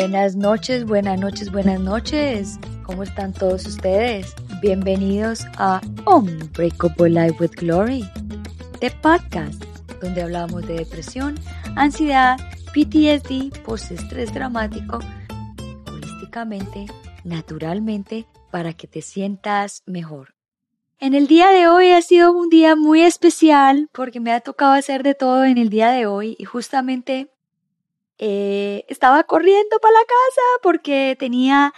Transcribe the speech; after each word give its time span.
Buenas 0.00 0.34
noches, 0.34 0.86
buenas 0.86 1.20
noches, 1.20 1.52
buenas 1.52 1.78
noches. 1.78 2.58
¿Cómo 2.84 3.02
están 3.02 3.34
todos 3.34 3.66
ustedes? 3.66 4.34
Bienvenidos 4.62 5.44
a 5.58 5.82
Unbreakable 6.06 7.10
Life 7.10 7.36
with 7.38 7.50
Glory, 7.50 8.08
de 8.80 8.90
podcast, 9.02 9.62
donde 10.00 10.22
hablamos 10.22 10.66
de 10.66 10.76
depresión, 10.76 11.38
ansiedad, 11.76 12.38
PTSD, 12.72 13.62
post-estrés 13.62 14.32
dramático, 14.32 15.00
holísticamente, 15.92 16.86
naturalmente, 17.22 18.26
para 18.50 18.72
que 18.72 18.86
te 18.86 19.02
sientas 19.02 19.82
mejor. 19.84 20.34
En 20.98 21.12
el 21.12 21.26
día 21.26 21.50
de 21.50 21.68
hoy 21.68 21.90
ha 21.90 22.00
sido 22.00 22.32
un 22.32 22.48
día 22.48 22.74
muy 22.74 23.02
especial 23.02 23.90
porque 23.92 24.18
me 24.18 24.32
ha 24.32 24.40
tocado 24.40 24.72
hacer 24.72 25.02
de 25.02 25.14
todo 25.14 25.44
en 25.44 25.58
el 25.58 25.68
día 25.68 25.90
de 25.90 26.06
hoy 26.06 26.36
y 26.38 26.46
justamente 26.46 27.28
eh, 28.22 28.84
estaba 28.88 29.24
corriendo 29.24 29.78
para 29.80 29.94
la 29.94 30.00
casa 30.00 30.42
porque 30.62 31.16
tenía 31.18 31.72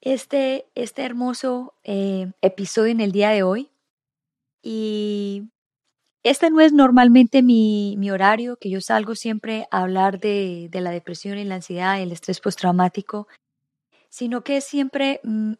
este, 0.00 0.66
este 0.74 1.02
hermoso 1.02 1.74
eh, 1.84 2.32
episodio 2.40 2.90
en 2.92 3.02
el 3.02 3.12
día 3.12 3.28
de 3.28 3.42
hoy. 3.42 3.70
Y 4.62 5.50
este 6.22 6.48
no 6.48 6.62
es 6.62 6.72
normalmente 6.72 7.42
mi, 7.42 7.96
mi, 7.98 8.10
horario, 8.10 8.56
que 8.56 8.70
yo 8.70 8.80
salgo 8.80 9.14
siempre 9.14 9.68
a 9.70 9.82
hablar 9.82 10.20
de, 10.20 10.68
de 10.70 10.80
la 10.80 10.90
depresión 10.90 11.36
y 11.36 11.44
la 11.44 11.56
ansiedad, 11.56 12.00
el 12.00 12.12
estrés 12.12 12.40
postraumático, 12.40 13.28
sino 14.08 14.42
que 14.42 14.62
siempre 14.62 15.20
mm, 15.22 15.52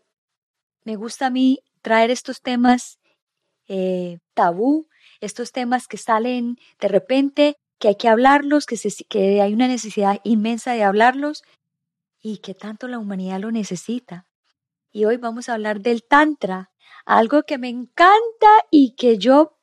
me 0.84 0.96
gusta 0.96 1.26
a 1.26 1.30
mí 1.30 1.58
traer 1.82 2.10
estos 2.10 2.40
temas 2.40 2.98
eh, 3.68 4.20
tabú, 4.32 4.88
estos 5.20 5.52
temas 5.52 5.86
que 5.86 5.98
salen 5.98 6.56
de 6.80 6.88
repente 6.88 7.56
que 7.78 7.88
hay 7.88 7.96
que 7.96 8.08
hablarlos, 8.08 8.66
que, 8.66 8.78
que 9.08 9.40
hay 9.40 9.52
una 9.52 9.68
necesidad 9.68 10.20
inmensa 10.24 10.72
de 10.72 10.82
hablarlos 10.82 11.42
y 12.20 12.38
que 12.38 12.54
tanto 12.54 12.88
la 12.88 12.98
humanidad 12.98 13.40
lo 13.40 13.50
necesita. 13.50 14.26
Y 14.92 15.04
hoy 15.04 15.16
vamos 15.16 15.48
a 15.48 15.54
hablar 15.54 15.80
del 15.80 16.04
Tantra, 16.04 16.70
algo 17.04 17.42
que 17.42 17.58
me 17.58 17.68
encanta 17.68 18.48
y 18.70 18.94
que 18.94 19.18
yo 19.18 19.58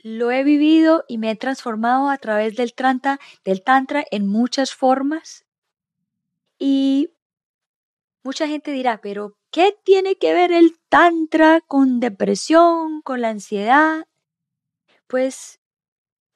lo 0.00 0.30
he 0.30 0.44
vivido 0.44 1.04
y 1.08 1.18
me 1.18 1.30
he 1.30 1.36
transformado 1.36 2.10
a 2.10 2.18
través 2.18 2.54
del 2.56 2.74
Tantra, 2.74 3.18
del 3.44 3.62
tantra 3.62 4.04
en 4.10 4.28
muchas 4.28 4.74
formas. 4.74 5.44
Y 6.58 7.10
mucha 8.22 8.46
gente 8.46 8.72
dirá, 8.72 9.00
pero 9.00 9.36
¿qué 9.50 9.76
tiene 9.84 10.16
que 10.16 10.34
ver 10.34 10.52
el 10.52 10.78
Tantra 10.88 11.60
con 11.60 11.98
depresión, 11.98 13.02
con 13.02 13.20
la 13.20 13.30
ansiedad? 13.30 14.06
Pues 15.06 15.60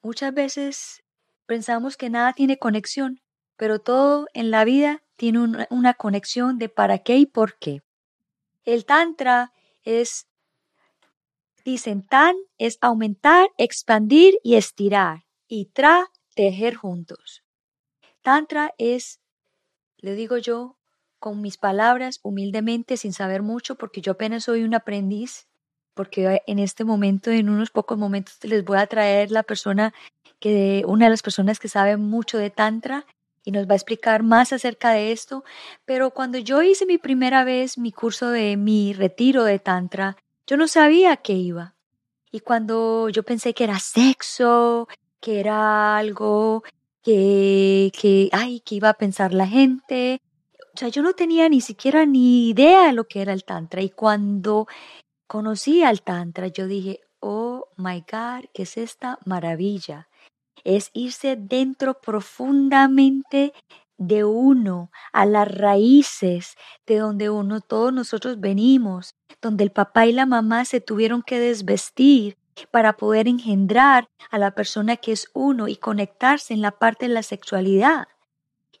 muchas 0.01 0.33
veces 0.33 1.03
Pensamos 1.51 1.97
que 1.97 2.09
nada 2.09 2.31
tiene 2.31 2.57
conexión, 2.57 3.19
pero 3.57 3.79
todo 3.79 4.27
en 4.33 4.51
la 4.51 4.63
vida 4.63 5.03
tiene 5.17 5.39
una, 5.69 5.93
conexión 5.95 6.57
de 6.57 6.69
para 6.69 6.99
qué 6.99 7.17
y 7.17 7.25
por 7.25 7.57
qué. 7.59 7.81
El 8.63 8.85
Tantra 8.85 9.51
es, 9.83 10.27
dicen, 11.65 12.07
tan 12.07 12.37
es 12.57 12.77
aumentar, 12.79 13.49
expandir 13.57 14.39
y 14.43 14.55
estirar, 14.55 15.25
y 15.45 15.65
tra, 15.65 16.07
tejer 16.35 16.75
juntos. 16.75 17.43
Tantra 18.21 18.73
es, 18.77 19.19
le 19.97 20.15
digo 20.15 20.37
yo, 20.37 20.77
con 21.19 21.41
mis 21.41 21.57
palabras, 21.57 22.21
humildemente, 22.23 22.95
sin 22.95 23.11
saber 23.11 23.41
mucho, 23.41 23.75
porque 23.75 23.99
yo 23.99 24.13
apenas 24.13 24.45
soy 24.45 24.63
un 24.63 24.73
aprendiz, 24.73 25.49
porque 25.95 26.41
en 26.47 26.59
este 26.59 26.85
momento, 26.85 27.29
en 27.29 27.49
unos 27.49 27.71
pocos 27.71 27.97
momentos, 27.97 28.37
les 28.43 28.63
voy 28.63 28.77
a 28.77 28.87
traer 28.87 29.31
la 29.31 29.43
persona 29.43 29.93
que 30.41 30.83
una 30.85 31.05
de 31.05 31.11
las 31.11 31.21
personas 31.21 31.59
que 31.59 31.69
sabe 31.69 31.95
mucho 31.95 32.37
de 32.37 32.49
Tantra 32.49 33.05
y 33.45 33.51
nos 33.51 33.67
va 33.67 33.73
a 33.73 33.75
explicar 33.75 34.23
más 34.23 34.51
acerca 34.51 34.91
de 34.91 35.11
esto. 35.13 35.45
Pero 35.85 36.11
cuando 36.11 36.37
yo 36.37 36.61
hice 36.61 36.85
mi 36.85 36.97
primera 36.97 37.45
vez 37.45 37.77
mi 37.77 37.91
curso 37.91 38.29
de 38.29 38.57
mi 38.57 38.91
retiro 38.91 39.45
de 39.45 39.59
Tantra, 39.59 40.17
yo 40.45 40.57
no 40.57 40.67
sabía 40.67 41.15
qué 41.17 41.33
iba. 41.33 41.75
Y 42.31 42.41
cuando 42.41 43.09
yo 43.09 43.23
pensé 43.23 43.53
que 43.53 43.63
era 43.63 43.79
sexo, 43.79 44.87
que 45.19 45.39
era 45.39 45.97
algo 45.97 46.63
que, 47.03 47.91
que, 47.99 48.29
ay, 48.31 48.61
que 48.61 48.75
iba 48.75 48.89
a 48.89 48.95
pensar 48.95 49.33
la 49.33 49.47
gente, 49.47 50.21
o 50.73 50.77
sea, 50.77 50.87
yo 50.87 51.03
no 51.03 51.13
tenía 51.13 51.49
ni 51.49 51.61
siquiera 51.61 52.05
ni 52.05 52.49
idea 52.49 52.87
de 52.87 52.93
lo 52.93 53.07
que 53.07 53.21
era 53.21 53.33
el 53.33 53.43
Tantra. 53.43 53.81
Y 53.81 53.89
cuando 53.89 54.67
conocí 55.27 55.83
al 55.83 56.01
Tantra, 56.01 56.47
yo 56.47 56.67
dije, 56.67 57.01
oh 57.19 57.67
my 57.77 58.03
God, 58.11 58.45
¿qué 58.53 58.63
es 58.63 58.77
esta 58.77 59.19
maravilla? 59.25 60.07
Es 60.63 60.89
irse 60.93 61.35
dentro 61.35 61.99
profundamente 62.01 63.53
de 63.97 64.23
uno, 64.23 64.89
a 65.13 65.25
las 65.25 65.47
raíces 65.47 66.55
de 66.87 66.97
donde 66.97 67.29
uno, 67.29 67.61
todos 67.61 67.93
nosotros 67.93 68.39
venimos, 68.39 69.15
donde 69.41 69.63
el 69.63 69.71
papá 69.71 70.07
y 70.07 70.11
la 70.11 70.25
mamá 70.25 70.65
se 70.65 70.81
tuvieron 70.81 71.21
que 71.21 71.39
desvestir 71.39 72.37
para 72.71 72.93
poder 72.93 73.27
engendrar 73.27 74.07
a 74.29 74.37
la 74.37 74.55
persona 74.55 74.97
que 74.97 75.11
es 75.11 75.27
uno 75.33 75.67
y 75.67 75.75
conectarse 75.77 76.53
en 76.53 76.61
la 76.61 76.71
parte 76.71 77.07
de 77.07 77.13
la 77.13 77.23
sexualidad. 77.23 78.07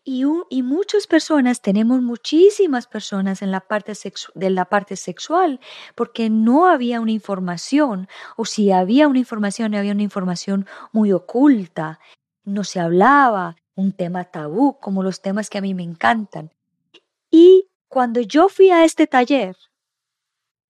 Y, 0.03 0.63
muchas 0.63 1.05
personas, 1.05 1.61
tenemos 1.61 2.01
muchísimas 2.01 2.87
personas 2.87 3.43
en 3.43 3.51
la 3.51 3.59
parte 3.59 3.93
de 4.33 4.49
la 4.49 4.65
parte 4.65 4.95
sexual, 4.95 5.59
porque 5.95 6.29
no 6.29 6.65
había 6.65 6.99
una 6.99 7.11
información, 7.11 8.07
o 8.35 8.45
si 8.45 8.71
había 8.71 9.07
una 9.07 9.19
información, 9.19 9.75
había 9.75 9.91
una 9.91 10.01
información 10.01 10.65
muy 10.91 11.11
oculta, 11.11 11.99
no 12.43 12.63
se 12.63 12.79
hablaba, 12.79 13.57
un 13.75 13.91
tema 13.91 14.25
tabú, 14.25 14.79
como 14.79 15.03
los 15.03 15.21
temas 15.21 15.49
que 15.49 15.59
a 15.59 15.61
mí 15.61 15.75
me 15.75 15.83
encantan. 15.83 16.51
Y 17.29 17.69
cuando 17.87 18.21
yo 18.21 18.49
fui 18.49 18.71
a 18.71 18.83
este 18.83 19.05
taller, 19.05 19.55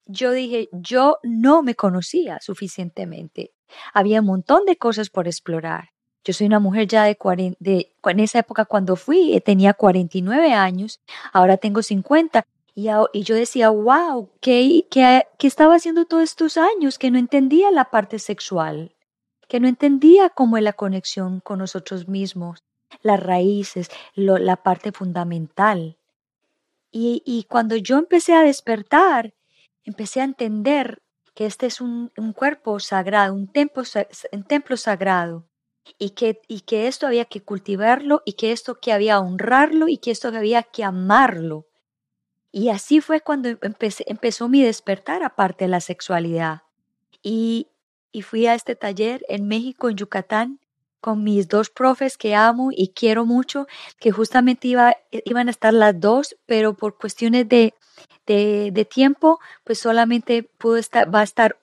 yo 0.05 0.31
dije, 0.31 0.67
yo 0.73 1.19
no 1.23 1.63
me 1.63 1.75
conocía 1.75 2.39
suficientemente. 2.41 3.53
Había 3.93 4.19
un 4.19 4.27
montón 4.27 4.65
de 4.65 4.77
cosas 4.77 5.09
por 5.09 5.27
explorar. 5.27 5.91
Yo 6.23 6.33
soy 6.33 6.47
una 6.47 6.59
mujer 6.59 6.87
ya 6.87 7.03
de, 7.03 7.15
40, 7.15 7.57
de 7.59 7.91
en 8.03 8.19
esa 8.19 8.39
época 8.39 8.65
cuando 8.65 8.95
fui 8.95 9.35
eh, 9.35 9.41
tenía 9.41 9.73
49 9.73 10.53
años, 10.53 10.99
ahora 11.33 11.57
tengo 11.57 11.81
50 11.81 12.45
y, 12.73 13.23
yo 13.23 13.35
decía, 13.35 13.69
wow, 13.69 14.29
¿qué, 14.39 14.87
qué, 14.89 15.27
¿qué 15.37 15.47
estaba 15.47 15.75
haciendo 15.75 16.05
todos 16.05 16.23
estos 16.23 16.57
años? 16.57 16.97
Que 16.97 17.11
no 17.11 17.19
entendía 17.19 17.69
la 17.69 17.85
parte 17.85 18.17
sexual, 18.17 18.95
que 19.49 19.59
no 19.59 19.67
entendía 19.67 20.29
cómo 20.29 20.57
es 20.57 20.63
la 20.63 20.73
conexión 20.73 21.41
con 21.41 21.59
nosotros 21.59 22.07
mismos, 22.07 22.63
las 23.01 23.19
raíces, 23.19 23.89
la 24.15 24.55
parte 24.57 24.91
fundamental. 24.93 25.97
Y, 26.91 27.23
y, 27.25 27.43
cuando 27.43 27.75
yo 27.75 27.97
empecé 27.97 28.33
a 28.33 28.43
despertar, 28.43 29.33
empecé 29.83 30.21
a 30.21 30.25
entender 30.25 31.01
que 31.33 31.45
este 31.45 31.65
es 31.65 31.81
un, 31.81 32.11
un 32.17 32.33
cuerpo 32.33 32.79
sagrado, 32.79 33.33
un 33.33 33.47
templo, 33.47 33.83
un 34.31 34.43
templo 34.43 34.77
sagrado, 34.77 35.45
y 35.97 36.11
que, 36.11 36.41
y 36.47 36.61
que 36.61 36.87
esto 36.87 37.07
había 37.07 37.25
que 37.25 37.41
cultivarlo 37.41 38.21
y 38.25 38.33
que 38.33 38.51
esto 38.51 38.75
que 38.75 38.93
había 38.93 39.19
honrarlo 39.19 39.87
y 39.87 39.97
que 39.97 40.11
esto 40.11 40.29
había 40.29 40.63
que 40.63 40.83
amarlo. 40.83 41.67
Y 42.51 42.69
así 42.69 43.01
fue 43.01 43.21
cuando 43.21 43.49
empecé, 43.49 44.03
empezó 44.07 44.49
mi 44.49 44.61
despertar 44.61 45.23
aparte 45.23 45.65
de 45.65 45.69
la 45.69 45.79
sexualidad. 45.79 46.63
Y, 47.23 47.67
y 48.11 48.23
fui 48.23 48.47
a 48.47 48.55
este 48.55 48.75
taller 48.75 49.23
en 49.29 49.47
México, 49.47 49.89
en 49.89 49.95
Yucatán, 49.95 50.59
con 50.99 51.23
mis 51.23 51.47
dos 51.47 51.69
profes 51.69 52.17
que 52.17 52.35
amo 52.35 52.69
y 52.71 52.89
quiero 52.89 53.25
mucho, 53.25 53.67
que 53.99 54.11
justamente 54.11 54.67
iba, 54.67 54.95
iban 55.11 55.47
a 55.47 55.51
estar 55.51 55.73
las 55.73 55.99
dos, 55.99 56.37
pero 56.45 56.75
por 56.75 56.97
cuestiones 56.97 57.49
de, 57.49 57.73
de, 58.27 58.69
de 58.71 58.85
tiempo, 58.85 59.39
pues 59.63 59.79
solamente 59.79 60.43
pudo 60.43 60.77
estar, 60.77 61.13
va 61.13 61.21
a 61.21 61.23
estar 61.23 61.57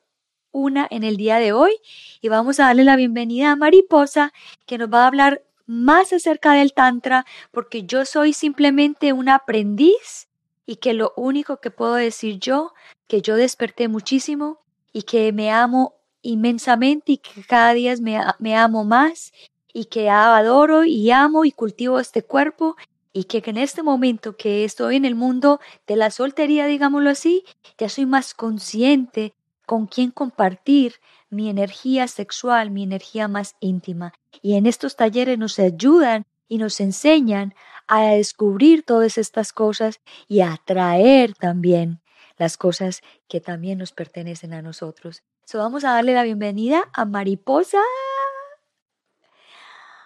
una 0.52 0.86
en 0.90 1.04
el 1.04 1.16
día 1.16 1.38
de 1.38 1.52
hoy. 1.52 1.72
Y 2.20 2.28
vamos 2.28 2.60
a 2.60 2.64
darle 2.64 2.84
la 2.84 2.96
bienvenida 2.96 3.52
a 3.52 3.56
Mariposa 3.56 4.32
que 4.66 4.78
nos 4.78 4.92
va 4.92 5.04
a 5.04 5.06
hablar 5.06 5.42
más 5.66 6.12
acerca 6.12 6.52
del 6.52 6.72
Tantra 6.72 7.26
porque 7.50 7.84
yo 7.84 8.04
soy 8.04 8.32
simplemente 8.32 9.12
un 9.12 9.28
aprendiz 9.28 10.28
y 10.66 10.76
que 10.76 10.94
lo 10.94 11.12
único 11.16 11.60
que 11.60 11.70
puedo 11.70 11.94
decir 11.94 12.38
yo, 12.38 12.72
que 13.06 13.22
yo 13.22 13.36
desperté 13.36 13.88
muchísimo 13.88 14.60
y 14.92 15.02
que 15.02 15.32
me 15.32 15.50
amo 15.50 15.94
inmensamente 16.22 17.12
y 17.12 17.18
que 17.18 17.42
cada 17.42 17.72
día 17.74 17.94
me, 18.00 18.20
me 18.38 18.56
amo 18.56 18.84
más 18.84 19.32
y 19.72 19.86
que 19.86 20.10
adoro 20.10 20.84
y 20.84 21.10
amo 21.10 21.44
y 21.44 21.52
cultivo 21.52 22.00
este 22.00 22.22
cuerpo 22.22 22.76
y 23.12 23.24
que 23.24 23.42
en 23.44 23.56
este 23.56 23.82
momento 23.82 24.36
que 24.36 24.64
estoy 24.64 24.96
en 24.96 25.04
el 25.04 25.14
mundo 25.14 25.60
de 25.86 25.96
la 25.96 26.10
soltería, 26.10 26.66
digámoslo 26.66 27.10
así, 27.10 27.44
ya 27.76 27.88
soy 27.88 28.06
más 28.06 28.34
consciente 28.34 29.34
con 29.68 29.86
quién 29.86 30.10
compartir 30.10 30.94
mi 31.28 31.50
energía 31.50 32.08
sexual, 32.08 32.70
mi 32.70 32.84
energía 32.84 33.28
más 33.28 33.54
íntima. 33.60 34.14
Y 34.40 34.56
en 34.56 34.64
estos 34.64 34.96
talleres 34.96 35.38
nos 35.38 35.58
ayudan 35.58 36.24
y 36.48 36.56
nos 36.56 36.80
enseñan 36.80 37.54
a 37.86 38.06
descubrir 38.06 38.82
todas 38.82 39.18
estas 39.18 39.52
cosas 39.52 40.00
y 40.26 40.40
a 40.40 40.54
atraer 40.54 41.34
también 41.34 42.00
las 42.38 42.56
cosas 42.56 43.02
que 43.28 43.42
también 43.42 43.76
nos 43.76 43.92
pertenecen 43.92 44.54
a 44.54 44.62
nosotros. 44.62 45.22
So, 45.44 45.58
vamos 45.58 45.84
a 45.84 45.92
darle 45.92 46.14
la 46.14 46.22
bienvenida 46.22 46.88
a 46.94 47.04
Mariposa. 47.04 47.82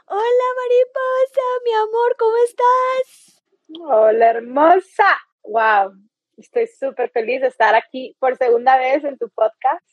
Hola 0.07 0.47
Mariposa, 0.59 1.47
mi 1.65 1.73
amor, 1.73 2.17
¿cómo 2.19 2.37
estás? 2.45 3.43
Hola, 3.81 4.31
hermosa. 4.31 5.21
Wow, 5.45 5.95
estoy 6.37 6.67
súper 6.67 7.11
feliz 7.11 7.41
de 7.41 7.49
estar 7.49 7.75
aquí 7.75 8.17
por 8.19 8.37
segunda 8.37 8.77
vez 8.77 9.05
en 9.05 9.19
tu 9.19 9.29
podcast. 9.31 9.87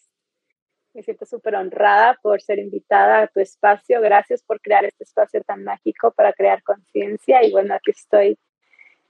Me 0.93 1.03
siento 1.03 1.25
súper 1.25 1.55
honrada 1.55 2.17
por 2.21 2.41
ser 2.41 2.59
invitada 2.59 3.21
a 3.21 3.27
tu 3.27 3.39
espacio. 3.39 4.01
Gracias 4.01 4.41
por 4.43 4.59
crear 4.59 4.85
este 4.85 5.03
espacio 5.03 5.41
tan 5.43 5.63
mágico 5.63 6.11
para 6.11 6.33
crear 6.33 6.63
conciencia. 6.63 7.43
Y 7.43 7.51
bueno, 7.51 7.75
aquí 7.75 7.91
estoy 7.91 8.37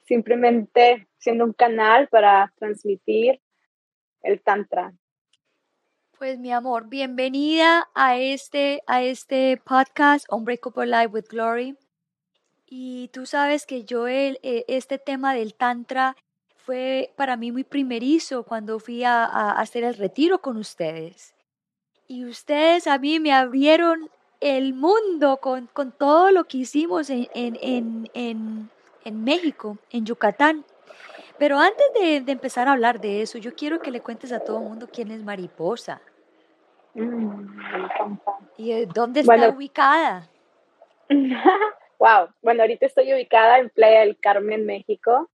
simplemente 0.03 1.07
siendo 1.17 1.45
un 1.45 1.53
canal 1.53 2.07
para 2.09 2.51
transmitir 2.57 3.39
el 4.21 4.41
Tantra. 4.41 4.93
Pues 6.17 6.37
mi 6.37 6.51
amor, 6.51 6.89
bienvenida 6.89 7.87
a 7.95 8.17
este, 8.17 8.81
a 8.87 9.01
este 9.03 9.55
podcast 9.63 10.25
Unbreakable 10.29 10.87
Life 10.87 11.07
with 11.07 11.25
Glory. 11.29 11.77
Y 12.65 13.07
tú 13.13 13.25
sabes 13.25 13.65
que 13.65 13.85
yo 13.85 14.07
el, 14.07 14.37
e, 14.43 14.65
este 14.67 14.99
tema 14.99 15.33
del 15.33 15.55
Tantra 15.55 16.17
fue 16.69 17.11
para 17.15 17.35
mí 17.35 17.51
muy 17.51 17.63
primerizo 17.63 18.43
cuando 18.43 18.77
fui 18.79 19.03
a, 19.03 19.25
hacer 19.53 19.83
el 19.83 19.95
retiro 19.95 20.37
con 20.37 20.55
ustedes. 20.55 21.33
Y 22.07 22.25
ustedes 22.25 22.85
a 22.85 22.99
mí 22.99 23.19
me 23.19 23.33
abrieron 23.33 24.07
el 24.39 24.75
mundo 24.75 25.37
con, 25.37 25.65
con 25.65 25.91
todo 25.91 26.29
lo 26.29 26.43
que 26.43 26.59
hicimos 26.59 27.09
en, 27.09 27.27
en, 27.33 28.07
en, 28.13 28.69
en 29.03 29.23
México, 29.23 29.79
en 29.89 30.05
Yucatán. 30.05 30.63
Pero 31.39 31.57
antes 31.57 31.87
de, 31.95 32.31
empezar 32.31 32.67
a 32.67 32.73
hablar 32.73 33.01
de 33.01 33.23
eso, 33.23 33.39
yo 33.39 33.55
quiero 33.55 33.79
que 33.79 33.89
le 33.89 34.01
cuentes 34.01 34.31
a 34.31 34.39
todo 34.39 34.59
el 34.59 34.65
mundo 34.65 34.87
quién 34.93 35.09
es 35.09 35.23
Mariposa. 35.23 35.99
Mm, 36.93 37.47
¿Y 38.57 38.73
eh, 38.73 38.87
dónde 38.93 39.21
está 39.21 39.49
ubicada? 39.49 40.29
wow, 41.97 42.29
bueno, 42.43 42.61
ahorita 42.61 42.85
estoy 42.85 43.11
ubicada 43.11 43.57
en 43.57 43.71
Playa 43.71 44.01
del 44.01 44.19
Carmen, 44.19 44.67
México, 44.67 45.31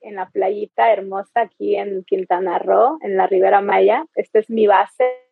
en 0.00 0.16
la 0.16 0.28
playita 0.30 0.92
hermosa 0.92 1.42
aquí 1.42 1.76
en 1.76 2.04
Quintana 2.04 2.58
Roo, 2.58 2.98
en 3.02 3.16
la 3.16 3.26
Ribera 3.26 3.60
Maya. 3.60 4.04
Esta 4.14 4.38
es 4.38 4.50
mi 4.50 4.66
base 4.66 5.28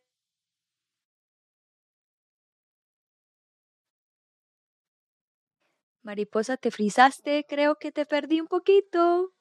Mariposa, 6.07 6.57
te 6.57 6.71
frizaste, 6.71 7.45
creo 7.49 7.75
que 7.81 7.91
te 7.91 8.07
perdí 8.07 8.41
un 8.41 8.47
poquito. 8.47 9.33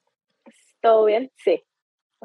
¿Todo 0.81 1.05
bien? 1.05 1.31
Sí. 1.35 1.63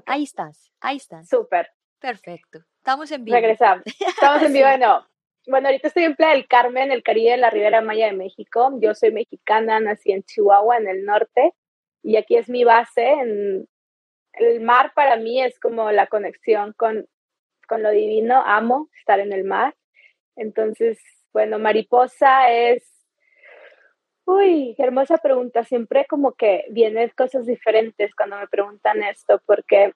Ahí 0.06 0.22
estás, 0.22 0.72
ahí 0.80 0.96
estás. 0.96 1.28
Súper. 1.28 1.68
Perfecto. 1.98 2.60
Estamos 2.78 3.12
en 3.12 3.22
vivo. 3.22 3.36
Regresamos. 3.36 3.84
Estamos 3.84 4.42
en 4.42 4.52
vivo 4.54 4.66
no. 4.78 5.06
Bueno, 5.46 5.68
ahorita 5.68 5.88
estoy 5.88 6.04
en 6.04 6.16
Playa 6.16 6.32
del 6.32 6.48
Carmen, 6.48 6.90
el 6.90 7.02
Caribe 7.02 7.32
de 7.32 7.36
la 7.36 7.50
Ribera 7.50 7.82
Maya 7.82 8.06
de 8.06 8.14
México. 8.14 8.72
Yo 8.80 8.94
soy 8.94 9.12
mexicana, 9.12 9.78
nací 9.78 10.10
en 10.10 10.22
Chihuahua, 10.22 10.78
en 10.78 10.88
el 10.88 11.04
norte, 11.04 11.52
y 12.02 12.16
aquí 12.16 12.36
es 12.36 12.48
mi 12.48 12.64
base. 12.64 13.06
En, 13.06 13.68
el 14.34 14.60
mar 14.60 14.92
para 14.94 15.16
mí 15.16 15.42
es 15.42 15.58
como 15.58 15.90
la 15.90 16.06
conexión 16.06 16.72
con, 16.76 17.06
con 17.68 17.82
lo 17.82 17.90
divino. 17.90 18.42
Amo 18.46 18.88
estar 18.98 19.20
en 19.20 19.32
el 19.32 19.44
mar. 19.44 19.74
Entonces, 20.36 20.98
bueno, 21.32 21.58
mariposa 21.58 22.50
es 22.52 23.00
Uy, 24.32 24.74
qué 24.76 24.84
hermosa 24.84 25.18
pregunta. 25.18 25.64
Siempre 25.64 26.06
como 26.06 26.34
que 26.34 26.64
vienen 26.70 27.10
cosas 27.16 27.46
diferentes 27.46 28.14
cuando 28.14 28.38
me 28.38 28.46
preguntan 28.46 29.02
esto, 29.02 29.42
porque 29.44 29.92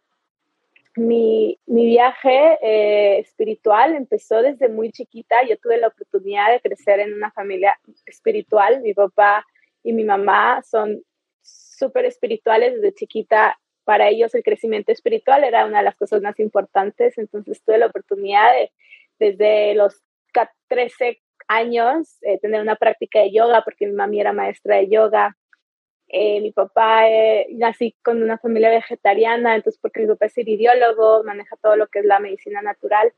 mi, 0.97 1.57
mi 1.67 1.87
viaje 1.87 2.59
eh, 2.61 3.19
espiritual 3.21 3.95
empezó 3.95 4.43
desde 4.43 4.69
muy 4.69 4.91
chiquita. 4.91 5.45
Yo 5.49 5.57
tuve 5.59 5.79
la 5.79 5.87
oportunidad 5.87 6.51
de 6.51 6.61
crecer 6.61 6.99
en 6.99 7.15
una 7.15 7.31
familia 7.31 7.79
espiritual. 8.07 8.81
Mi 8.81 8.93
papá 8.93 9.47
y 9.85 9.93
mi 9.93 10.03
mamá 10.03 10.63
son 10.63 11.05
súper 11.85 12.07
espirituales 12.07 12.75
desde 12.75 12.95
chiquita. 12.95 13.59
Para 13.85 14.09
ellos 14.09 14.35
el 14.35 14.43
crecimiento 14.43 14.93
espiritual 14.93 15.45
era 15.45 15.67
una 15.67 15.79
de 15.79 15.85
las 15.85 15.97
cosas 15.97 16.23
más 16.23 16.39
importantes. 16.41 17.19
Entonces 17.19 17.63
tuve 17.63 17.79
la 17.79 17.87
oportunidad 17.87 18.53
de, 18.53 18.73
desde 19.19 19.75
los 19.75 20.03
13, 20.69 21.21
años 21.47 22.17
eh, 22.23 22.39
tener 22.39 22.63
una 22.63 22.77
práctica 22.77 23.21
de 23.21 23.31
yoga 23.31 23.63
porque 23.65 23.87
mi 23.87 23.93
mami 23.93 24.21
era 24.21 24.33
maestra 24.33 24.77
de 24.77 24.89
yoga. 24.89 25.37
Eh, 26.09 26.41
mi 26.41 26.53
papá, 26.53 27.09
eh, 27.09 27.49
nací 27.51 27.97
con 28.03 28.23
una 28.23 28.39
familia 28.39 28.71
vegetariana, 28.71 29.57
entonces 29.57 29.81
porque 29.81 30.01
mi 30.01 30.07
papá 30.07 30.27
es 30.27 30.39
iridiólogo, 30.39 31.25
maneja 31.25 31.57
todo 31.61 31.77
lo 31.77 31.89
que 31.89 32.01
es 32.01 32.05
la 32.05 32.21
medicina 32.21 32.63
natural. 32.63 33.13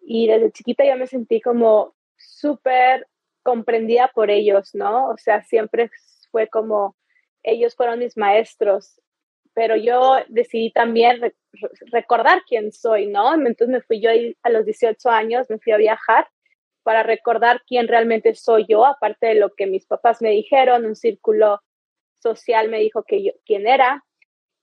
Y 0.00 0.26
desde 0.26 0.50
chiquita 0.52 0.84
yo 0.84 0.96
me 0.96 1.06
sentí 1.06 1.40
como 1.40 1.94
súper 2.16 3.06
comprendida 3.42 4.10
por 4.14 4.30
ellos, 4.30 4.74
¿no? 4.74 5.10
O 5.10 5.16
sea, 5.18 5.42
siempre 5.42 5.90
fue 6.30 6.48
como 6.48 6.96
ellos 7.42 7.74
fueron 7.74 7.98
mis 7.98 8.16
maestros, 8.16 9.00
pero 9.54 9.76
yo 9.76 10.16
decidí 10.28 10.70
también 10.70 11.32
recordar 11.92 12.42
quién 12.46 12.72
soy, 12.72 13.06
¿no? 13.06 13.34
Entonces 13.34 13.68
me 13.68 13.82
fui 13.82 14.00
yo 14.00 14.10
a 14.42 14.50
los 14.50 14.64
18 14.64 15.10
años, 15.10 15.50
me 15.50 15.58
fui 15.58 15.72
a 15.72 15.76
viajar 15.76 16.28
para 16.82 17.02
recordar 17.02 17.62
quién 17.66 17.88
realmente 17.88 18.34
soy 18.34 18.66
yo, 18.68 18.86
aparte 18.86 19.28
de 19.28 19.34
lo 19.34 19.50
que 19.50 19.66
mis 19.66 19.86
papás 19.86 20.22
me 20.22 20.30
dijeron, 20.30 20.86
un 20.86 20.96
círculo 20.96 21.60
social 22.20 22.68
me 22.68 22.78
dijo 22.78 23.02
que 23.02 23.22
yo, 23.22 23.32
quién 23.44 23.66
era. 23.66 24.04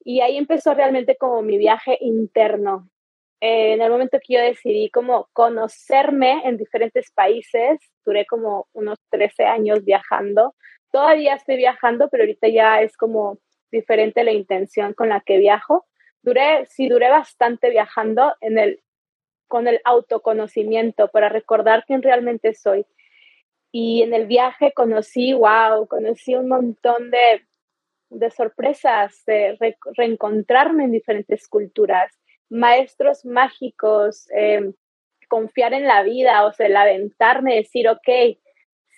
Y 0.04 0.22
ahí 0.22 0.38
empezó 0.38 0.74
realmente 0.74 1.18
como 1.18 1.42
mi 1.42 1.58
viaje 1.58 1.98
interno. 2.02 2.90
Eh, 3.40 3.74
en 3.74 3.82
el 3.82 3.92
momento 3.92 4.20
que 4.26 4.34
yo 4.34 4.42
decidí 4.42 4.90
como 4.90 5.30
conocerme 5.34 6.42
en 6.46 6.58
diferentes 6.58 7.12
países, 7.12 7.80
duré 8.06 8.26
como 8.26 8.68
unos 8.74 8.98
13 9.12 9.44
años 9.46 9.84
viajando. 9.84 10.56
Todavía 10.98 11.36
estoy 11.36 11.58
viajando, 11.58 12.10
pero 12.10 12.24
ahorita 12.24 12.48
ya 12.48 12.82
es 12.82 12.98
como 12.98 13.38
diferente 13.72 14.24
la 14.24 14.32
intención 14.32 14.96
con 14.96 15.10
la 15.10 15.20
que 15.22 15.38
viajo. 15.38 15.86
Duré, 16.24 16.66
sí, 16.66 16.90
duré 16.90 17.08
bastante 17.08 17.70
viajando 17.70 18.34
en 18.42 18.58
el 18.58 18.82
con 19.48 19.68
el 19.68 19.80
autoconocimiento 19.86 21.10
para 21.10 21.30
recordar 21.30 21.84
quién 21.86 22.02
realmente 22.02 22.56
soy. 22.56 22.88
Y 23.72 24.02
en 24.02 24.16
el 24.16 24.26
viaje 24.26 24.74
conocí, 24.74 25.34
wow, 25.34 25.88
conocí 25.88 26.34
un 26.34 26.48
montón 26.48 27.12
de, 27.12 27.46
de 28.10 28.32
sorpresas, 28.32 29.24
de 29.28 29.56
reencontrarme 29.96 30.86
en 30.86 30.94
diferentes 30.94 31.48
culturas, 31.48 32.12
maestros 32.50 33.24
mágicos, 33.24 34.28
em, 34.32 34.74
confiar 35.30 35.76
en 35.76 35.86
la 35.86 36.02
vida, 36.02 36.44
o 36.48 36.54
sea, 36.54 36.66
el 36.66 36.76
aventarme, 36.76 37.58
decir, 37.58 37.88
ok, 37.88 38.40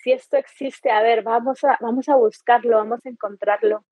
si 0.02 0.12
esto 0.12 0.36
existe, 0.36 0.90
a 0.90 1.02
ver, 1.02 1.22
vamos 1.22 1.62
a, 1.64 1.76
vamos 1.80 2.08
a 2.08 2.16
buscarlo, 2.16 2.76
vamos 2.76 3.04
a 3.04 3.08
encontrarlo. 3.08 3.84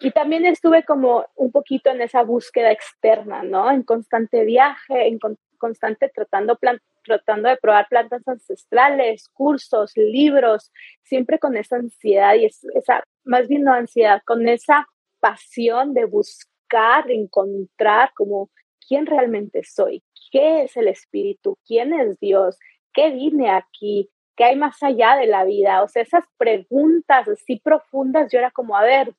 Y 0.00 0.12
también 0.12 0.46
estuve 0.46 0.84
como 0.84 1.26
un 1.36 1.52
poquito 1.52 1.90
en 1.90 2.00
esa 2.00 2.22
búsqueda 2.22 2.72
externa, 2.72 3.42
¿no? 3.42 3.70
En 3.70 3.82
constante 3.82 4.44
viaje, 4.44 5.08
en, 5.08 5.18
constante 5.58 6.08
tratando, 6.08 6.58
tratando 7.04 7.48
de 7.48 7.56
probar 7.58 7.86
plantas 7.88 8.26
ancestrales, 8.26 9.28
cursos, 9.28 9.92
libros, 9.96 10.72
siempre 11.02 11.38
con 11.38 11.56
esa 11.56 11.76
ansiedad 11.76 12.34
y 12.34 12.46
esa, 12.46 13.04
más 13.24 13.46
bien 13.46 13.64
no 13.64 13.72
ansiedad, 13.72 14.22
con 14.24 14.48
esa 14.48 14.86
pasión 15.20 15.92
de 15.92 16.06
buscar, 16.06 17.04
de 17.04 17.14
encontrar 17.14 18.12
como 18.14 18.50
quién 18.88 19.06
realmente 19.06 19.62
soy, 19.64 20.02
qué 20.32 20.62
es 20.62 20.76
el 20.76 20.88
espíritu, 20.88 21.58
quién 21.66 21.92
es 21.92 22.18
Dios, 22.18 22.58
qué 22.92 23.10
vine 23.10 23.50
aquí, 23.50 24.08
qué 24.40 24.44
hay 24.44 24.56
más 24.56 24.82
allá 24.82 25.16
de 25.16 25.26
la 25.26 25.44
vida. 25.44 25.82
O 25.82 25.88
sea, 25.88 26.00
esas 26.00 26.24
preguntas 26.38 27.28
así 27.28 27.60
profundas, 27.62 28.32
yo 28.32 28.38
era 28.38 28.50
como, 28.50 28.74
a 28.74 28.82
ver, 28.82 29.12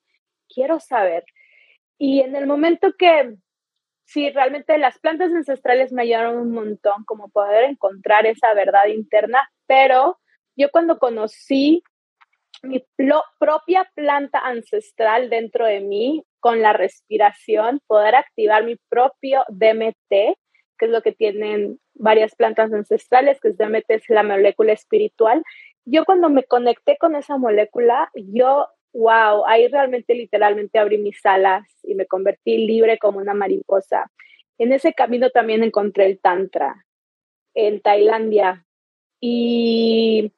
quiero 0.49 0.79
saber. 0.79 1.23
Y 1.99 2.21
en 2.21 2.35
el 2.35 2.47
momento 2.47 2.95
que 2.97 3.35
sí, 4.03 4.31
realmente 4.31 4.79
las 4.79 4.97
plantas 4.97 5.31
ancestrales 5.31 5.91
me 5.91 6.01
ayudaron 6.01 6.37
un 6.37 6.51
montón 6.51 7.03
como 7.05 7.29
poder 7.29 7.65
encontrar 7.65 8.25
esa 8.25 8.51
verdad 8.55 8.87
interna, 8.87 9.47
pero 9.67 10.19
yo 10.55 10.71
cuando 10.71 10.97
conocí 10.97 11.83
mi 12.63 12.83
propia 13.37 13.87
planta 13.93 14.39
ancestral 14.39 15.29
dentro 15.29 15.67
de 15.67 15.81
mí, 15.81 16.23
con 16.39 16.63
la 16.63 16.73
respiración, 16.73 17.79
poder 17.85 18.15
activar 18.15 18.63
mi 18.63 18.75
propio 18.89 19.43
DMT, 19.49 20.35
que 20.81 20.85
es 20.87 20.91
lo 20.91 21.03
que 21.03 21.11
tienen 21.11 21.79
varias 21.93 22.33
plantas 22.33 22.73
ancestrales, 22.73 23.39
que 23.39 23.51
DMT, 23.51 23.85
es 23.89 24.09
la 24.09 24.23
molécula 24.23 24.73
espiritual. 24.73 25.43
Yo 25.85 26.05
cuando 26.05 26.27
me 26.31 26.43
conecté 26.43 26.97
con 26.97 27.15
esa 27.15 27.37
molécula, 27.37 28.09
yo 28.15 28.65
wow, 28.93 29.45
ahí 29.45 29.67
realmente 29.67 30.15
literalmente 30.15 30.79
abrí 30.79 30.97
mis 30.97 31.23
alas 31.23 31.67
y 31.83 31.93
me 31.93 32.07
convertí 32.07 32.65
libre 32.65 32.97
como 32.97 33.19
una 33.19 33.35
mariposa. 33.35 34.11
En 34.57 34.73
ese 34.73 34.93
camino 34.93 35.29
también 35.29 35.61
encontré 35.61 36.07
el 36.07 36.19
Tantra 36.19 36.83
en 37.53 37.79
Tailandia 37.79 38.65
y 39.19 40.33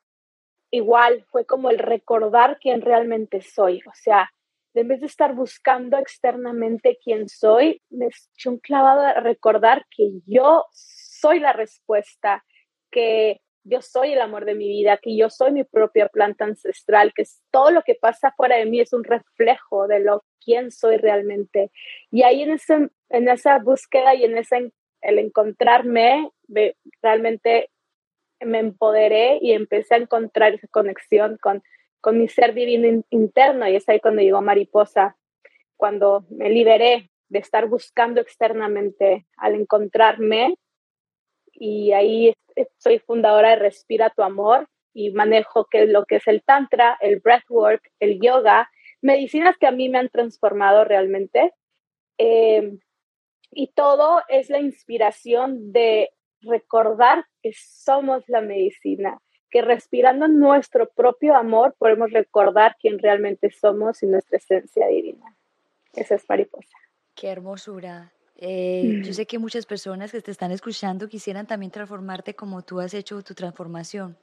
igual 0.71 1.23
fue 1.31 1.45
como 1.45 1.69
el 1.69 1.79
recordar 1.79 2.59
quién 2.59 2.81
realmente 2.81 3.41
soy. 3.41 3.79
O 3.87 3.93
sea, 3.93 4.29
en 4.73 4.87
vez 4.87 5.01
de 5.01 5.07
estar 5.07 5.33
buscando 5.35 5.97
externamente 5.97 6.97
quién 7.03 7.29
soy, 7.29 7.81
me 7.89 8.07
eché 8.07 8.49
un 8.49 8.57
clavado 8.57 9.01
a 9.01 9.19
recordar 9.19 9.85
que 9.95 10.11
yo 10.25 10.65
soy 10.71 11.39
la 11.39 11.53
respuesta, 11.53 12.43
que 12.91 13.41
yo 13.63 13.81
soy 13.81 14.13
el 14.13 14.21
amor 14.21 14.45
de 14.45 14.55
mi 14.55 14.67
vida, 14.67 14.97
que 14.97 15.15
yo 15.15 15.29
soy 15.29 15.51
mi 15.51 15.63
propia 15.63 16.09
planta 16.09 16.45
ancestral, 16.45 17.13
que 17.13 17.23
todo 17.51 17.71
lo 17.71 17.83
que 17.83 17.95
pasa 17.95 18.33
fuera 18.35 18.57
de 18.57 18.65
mí 18.65 18.79
es 18.81 18.93
un 18.93 19.03
reflejo 19.03 19.87
de 19.87 19.99
lo 19.99 20.23
quién 20.43 20.71
soy 20.71 20.97
realmente. 20.97 21.71
Y 22.11 22.23
ahí 22.23 22.41
en, 22.41 22.51
ese, 22.51 22.89
en 23.09 23.29
esa 23.29 23.59
búsqueda 23.59 24.15
y 24.15 24.25
en 24.25 24.37
ese 24.37 24.71
el 25.03 25.19
encontrarme, 25.19 26.31
realmente 27.01 27.69
me 28.39 28.59
empoderé 28.59 29.37
y 29.41 29.51
empecé 29.51 29.95
a 29.95 29.97
encontrar 29.97 30.53
esa 30.53 30.67
conexión 30.67 31.37
con, 31.41 31.61
con 32.03 32.19
mi 32.19 32.27
ser 32.27 32.53
divino 32.53 33.01
interno. 33.11 33.65
Y 33.69 33.77
es 33.77 33.87
ahí 33.87 34.01
cuando 34.01 34.21
llegó 34.21 34.41
Mariposa, 34.41 35.15
cuando 35.77 36.25
me 36.29 36.49
liberé 36.49 37.09
de 37.29 37.39
estar 37.39 37.67
buscando 37.69 38.19
externamente 38.19 39.25
al 39.37 39.55
encontrarme. 39.55 40.57
Y 41.53 41.93
ahí 41.93 42.33
soy 42.77 42.99
fundadora 42.99 43.51
de 43.51 43.55
Respira 43.55 44.09
tu 44.09 44.21
Amor 44.21 44.67
y 44.93 45.11
manejo 45.11 45.65
que 45.71 45.85
lo 45.85 46.03
que 46.03 46.17
es 46.17 46.27
el 46.27 46.43
Tantra, 46.43 46.97
el 46.99 47.21
Breathwork, 47.21 47.89
el 48.01 48.19
Yoga, 48.19 48.69
medicinas 49.01 49.57
que 49.57 49.67
a 49.67 49.71
mí 49.71 49.87
me 49.87 49.99
han 49.99 50.09
transformado 50.09 50.83
realmente. 50.83 51.53
Eh, 52.17 52.79
y 53.49 53.67
todo 53.67 54.21
es 54.27 54.49
la 54.49 54.59
inspiración 54.59 55.71
de 55.71 56.09
recordar 56.41 57.23
que 57.41 57.53
somos 57.53 58.25
la 58.27 58.41
medicina, 58.41 59.21
que 59.53 59.61
respirando 59.61 60.27
nuestro 60.27 60.89
propio 60.89 61.35
amor 61.35 61.75
podemos 61.77 62.11
recordar 62.11 62.75
quién 62.81 62.97
realmente 62.97 63.51
somos 63.51 64.01
y 64.01 64.07
nuestra 64.07 64.37
esencia 64.37 64.87
divina. 64.87 65.35
Esa 65.93 66.15
es 66.15 66.27
mariposa. 66.27 66.75
Qué 67.13 67.27
hermosura. 67.27 68.11
Eh, 68.35 69.01
yo 69.03 69.11
mm. 69.11 69.13
sé 69.13 69.27
que 69.27 69.37
muchas 69.37 69.67
personas 69.67 70.11
que 70.11 70.21
te 70.21 70.31
están 70.31 70.51
escuchando 70.51 71.07
quisieran 71.07 71.45
también 71.45 71.71
transformarte 71.71 72.33
como 72.33 72.63
tú 72.63 72.79
has 72.79 72.95
hecho 72.95 73.21
tu 73.21 73.35
transformación. 73.35 74.17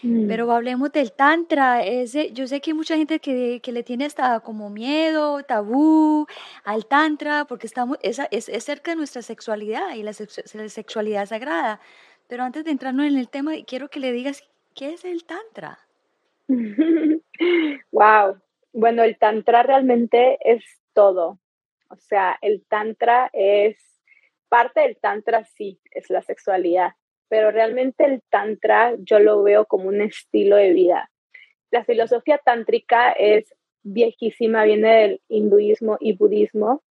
Mm. 0.00 0.28
Pero 0.28 0.52
hablemos 0.52 0.92
del 0.92 1.10
tantra. 1.10 1.84
Ese, 1.84 2.30
yo 2.30 2.46
sé 2.46 2.60
que 2.60 2.70
hay 2.70 2.76
mucha 2.76 2.96
gente 2.96 3.18
que, 3.18 3.58
que, 3.60 3.72
le 3.72 3.82
tiene 3.82 4.04
hasta 4.04 4.38
como 4.40 4.70
miedo, 4.70 5.42
tabú 5.42 6.28
al 6.62 6.86
tantra, 6.86 7.46
porque 7.46 7.66
estamos, 7.66 7.98
es, 8.00 8.20
es, 8.30 8.48
es 8.48 8.62
cerca 8.62 8.92
de 8.92 8.96
nuestra 8.96 9.22
sexualidad 9.22 9.96
y 9.96 10.04
la, 10.04 10.12
la, 10.54 10.68
sexualidad 10.68 11.26
sagrada. 11.26 11.80
Pero 12.28 12.44
antes 12.44 12.64
de 12.64 12.70
entrarnos 12.70 13.06
en 13.06 13.18
el 13.18 13.28
tema, 13.28 13.54
quiero 13.66 13.90
que 13.90 13.98
le 13.98 14.12
digas 14.12 14.44
qué 14.74 14.94
es 14.94 15.04
el 15.04 15.24
tantra. 15.24 15.78
wow. 17.92 18.40
Bueno, 18.72 19.02
el 19.02 19.18
tantra 19.18 19.62
realmente 19.62 20.38
es 20.40 20.64
todo. 20.92 21.38
O 21.88 21.96
sea, 21.96 22.38
el 22.40 22.64
tantra 22.66 23.30
es 23.32 23.76
parte 24.48 24.80
del 24.80 24.96
tantra, 24.96 25.44
sí, 25.44 25.80
es 25.90 26.08
la 26.10 26.22
sexualidad 26.22 26.94
pero 27.32 27.50
realmente 27.50 28.04
el 28.04 28.20
tantra 28.28 28.94
yo 28.98 29.18
lo 29.18 29.42
veo 29.42 29.64
como 29.64 29.88
un 29.88 30.02
estilo 30.02 30.56
de 30.56 30.74
vida. 30.74 31.10
La 31.70 31.82
filosofía 31.82 32.36
tántrica 32.36 33.10
es 33.12 33.54
viejísima, 33.82 34.64
viene 34.64 34.94
del 35.00 35.20
hinduismo 35.28 35.96
y 35.98 36.12
budismo 36.12 36.82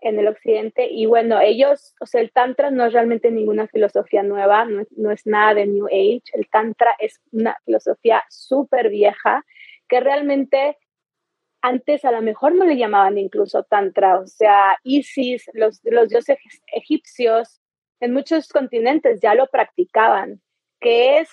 en 0.00 0.18
el 0.18 0.28
occidente 0.28 0.88
y 0.90 1.06
bueno, 1.06 1.40
ellos, 1.40 1.94
o 2.00 2.06
sea, 2.06 2.20
el 2.20 2.32
tantra 2.32 2.70
no 2.70 2.86
es 2.86 2.92
realmente 2.92 3.30
ninguna 3.30 3.68
filosofía 3.68 4.22
nueva, 4.22 4.64
no, 4.64 4.84
no 4.96 5.10
es 5.10 5.26
nada 5.26 5.54
de 5.54 5.66
New 5.66 5.86
Age, 5.86 6.22
el 6.32 6.48
tantra 6.48 6.90
es 6.98 7.20
una 7.32 7.56
filosofía 7.64 8.22
súper 8.28 8.88
vieja 8.88 9.44
que 9.88 10.00
realmente 10.00 10.78
antes 11.62 12.04
a 12.04 12.12
lo 12.12 12.22
mejor 12.22 12.54
no 12.54 12.64
le 12.64 12.76
llamaban 12.76 13.18
incluso 13.18 13.62
tantra, 13.64 14.18
o 14.18 14.26
sea, 14.26 14.78
Isis, 14.82 15.50
los, 15.52 15.80
los 15.84 16.08
dioses 16.08 16.38
egipcios, 16.72 17.60
en 18.00 18.14
muchos 18.14 18.48
continentes 18.48 19.20
ya 19.20 19.34
lo 19.34 19.46
practicaban, 19.48 20.40
que 20.80 21.18
es 21.18 21.28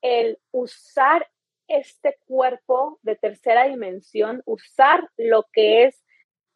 el 0.00 0.38
usar 0.52 1.28
este 1.66 2.16
cuerpo 2.26 3.00
de 3.02 3.16
tercera 3.16 3.64
dimensión, 3.64 4.42
usar 4.44 5.08
lo 5.16 5.46
que 5.52 5.84
es 5.84 6.03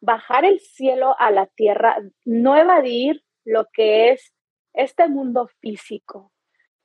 bajar 0.01 0.45
el 0.45 0.59
cielo 0.59 1.15
a 1.19 1.31
la 1.31 1.47
tierra, 1.47 1.97
no 2.25 2.55
evadir 2.55 3.23
lo 3.45 3.67
que 3.73 4.11
es 4.11 4.33
este 4.73 5.07
mundo 5.07 5.49
físico, 5.59 6.31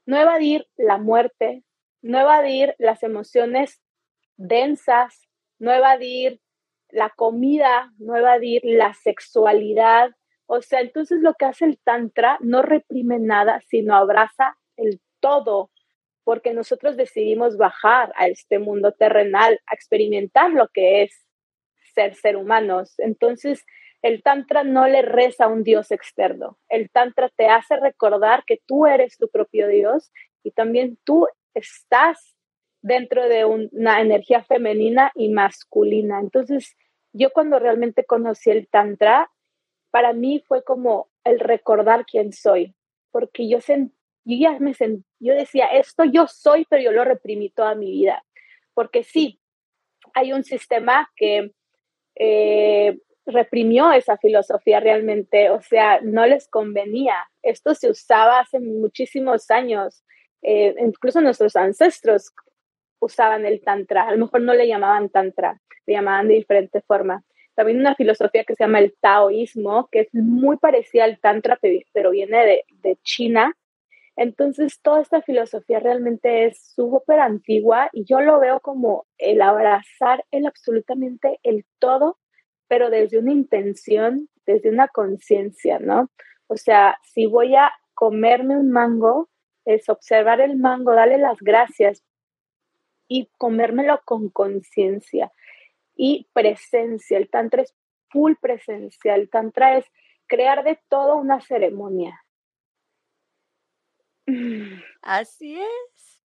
no 0.07 0.17
evadir 0.17 0.67
la 0.77 0.99
muerte, 0.99 1.65
no 2.03 2.19
evadir 2.19 2.75
las 2.79 3.03
emociones 3.03 3.83
densas, 4.37 5.29
no 5.59 5.73
evadir 5.73 6.41
la 6.91 7.11
comida, 7.11 7.93
no 7.99 8.17
evadir 8.17 8.63
la 8.65 8.95
sexualidad, 8.95 10.13
o 10.47 10.61
sea, 10.63 10.81
entonces 10.81 11.21
lo 11.21 11.35
que 11.35 11.47
hace 11.47 11.65
el 11.65 11.79
Tantra 11.79 12.39
no 12.41 12.63
reprime 12.63 13.19
nada, 13.19 13.63
sino 13.69 13.95
abraza 13.95 14.57
el 14.77 15.01
todo, 15.21 15.71
porque 16.23 16.53
nosotros 16.53 16.97
decidimos 16.97 17.57
bajar 17.57 18.13
a 18.17 18.27
este 18.29 18.59
mundo 18.59 18.93
terrenal, 18.93 19.61
a 19.67 19.75
experimentar 19.75 20.51
lo 20.51 20.69
que 20.69 21.03
es 21.03 21.27
ser 21.95 22.15
ser 22.15 22.37
humanos. 22.37 22.95
Entonces, 22.99 23.65
el 24.03 24.23
Tantra 24.23 24.65
no 24.65 24.87
le 24.87 25.03
reza 25.03 25.45
a 25.45 25.49
un 25.49 25.63
Dios 25.63 25.91
externo. 25.91 26.59
El 26.69 26.91
Tantra 26.91 27.31
te 27.35 27.47
hace 27.47 27.77
recordar 27.77 28.45
que 28.47 28.61
tú 28.67 28.87
eres 28.87 29.17
tu 29.17 29.29
propio 29.29 29.67
Dios 29.67 30.13
y 30.43 30.51
también 30.51 30.99
tú 31.05 31.27
estás 31.55 32.37
dentro 32.83 33.27
de 33.29 33.47
una 33.47 34.03
energía 34.03 34.45
femenina 34.45 35.11
y 35.15 35.31
masculina. 35.31 36.21
Entonces, 36.21 36.77
yo 37.15 37.31
cuando 37.31 37.59
realmente 37.59 38.05
conocí 38.05 38.51
el 38.51 38.69
Tantra, 38.69 39.31
para 39.91 40.13
mí 40.13 40.45
fue 40.47 40.63
como 40.63 41.09
el 41.25 41.41
recordar 41.41 42.05
quién 42.05 42.33
soy, 42.33 42.75
porque 43.11 43.49
yo, 43.49 43.59
ya 44.25 44.59
me 44.59 44.75
yo 45.21 45.35
decía, 45.35 45.67
esto 45.69 46.05
yo 46.05 46.27
soy, 46.27 46.67
pero 46.69 46.83
yo 46.83 46.93
lo 46.93 47.05
reprimí 47.05 47.49
toda 47.49 47.75
mi 47.75 47.91
vida, 47.91 48.23
porque 48.75 49.03
sí, 49.03 49.41
hay 50.13 50.33
un 50.33 50.45
sistema 50.45 51.11
que 51.17 51.53
eh, 52.17 52.99
reprimió 53.27 53.93
esa 53.93 54.17
filosofía 54.19 54.81
realmente, 54.81 55.51
o 55.51 55.61
sea, 55.63 56.01
no 56.03 56.27
les 56.27 56.49
convenía. 56.49 57.17
Esto 57.43 57.75
se 57.75 57.91
usaba 57.91 58.41
hace 58.41 58.61
muchísimos 58.61 59.51
años, 59.51 60.05
eh, 60.43 60.75
incluso 60.79 61.21
nuestros 61.21 61.57
ancestros 61.57 62.33
usaban 63.01 63.45
el 63.47 63.63
tantra, 63.63 64.09
a 64.09 64.13
lo 64.13 64.19
mejor 64.19 64.41
no 64.43 64.55
le 64.55 64.67
llamaban 64.67 65.09
tantra, 65.11 65.61
le 65.87 65.95
llamaban 65.95 66.29
de 66.29 66.35
diferente 66.35 66.81
forma 66.83 67.25
también 67.55 67.79
una 67.79 67.95
filosofía 67.95 68.45
que 68.45 68.55
se 68.55 68.65
llama 68.65 68.81
el 68.81 68.95
taoísmo, 69.01 69.89
que 69.91 70.01
es 70.01 70.09
muy 70.13 70.57
parecida 70.57 71.05
al 71.05 71.19
tantra, 71.21 71.59
pero 71.93 72.11
viene 72.11 72.45
de, 72.45 72.65
de 72.83 72.99
China. 73.03 73.57
Entonces, 74.17 74.81
toda 74.81 75.01
esta 75.03 75.23
filosofía 75.23 75.81
realmente 75.81 76.47
es 76.47 76.73
súper 76.75 77.19
antigua 77.19 77.89
y 77.93 78.05
yo 78.05 78.21
lo 78.21 78.39
veo 78.39 78.61
como 78.61 79.07
el 79.19 79.43
abrazar 79.43 80.25
el 80.31 80.47
absolutamente 80.47 81.41
el 81.43 81.65
todo, 81.79 82.19
pero 82.69 82.91
desde 82.91 83.19
una 83.19 83.33
intención, 83.33 84.29
desde 84.47 84.71
una 84.71 84.89
conciencia, 84.89 85.79
¿no? 85.81 86.11
O 86.47 86.57
sea, 86.57 86.99
si 87.03 87.27
voy 87.27 87.57
a 87.57 87.73
comerme 87.95 88.57
un 88.57 88.71
mango, 88.71 89.29
es 89.65 89.89
observar 89.89 90.41
el 90.41 90.57
mango, 90.57 90.93
darle 90.93 91.19
las 91.19 91.39
gracias 91.41 92.03
y 93.09 93.31
comérmelo 93.39 94.01
con 94.05 94.29
conciencia 94.29 95.33
y 95.97 96.29
presencia. 96.33 97.19
El 97.19 97.31
tantra 97.31 97.63
es 97.63 97.75
full 98.11 98.35
presencia. 98.41 99.15
El 99.15 99.31
tantra 99.31 99.79
es 99.79 99.87
crear 100.27 100.65
de 100.65 100.79
todo 100.89 101.17
una 101.17 101.41
ceremonia. 101.41 102.24
Así 105.03 105.59
es, 105.61 106.21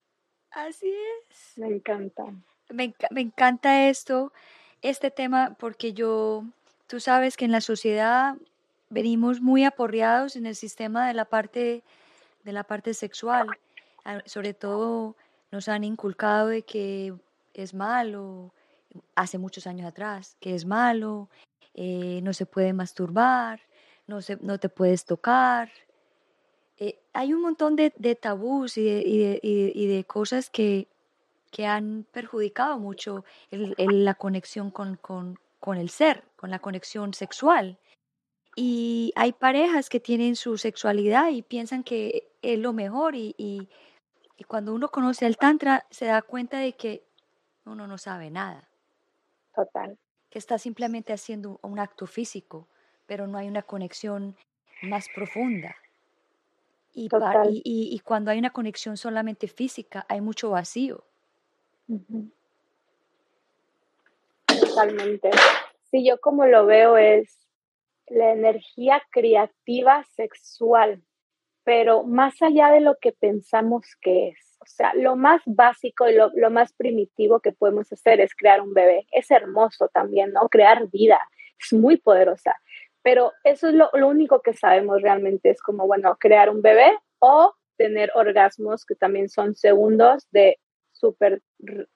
así 0.51 0.89
es. 0.89 1.58
Me 1.58 1.68
encanta. 1.68 2.24
Me, 2.70 2.94
me 3.12 3.22
encanta 3.22 3.89
esto, 3.89 4.32
este 4.82 5.12
tema, 5.12 5.56
porque 5.60 5.94
yo, 5.94 6.46
tú 6.88 7.00
sabes 7.00 7.36
que 7.36 7.46
en 7.46 7.51
la 7.51 7.62
sociedad 7.62 8.36
venimos 8.89 9.41
muy 9.41 9.63
aporreados 9.63 10.36
en 10.36 10.46
el 10.46 10.56
sistema 10.56 11.08
de 11.08 11.13
la 11.13 11.25
parte, 11.25 11.84
de 12.44 12.51
la 12.53 12.63
parte 12.63 12.94
sexual. 12.94 13.48
Sobre 14.25 14.53
todo 14.53 15.15
nos 15.51 15.68
han 15.68 15.84
inculcado 15.84 16.48
de 16.48 16.63
que 16.63 17.13
es 17.53 17.74
malo, 17.74 18.51
hace 19.15 19.38
muchos 19.38 19.68
años 19.68 19.88
atrás, 19.88 20.36
que 20.39 20.56
es 20.56 20.65
malo, 20.65 21.29
eh, 21.74 22.22
no 22.24 22.34
se 22.34 22.46
puede 22.46 22.74
masturbar, 22.74 23.62
no, 24.08 24.22
se, 24.22 24.38
no 24.41 24.60
te 24.60 24.70
puedes 24.70 25.06
tocar. 25.06 25.70
Hay 27.20 27.34
un 27.34 27.42
montón 27.42 27.76
de, 27.76 27.92
de 27.98 28.16
tabús 28.16 28.78
y 28.78 28.86
de, 28.86 29.40
y, 29.44 29.88
de, 29.88 30.04
cosas 30.06 30.50
que, 30.50 30.88
que, 31.52 31.66
han 31.66 32.06
perjudicado 32.14 32.80
mucho 32.80 33.26
la 33.52 34.14
conexión 34.14 34.72
con, 34.72 34.96
con, 34.96 35.38
con 35.60 35.76
el 35.76 35.90
ser, 35.90 36.24
con 36.38 36.50
la 36.50 36.60
conexión 36.60 37.14
sexual. 37.14 37.78
Y 38.56 39.12
hay 39.18 39.34
parejas 39.34 39.90
que 39.90 40.00
tienen 40.00 40.38
su 40.38 40.58
sexualidad 40.58 41.30
y 41.32 41.42
piensan 41.42 41.84
que 41.84 42.32
es 42.42 42.58
lo 42.58 42.72
mejor 42.72 43.16
y, 43.16 43.36
y, 43.38 43.68
cuando 44.48 44.74
uno 44.74 44.88
conoce 44.88 45.26
al 45.26 45.36
tantra 45.36 45.86
se 45.90 46.06
da 46.06 46.22
cuenta 46.22 46.60
de 46.60 46.72
que 46.72 47.04
uno 47.66 47.86
no 47.86 47.98
sabe 47.98 48.30
nada. 48.30 48.70
Total. 49.54 49.98
Que 50.30 50.40
está 50.40 50.58
simplemente 50.58 51.12
haciendo 51.12 51.60
un 51.64 51.80
acto 51.80 52.08
físico, 52.08 52.70
pero 53.08 53.28
no 53.28 53.38
hay 53.38 53.50
una 53.50 53.64
conexión 53.64 54.38
más 54.84 55.10
profunda. 55.14 55.76
Y, 56.93 57.10
y, 57.63 58.00
cuando 58.00 58.31
hay 58.31 58.39
una 58.39 58.50
conexión 58.50 58.98
solamente 58.98 59.48
física, 59.48 60.05
hay 60.10 60.22
mucho 60.22 60.50
vacío. 60.50 61.05
Totalmente. 64.46 65.29
Sí, 65.91 66.05
yo 66.05 66.19
como 66.19 66.46
lo 66.46 66.65
veo 66.65 66.98
es 66.98 67.48
la 68.08 68.31
energía 68.31 69.01
creativa 69.12 70.03
sexual, 70.15 71.01
pero 71.63 72.03
más 72.03 72.41
allá 72.41 72.72
de 72.72 72.79
lo 72.79 72.96
que 73.00 73.12
pensamos 73.12 73.86
que 74.01 74.29
es. 74.29 74.58
O 74.62 74.65
sea, 74.65 74.93
lo 74.93 75.15
más 75.15 75.41
básico 75.46 76.10
y 76.10 76.15
lo, 76.15 76.50
más 76.50 76.74
primitivo 76.74 77.39
que 77.39 77.53
podemos 77.53 77.91
hacer 77.91 78.19
es 78.19 78.36
crear 78.36 78.62
un 78.62 78.74
bebé. 78.74 79.08
Es 79.12 79.31
hermoso 79.31 79.88
también, 79.88 80.34
¿no? 80.34 80.50
Crear 80.50 80.88
vida. 80.89 81.19
Es 81.60 81.74
muy 81.74 81.98
poderosa. 81.98 82.55
Pero 83.10 83.34
eso 83.44 83.70
es 83.70 83.74
lo, 83.74 83.89
lo 83.94 84.08
único 84.08 84.44
que 84.44 84.54
sabemos 84.54 85.01
realmente. 85.01 85.50
Es 85.50 85.63
como, 85.63 85.88
bueno, 85.88 86.16
crear 86.20 86.51
un 86.51 86.62
bebé 86.62 86.92
o 87.18 87.56
tener 87.75 88.12
orgasmos 88.13 88.86
que 88.86 88.94
también 88.94 89.30
son 89.30 89.56
segundos 89.56 90.28
de 90.30 90.60
súper 90.92 91.42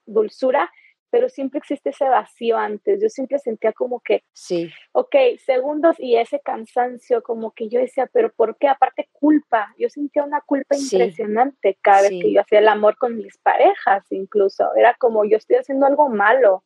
dulzura 0.08 0.72
pero 1.13 1.29
siempre 1.29 1.60
existe 1.60 1.91
ese 1.91 2.10
vacío 2.10 2.58
antes. 2.58 3.00
Yo 3.00 3.08
siempre 3.08 3.38
sentía 3.38 3.72
como 3.72 4.00
que, 4.00 4.24
sí. 4.34 4.72
ok, 4.93 5.15
segundos 5.46 5.96
y 6.00 6.15
ese 6.15 6.39
cansancio, 6.39 7.22
como 7.22 7.51
que 7.51 7.70
yo 7.70 7.79
decía, 7.79 8.10
pero 8.12 8.34
¿por 8.34 8.58
qué? 8.58 8.67
Aparte 8.67 9.08
culpa, 9.12 9.75
yo 9.77 9.89
sentía 9.89 10.24
una 10.24 10.41
culpa 10.41 10.75
impresionante 10.75 11.77
cada 11.84 12.01
vez 12.01 12.10
que 12.20 12.34
yo 12.34 12.41
hacía 12.41 12.58
el 12.58 12.67
amor 12.67 12.98
con 12.98 13.15
mis 13.15 13.38
parejas, 13.38 14.03
incluso. 14.10 14.74
Era 14.75 14.96
como 14.96 15.24
yo 15.24 15.38
estoy 15.38 15.58
haciendo 15.58 15.86
algo 15.86 16.10
malo, 16.10 16.63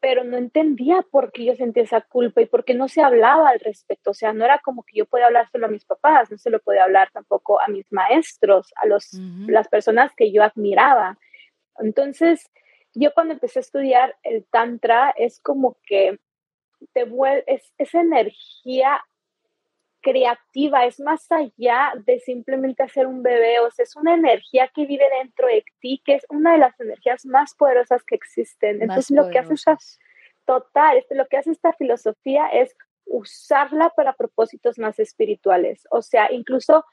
pero 0.00 0.24
no 0.24 0.38
entendía 0.38 1.04
por 1.10 1.30
qué 1.30 1.44
yo 1.44 1.54
sentía 1.54 1.82
esa 1.82 2.00
culpa 2.00 2.40
y 2.40 2.46
por 2.46 2.64
qué 2.64 2.74
no 2.74 2.88
se 2.88 3.02
hablaba 3.02 3.50
al 3.50 3.60
respecto. 3.60 4.10
O 4.10 4.14
sea, 4.14 4.32
no 4.32 4.44
era 4.44 4.58
como 4.58 4.82
que 4.82 4.96
yo 4.98 5.06
podía 5.06 5.26
hablárselo 5.26 5.66
a 5.66 5.70
mis 5.70 5.84
papás, 5.84 6.30
no 6.30 6.38
se 6.38 6.50
lo 6.50 6.58
podía 6.58 6.84
hablar 6.84 7.10
tampoco 7.12 7.60
a 7.60 7.68
mis 7.68 7.90
maestros, 7.92 8.72
a 8.76 8.86
los, 8.86 9.12
las 9.46 9.68
personas 9.68 10.12
que 10.16 10.32
yo 10.32 10.42
admiraba. 10.42 11.18
Entonces, 11.78 12.50
yo 12.94 13.12
cuando 13.12 13.34
empecé 13.34 13.58
a 13.58 13.60
estudiar 13.60 14.16
el 14.22 14.46
tantra 14.46 15.10
es 15.16 15.38
como 15.40 15.76
que 15.84 16.18
te 16.92 17.04
vuelve, 17.04 17.44
es, 17.46 17.72
esa 17.76 18.00
energía 18.00 19.04
creativa, 20.00 20.86
es 20.86 21.00
más 21.00 21.30
allá 21.30 21.92
de 22.04 22.18
simplemente 22.20 22.82
hacer 22.82 23.06
un 23.06 23.22
bebé, 23.22 23.60
o 23.60 23.70
sea, 23.70 23.82
es 23.82 23.96
una 23.96 24.14
energía 24.14 24.68
que 24.74 24.86
vive 24.86 25.04
dentro 25.20 25.46
de 25.46 25.64
ti, 25.80 26.02
que 26.04 26.14
es 26.14 26.26
una 26.28 26.52
de 26.52 26.58
las 26.58 26.78
energías 26.80 27.26
más 27.26 27.54
poderosas 27.54 28.02
que 28.04 28.14
existen. 28.14 28.82
Entonces, 28.82 29.10
lo 29.10 29.30
que 29.30 29.38
hace 29.38 29.54
esta, 29.54 29.76
total, 30.44 30.98
este, 30.98 31.14
lo 31.14 31.26
que 31.26 31.36
hace 31.36 31.50
esta 31.50 31.72
filosofía 31.72 32.48
es 32.48 32.74
usarla 33.04 33.90
para 33.90 34.12
propósitos 34.14 34.78
más 34.78 34.98
espirituales, 34.98 35.86
o 35.90 36.00
sea, 36.00 36.32
incluso 36.32 36.84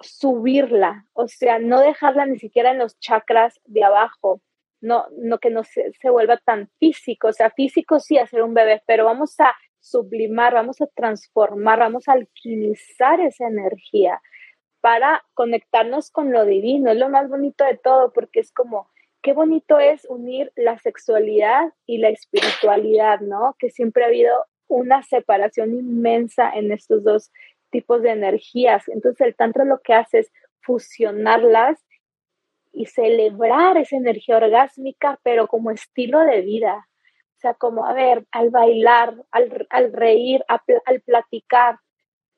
subirla, 0.00 1.06
o 1.12 1.26
sea, 1.26 1.58
no 1.58 1.80
dejarla 1.80 2.26
ni 2.26 2.38
siquiera 2.38 2.70
en 2.70 2.78
los 2.78 2.98
chakras 3.00 3.60
de 3.64 3.82
abajo, 3.82 4.40
no, 4.80 5.06
no 5.16 5.38
que 5.38 5.50
no 5.50 5.64
se, 5.64 5.92
vuelva 6.04 6.36
tan 6.36 6.68
físico, 6.78 7.28
o 7.28 7.32
sea, 7.32 7.50
físico 7.50 7.98
sí 7.98 8.18
hacer 8.18 8.42
un 8.42 8.54
bebé, 8.54 8.82
pero 8.86 9.04
vamos 9.04 9.38
a 9.40 9.54
sublimar, 9.80 10.54
vamos 10.54 10.80
a 10.80 10.86
transformar, 10.86 11.78
vamos 11.78 12.08
a 12.08 12.12
alquimizar 12.12 13.20
esa 13.20 13.46
energía 13.46 14.20
para 14.80 15.24
conectarnos 15.34 16.10
con 16.10 16.32
lo 16.32 16.44
divino. 16.44 16.90
Es 16.90 16.98
lo 16.98 17.08
más 17.08 17.28
bonito 17.28 17.64
de 17.64 17.76
todo 17.76 18.12
porque 18.12 18.40
es 18.40 18.52
como, 18.52 18.90
qué 19.22 19.32
bonito 19.32 19.78
es 19.78 20.04
unir 20.08 20.52
la 20.56 20.78
sexualidad 20.78 21.72
y 21.86 21.98
la 21.98 22.08
espiritualidad, 22.08 23.20
¿no? 23.20 23.56
Que 23.58 23.70
siempre 23.70 24.04
ha 24.04 24.08
habido 24.08 24.46
una 24.68 25.02
separación 25.02 25.74
inmensa 25.74 26.50
en 26.50 26.72
estos 26.72 27.02
dos 27.02 27.32
tipos 27.70 28.02
de 28.02 28.10
energías. 28.10 28.88
Entonces 28.88 29.26
el 29.26 29.34
tantra 29.34 29.64
lo 29.64 29.80
que 29.80 29.94
hace 29.94 30.20
es 30.20 30.32
fusionarlas 30.60 31.78
y 32.72 32.86
celebrar 32.86 33.76
esa 33.76 33.96
energía 33.96 34.36
orgásmica, 34.36 35.18
pero 35.22 35.48
como 35.48 35.70
estilo 35.70 36.20
de 36.20 36.42
vida. 36.42 36.88
O 37.38 37.40
sea, 37.40 37.54
como, 37.54 37.86
a 37.86 37.92
ver, 37.92 38.26
al 38.32 38.50
bailar, 38.50 39.14
al, 39.30 39.92
reír, 39.92 40.44
al 40.48 41.00
platicar, 41.02 41.78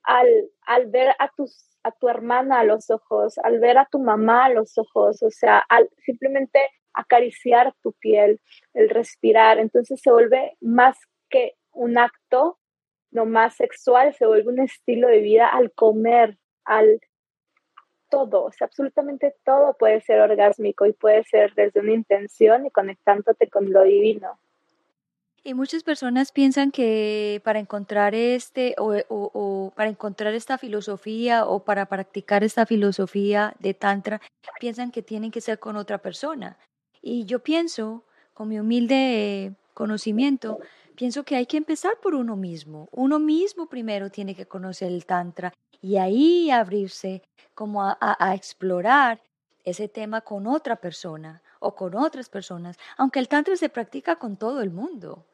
al, 0.03 0.29
al 0.67 0.87
ver 0.89 1.15
a, 1.19 1.31
tus, 1.35 1.71
a 1.83 1.91
tu 1.91 2.11
hermana 2.11 2.61
a 2.61 2.65
los 2.65 2.91
ojos, 2.91 3.39
al 3.39 3.61
ver 3.61 3.79
a 3.79 3.89
tu 3.91 3.99
mamá 3.99 4.45
a 4.45 4.51
los 4.51 4.77
ojos, 4.77 5.23
o 5.23 5.31
sea, 5.31 5.65
al 5.71 5.89
simplemente 6.05 6.61
acariciar 6.93 7.73
tu 7.83 7.95
piel, 7.95 8.43
el 8.75 8.91
respirar. 8.91 9.59
Entonces 9.59 10.03
se 10.03 10.13
vuelve 10.13 10.59
más 10.61 10.99
que 11.31 11.55
un 11.73 11.97
acto, 11.97 12.59
no 13.11 13.25
más 13.25 13.57
sexual, 13.57 14.13
se 14.13 14.27
vuelve 14.27 14.53
un 14.53 14.61
estilo 14.61 15.09
de 15.09 15.21
vida 15.21 15.49
al 15.49 15.73
comer, 15.73 16.37
al 16.67 17.01
todo, 18.11 18.45
o 18.45 18.53
sea, 18.53 18.67
absolutamente 18.67 19.35
todo 19.47 19.79
puede 19.79 20.03
ser 20.03 20.21
orgásmico 20.21 20.85
y 20.85 20.93
puede 20.93 21.25
ser 21.25 21.55
desde 21.55 21.81
una 21.81 21.93
intención 21.93 22.67
y 22.67 22.71
conectándote 22.71 23.49
con 23.49 23.73
lo 23.73 23.85
divino. 23.85 24.39
Y 25.43 25.55
muchas 25.55 25.83
personas 25.83 26.33
piensan 26.33 26.71
que 26.71 27.41
para 27.45 27.59
encontrar 27.59 28.15
este 28.15 28.75
o, 28.79 29.73
para 29.75 29.89
encontrar 29.89 30.35
esta 30.35 30.59
filosofía 30.59 31.47
o 31.47 31.65
para 31.65 31.87
practicar 31.87 32.45
esta 32.45 32.67
filosofía 32.67 33.55
de 33.59 33.73
tantra 33.73 34.21
piensan 34.61 34.91
que 34.91 35.03
tienen 35.03 35.31
que 35.31 35.41
ser 35.41 35.59
con 35.59 35.77
otra 35.77 35.99
persona. 35.99 36.59
Y 37.01 37.25
yo 37.25 37.39
pienso, 37.39 38.05
con 38.35 38.49
mi 38.49 38.59
humilde 38.59 39.55
conocimiento, 39.73 40.59
pienso 40.95 41.25
que 41.25 41.37
hay 41.37 41.47
que 41.47 41.57
empezar 41.57 41.95
por 42.03 42.15
uno 42.15 42.37
mismo. 42.37 42.91
Uno 42.93 43.19
mismo 43.19 43.67
primero 43.67 44.11
tiene 44.11 44.35
que 44.35 44.47
conocer 44.47 44.93
el 44.93 45.07
tantra 45.07 45.55
y 45.81 45.97
ahí 45.97 46.51
abrirse 46.51 47.23
como 47.55 47.83
a, 47.83 48.35
explorar 48.35 49.23
ese 49.65 49.89
tema 49.89 50.21
con 50.21 50.47
otra 50.47 50.77
persona 50.77 51.43
o 51.61 51.75
con 51.75 51.95
otras 51.95 52.29
personas, 52.29 52.77
aunque 52.99 53.19
el 53.19 53.29
tantra 53.29 53.57
se 53.57 53.71
practica 53.71 54.17
con 54.17 54.37
todo 54.37 54.61
el 54.61 54.71
mundo. 54.71 55.25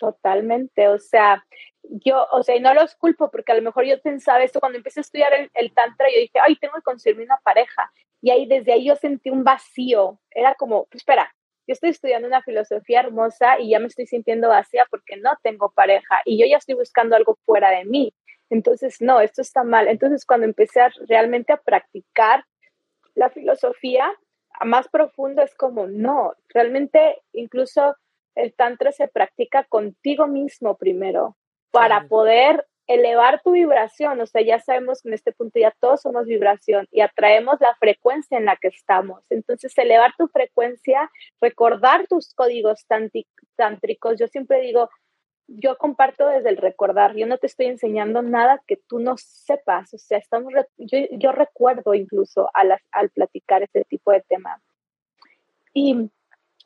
Totalmente, 0.00 0.88
o 0.88 0.98
sea, 0.98 1.44
yo, 1.82 2.26
o 2.32 2.42
sea, 2.42 2.56
y 2.56 2.60
no 2.60 2.72
los 2.72 2.94
culpo 2.94 3.30
porque 3.30 3.52
a 3.52 3.54
lo 3.54 3.60
mejor 3.60 3.84
yo 3.84 4.00
pensaba 4.00 4.42
esto 4.42 4.58
cuando 4.58 4.78
empecé 4.78 5.00
a 5.00 5.02
estudiar 5.02 5.50
el, 5.52 5.74
tantra, 5.74 6.06
yo 6.10 6.20
dije, 6.20 6.38
ay, 6.42 6.56
tengo 6.56 6.72
que 6.76 6.82
conseguirme 6.82 7.24
una 7.24 7.36
pareja. 7.44 7.92
Y 8.22 8.30
ahí 8.30 8.46
desde 8.46 8.72
ahí 8.72 8.86
yo 8.86 8.96
sentí 8.96 9.28
un 9.28 9.44
vacío. 9.44 10.18
Era 10.30 10.54
como, 10.54 10.86
pues, 10.86 11.02
espera, 11.02 11.34
yo 11.66 11.74
estoy 11.74 11.90
estudiando 11.90 12.26
una 12.28 12.40
filosofía 12.40 13.00
hermosa 13.00 13.60
y 13.60 13.70
ya 13.70 13.78
me 13.78 13.88
estoy 13.88 14.06
sintiendo 14.06 14.48
vacía 14.48 14.86
porque 14.90 15.18
no 15.18 15.32
tengo 15.42 15.70
pareja 15.70 16.22
y 16.24 16.40
yo 16.40 16.46
ya 16.46 16.56
estoy 16.56 16.76
buscando 16.76 17.14
algo 17.14 17.38
fuera 17.44 17.68
de 17.70 17.84
mí. 17.84 18.14
Entonces, 18.48 19.02
no, 19.02 19.20
esto 19.20 19.42
está 19.42 19.64
mal. 19.64 19.86
Entonces, 19.86 20.24
cuando 20.24 20.46
empecé 20.46 20.80
realmente 21.08 21.52
a 21.52 21.58
practicar 21.58 22.46
la 23.14 23.28
filosofía 23.28 24.10
a 24.52 24.64
más 24.64 24.88
profundo, 24.88 25.42
es 25.42 25.54
como, 25.54 25.86
no, 25.88 26.32
realmente 26.48 27.20
incluso 27.34 27.96
el 28.34 28.54
tantra 28.54 28.92
se 28.92 29.08
practica 29.08 29.64
contigo 29.64 30.26
mismo 30.26 30.76
primero 30.76 31.36
para 31.70 32.08
poder 32.08 32.66
elevar 32.86 33.40
tu 33.42 33.52
vibración. 33.52 34.20
O 34.20 34.26
sea, 34.26 34.42
ya 34.42 34.58
sabemos 34.58 35.02
que 35.02 35.08
en 35.08 35.14
este 35.14 35.32
punto 35.32 35.60
ya 35.60 35.72
todos 35.80 36.02
somos 36.02 36.26
vibración 36.26 36.86
y 36.90 37.00
atraemos 37.00 37.60
la 37.60 37.74
frecuencia 37.76 38.36
en 38.36 38.46
la 38.46 38.56
que 38.56 38.68
estamos. 38.68 39.22
Entonces, 39.30 39.76
elevar 39.78 40.12
tu 40.18 40.26
frecuencia, 40.28 41.10
recordar 41.40 42.06
tus 42.08 42.34
códigos 42.34 42.86
tántricos. 43.56 44.18
Yo 44.18 44.26
siempre 44.26 44.60
digo, 44.60 44.90
yo 45.46 45.76
comparto 45.78 46.26
desde 46.28 46.48
el 46.48 46.56
recordar, 46.56 47.16
yo 47.16 47.26
no 47.26 47.38
te 47.38 47.46
estoy 47.46 47.66
enseñando 47.66 48.22
nada 48.22 48.62
que 48.66 48.76
tú 48.76 49.00
no 49.00 49.16
sepas, 49.16 49.92
o 49.92 49.98
sea, 49.98 50.18
estamos, 50.18 50.52
yo, 50.78 51.32
recuerdo 51.32 51.94
incluso 51.94 52.48
al, 52.54 52.78
al 52.92 53.10
platicar 53.10 53.64
este 53.64 53.84
tipo 53.84 54.12
de 54.12 54.20
tema. 54.22 54.62
Y, 55.74 56.08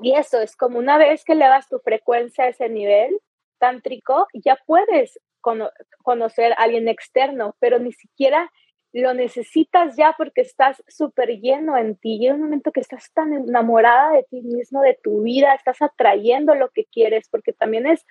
y 0.01 0.15
eso 0.15 0.41
es 0.41 0.57
como 0.57 0.79
una 0.79 0.99
vez 0.99 1.25
que 1.25 1.33
elevas 1.33 1.69
tu 1.69 1.79
frecuencia 1.79 2.45
a 2.45 2.49
ese 2.49 2.69
nivel 2.69 3.19
tántrico, 3.59 4.27
ya 4.35 4.59
puedes 4.67 5.19
conocer 6.03 6.53
a 6.53 6.57
alguien 6.57 6.89
externo, 6.89 7.55
pero 7.61 7.79
ni 7.79 7.93
siquiera 7.93 8.51
lo 8.93 9.13
necesitas 9.13 9.97
ya 9.97 10.15
porque 10.17 10.41
estás 10.41 10.83
súper 10.87 11.41
lleno 11.41 11.77
en 11.77 11.97
ti. 11.97 12.17
Y 12.21 12.29
en 12.29 12.35
un 12.35 12.43
momento 12.43 12.73
que 12.73 12.81
estás 12.81 13.13
tan 13.13 13.33
enamorada 13.33 14.13
de 14.13 14.23
ti 14.25 14.41
mismo, 14.43 14.81
de 14.83 14.99
tu 15.03 15.23
vida, 15.23 15.55
estás 15.55 15.83
atrayendo 15.83 16.55
lo 16.55 16.71
que 16.71 16.85
quieres, 16.87 17.29
porque 17.29 17.53
también 17.53 17.87
es 17.87 18.05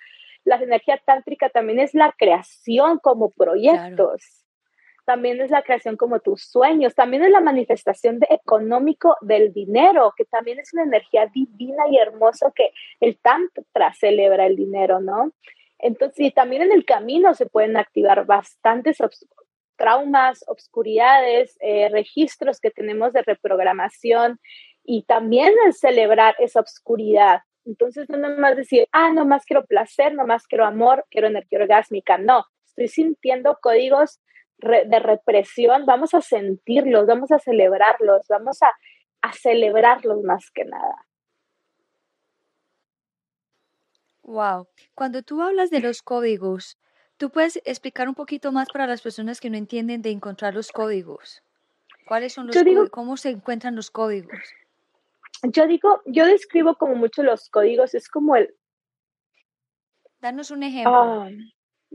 la 0.44 0.56
energía 0.56 1.00
tántrica 1.04 1.48
también 1.48 1.80
es 1.80 1.94
la 1.94 2.14
creación 2.16 2.98
como 2.98 3.30
proyectos. 3.30 4.43
También 5.04 5.40
es 5.40 5.50
la 5.50 5.62
creación 5.62 5.96
como 5.96 6.20
tus 6.20 6.42
sueños, 6.42 6.94
también 6.94 7.24
es 7.24 7.30
la 7.30 7.40
manifestación 7.40 8.18
de 8.20 8.26
económico 8.30 9.16
del 9.20 9.52
dinero, 9.52 10.12
que 10.16 10.24
también 10.24 10.58
es 10.58 10.72
una 10.72 10.84
energía 10.84 11.26
divina 11.26 11.84
y 11.90 11.98
hermosa 11.98 12.52
que 12.54 12.70
el 13.00 13.18
tantra 13.18 13.92
celebra 13.94 14.46
el 14.46 14.56
dinero, 14.56 15.00
¿no? 15.00 15.32
Entonces, 15.78 16.20
y 16.20 16.30
también 16.30 16.62
en 16.62 16.72
el 16.72 16.84
camino 16.84 17.34
se 17.34 17.46
pueden 17.46 17.76
activar 17.76 18.24
bastantes 18.24 18.98
traumas, 19.76 20.44
obscuridades, 20.46 21.56
eh, 21.60 21.88
registros 21.90 22.60
que 22.60 22.70
tenemos 22.70 23.12
de 23.12 23.22
reprogramación 23.22 24.40
y 24.84 25.02
también 25.02 25.52
el 25.66 25.74
celebrar 25.74 26.36
esa 26.38 26.60
obscuridad 26.60 27.40
entonces, 27.64 28.08
no 28.08 28.18
más 28.36 28.56
decir, 28.56 28.88
ah, 28.92 29.10
no 29.12 29.24
más 29.24 29.44
quiero 29.44 29.64
placer, 29.64 30.14
no 30.14 30.26
más 30.26 30.46
quiero 30.46 30.66
amor, 30.66 31.06
quiero 31.10 31.28
energía 31.28 31.60
orgásmica. 31.60 32.18
No, 32.18 32.44
estoy 32.66 32.88
sintiendo 32.88 33.58
códigos 33.60 34.20
de 34.58 34.98
represión, 34.98 35.84
vamos 35.86 36.14
a 36.14 36.20
sentirlos, 36.20 37.06
vamos 37.06 37.30
a 37.32 37.38
celebrarlos, 37.38 38.26
vamos 38.28 38.62
a, 38.62 38.72
a 39.20 39.32
celebrarlos 39.32 40.22
más 40.22 40.50
que 40.50 40.64
nada. 40.64 41.06
Wow. 44.22 44.68
Cuando 44.94 45.22
tú 45.22 45.42
hablas 45.42 45.70
de 45.70 45.80
los 45.80 46.02
códigos, 46.02 46.78
¿tú 47.18 47.30
puedes 47.30 47.60
explicar 47.64 48.08
un 48.08 48.14
poquito 48.14 48.52
más 48.52 48.68
para 48.72 48.86
las 48.86 49.02
personas 49.02 49.40
que 49.40 49.50
no 49.50 49.56
entienden 49.56 50.02
de 50.02 50.10
encontrar 50.10 50.54
los 50.54 50.72
códigos? 50.72 51.42
¿Cuáles 52.06 52.32
son 52.32 52.46
los 52.46 52.56
códigos? 52.56 52.90
¿Cómo 52.90 53.16
se 53.16 53.30
encuentran 53.30 53.76
los 53.76 53.90
códigos? 53.90 54.38
Yo 55.42 55.66
digo, 55.66 56.00
yo 56.06 56.26
describo 56.26 56.76
como 56.76 56.94
mucho 56.94 57.22
los 57.22 57.50
códigos, 57.50 57.94
es 57.94 58.08
como 58.08 58.36
el... 58.36 58.54
Danos 60.20 60.50
un 60.50 60.62
ejemplo. 60.62 60.94
Ah, 60.94 61.28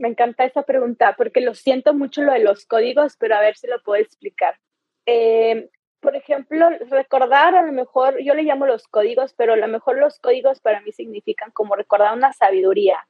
me 0.00 0.08
encanta 0.08 0.44
esa 0.44 0.62
pregunta 0.62 1.14
porque 1.16 1.42
lo 1.42 1.54
siento 1.54 1.92
mucho 1.92 2.22
lo 2.22 2.32
de 2.32 2.38
los 2.38 2.64
códigos, 2.64 3.16
pero 3.18 3.36
a 3.36 3.40
ver 3.40 3.56
si 3.56 3.66
lo 3.66 3.82
puedo 3.82 4.02
explicar. 4.02 4.58
Eh, 5.04 5.68
por 6.00 6.16
ejemplo, 6.16 6.70
recordar 6.88 7.54
a 7.54 7.62
lo 7.62 7.72
mejor, 7.72 8.18
yo 8.22 8.34
le 8.34 8.44
llamo 8.44 8.66
los 8.66 8.88
códigos, 8.88 9.34
pero 9.34 9.52
a 9.52 9.56
lo 9.56 9.68
mejor 9.68 9.98
los 9.98 10.18
códigos 10.18 10.60
para 10.60 10.80
mí 10.80 10.92
significan 10.92 11.50
como 11.50 11.76
recordar 11.76 12.16
una 12.16 12.32
sabiduría, 12.32 13.06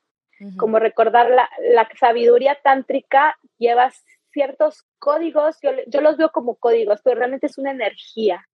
como 0.56 0.78
recordar 0.78 1.30
la, 1.30 1.48
la, 1.60 1.86
sabiduría 1.98 2.58
tántrica 2.62 3.38
lleva 3.58 3.92
ciertos 4.32 4.84
códigos, 4.98 5.58
yo, 5.62 5.70
yo 5.86 6.00
los 6.00 6.16
veo 6.16 6.30
como 6.30 6.56
códigos, 6.56 7.02
pero 7.04 7.16
realmente 7.16 7.46
es 7.46 7.58
una 7.58 7.70
energía. 7.70 8.48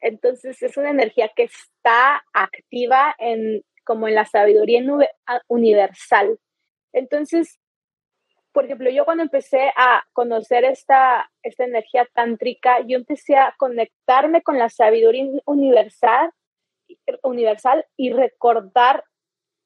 Entonces 0.00 0.62
es 0.62 0.76
una 0.76 0.90
energía 0.90 1.30
que 1.34 1.44
está 1.44 2.24
activa 2.32 3.14
en 3.18 3.64
como 3.84 4.06
en 4.06 4.14
la 4.14 4.26
sabiduría 4.26 4.82
universal. 5.48 6.38
Entonces, 6.92 7.58
por 8.54 8.66
ejemplo, 8.66 8.88
yo 8.88 9.04
cuando 9.04 9.24
empecé 9.24 9.72
a 9.76 10.04
conocer 10.12 10.64
esta, 10.64 11.28
esta 11.42 11.64
energía 11.64 12.08
tántrica, 12.14 12.78
yo 12.86 12.96
empecé 12.96 13.36
a 13.36 13.52
conectarme 13.58 14.42
con 14.42 14.58
la 14.58 14.68
sabiduría 14.68 15.28
universal, 15.44 16.30
universal 17.24 17.84
y 17.96 18.12
recordar 18.12 19.04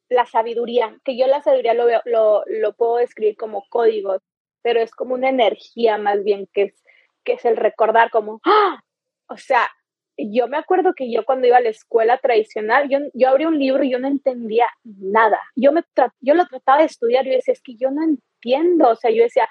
la 0.08 0.24
sabiduría, 0.24 0.98
que 1.04 1.18
yo 1.18 1.26
la 1.26 1.42
sabiduría 1.42 1.74
lo, 1.74 1.84
lo, 2.06 2.44
lo 2.46 2.72
puedo 2.72 2.96
describir 2.96 3.36
como 3.36 3.66
códigos, 3.68 4.22
pero 4.62 4.80
es 4.80 4.90
como 4.92 5.12
una 5.12 5.28
energía 5.28 5.98
más 5.98 6.24
bien 6.24 6.48
que 6.54 6.62
es, 6.62 6.82
que 7.24 7.34
es 7.34 7.44
el 7.44 7.58
recordar 7.58 8.10
como, 8.10 8.40
¡ah! 8.46 8.80
o 9.28 9.36
sea, 9.36 9.68
yo 10.16 10.48
me 10.48 10.56
acuerdo 10.56 10.94
que 10.94 11.12
yo 11.12 11.26
cuando 11.26 11.46
iba 11.46 11.58
a 11.58 11.60
la 11.60 11.68
escuela 11.68 12.16
tradicional, 12.16 12.88
yo, 12.88 13.00
yo 13.12 13.28
abrí 13.28 13.44
un 13.44 13.58
libro 13.58 13.84
y 13.84 13.90
yo 13.90 13.98
no 13.98 14.08
entendía 14.08 14.64
nada. 14.82 15.38
Yo, 15.54 15.72
me 15.72 15.84
yo 16.20 16.34
lo 16.34 16.46
trataba 16.46 16.78
de 16.78 16.86
estudiar 16.86 17.26
y 17.26 17.30
decía, 17.30 17.52
es 17.52 17.62
que 17.62 17.76
yo 17.76 17.90
no 17.90 18.02
entiendo, 18.02 18.27
o 18.84 18.96
sea, 18.96 19.10
yo 19.10 19.22
decía, 19.22 19.48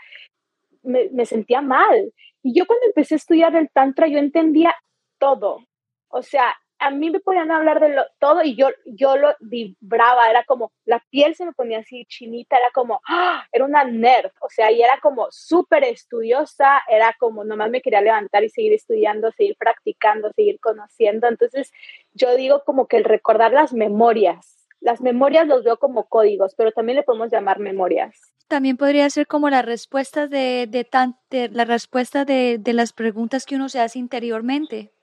me, 0.83 1.09
me 1.11 1.25
sentía 1.25 1.61
mal. 1.61 2.13
Y 2.43 2.57
yo 2.57 2.65
cuando 2.65 2.85
empecé 2.85 3.15
a 3.15 3.17
estudiar 3.17 3.55
el 3.55 3.69
Tantra, 3.69 4.07
yo 4.07 4.19
entendía 4.19 4.75
todo. 5.19 5.65
O 6.09 6.21
sea, 6.21 6.55
a 6.79 6.91
mí 6.91 7.09
me 7.09 7.19
podían 7.19 7.51
hablar 7.51 7.79
de 7.79 7.89
lo, 7.89 8.05
todo 8.19 8.43
y 8.43 8.55
yo, 8.55 8.69
yo 8.85 9.17
lo 9.17 9.35
vibraba, 9.39 10.29
era 10.29 10.43
como, 10.43 10.71
la 10.85 11.03
piel 11.09 11.35
se 11.35 11.45
me 11.45 11.53
ponía 11.53 11.79
así 11.79 12.05
chinita, 12.05 12.57
era 12.57 12.69
como, 12.73 13.01
¡ah! 13.07 13.45
era 13.51 13.65
una 13.65 13.83
nerd, 13.83 14.31
o 14.41 14.49
sea, 14.49 14.71
y 14.71 14.81
era 14.81 14.99
como 15.01 15.27
súper 15.31 15.83
estudiosa, 15.83 16.81
era 16.87 17.15
como, 17.19 17.43
nomás 17.43 17.69
me 17.69 17.81
quería 17.81 18.01
levantar 18.01 18.43
y 18.43 18.49
seguir 18.49 18.73
estudiando, 18.73 19.31
seguir 19.31 19.55
practicando, 19.57 20.31
seguir 20.35 20.59
conociendo. 20.59 21.27
Entonces, 21.27 21.71
yo 22.13 22.35
digo 22.35 22.63
como 22.65 22.87
que 22.87 22.97
el 22.97 23.03
recordar 23.03 23.51
las 23.53 23.73
memorias, 23.73 24.56
las 24.79 25.01
memorias 25.01 25.47
los 25.47 25.63
veo 25.63 25.77
como 25.77 26.07
códigos, 26.07 26.55
pero 26.55 26.71
también 26.71 26.97
le 26.97 27.03
podemos 27.03 27.31
llamar 27.31 27.59
memorias 27.59 28.33
también 28.47 28.77
podría 28.77 29.09
ser 29.09 29.27
como 29.27 29.49
la 29.49 29.61
respuesta 29.61 30.27
de, 30.27 30.67
de, 30.67 31.49
la 31.51 31.65
respuesta 31.65 32.25
de, 32.25 32.57
de, 32.59 32.73
las 32.73 32.93
preguntas 32.93 33.45
que 33.45 33.55
uno 33.55 33.69
se 33.69 33.79
hace 33.79 33.99
interiormente. 33.99 34.93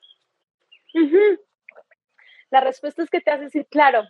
La 2.51 2.61
respuesta 2.61 3.03
es 3.03 3.11
que 3.11 3.21
te 3.21 3.31
hace 3.31 3.45
decir, 3.45 3.67
claro, 3.69 4.05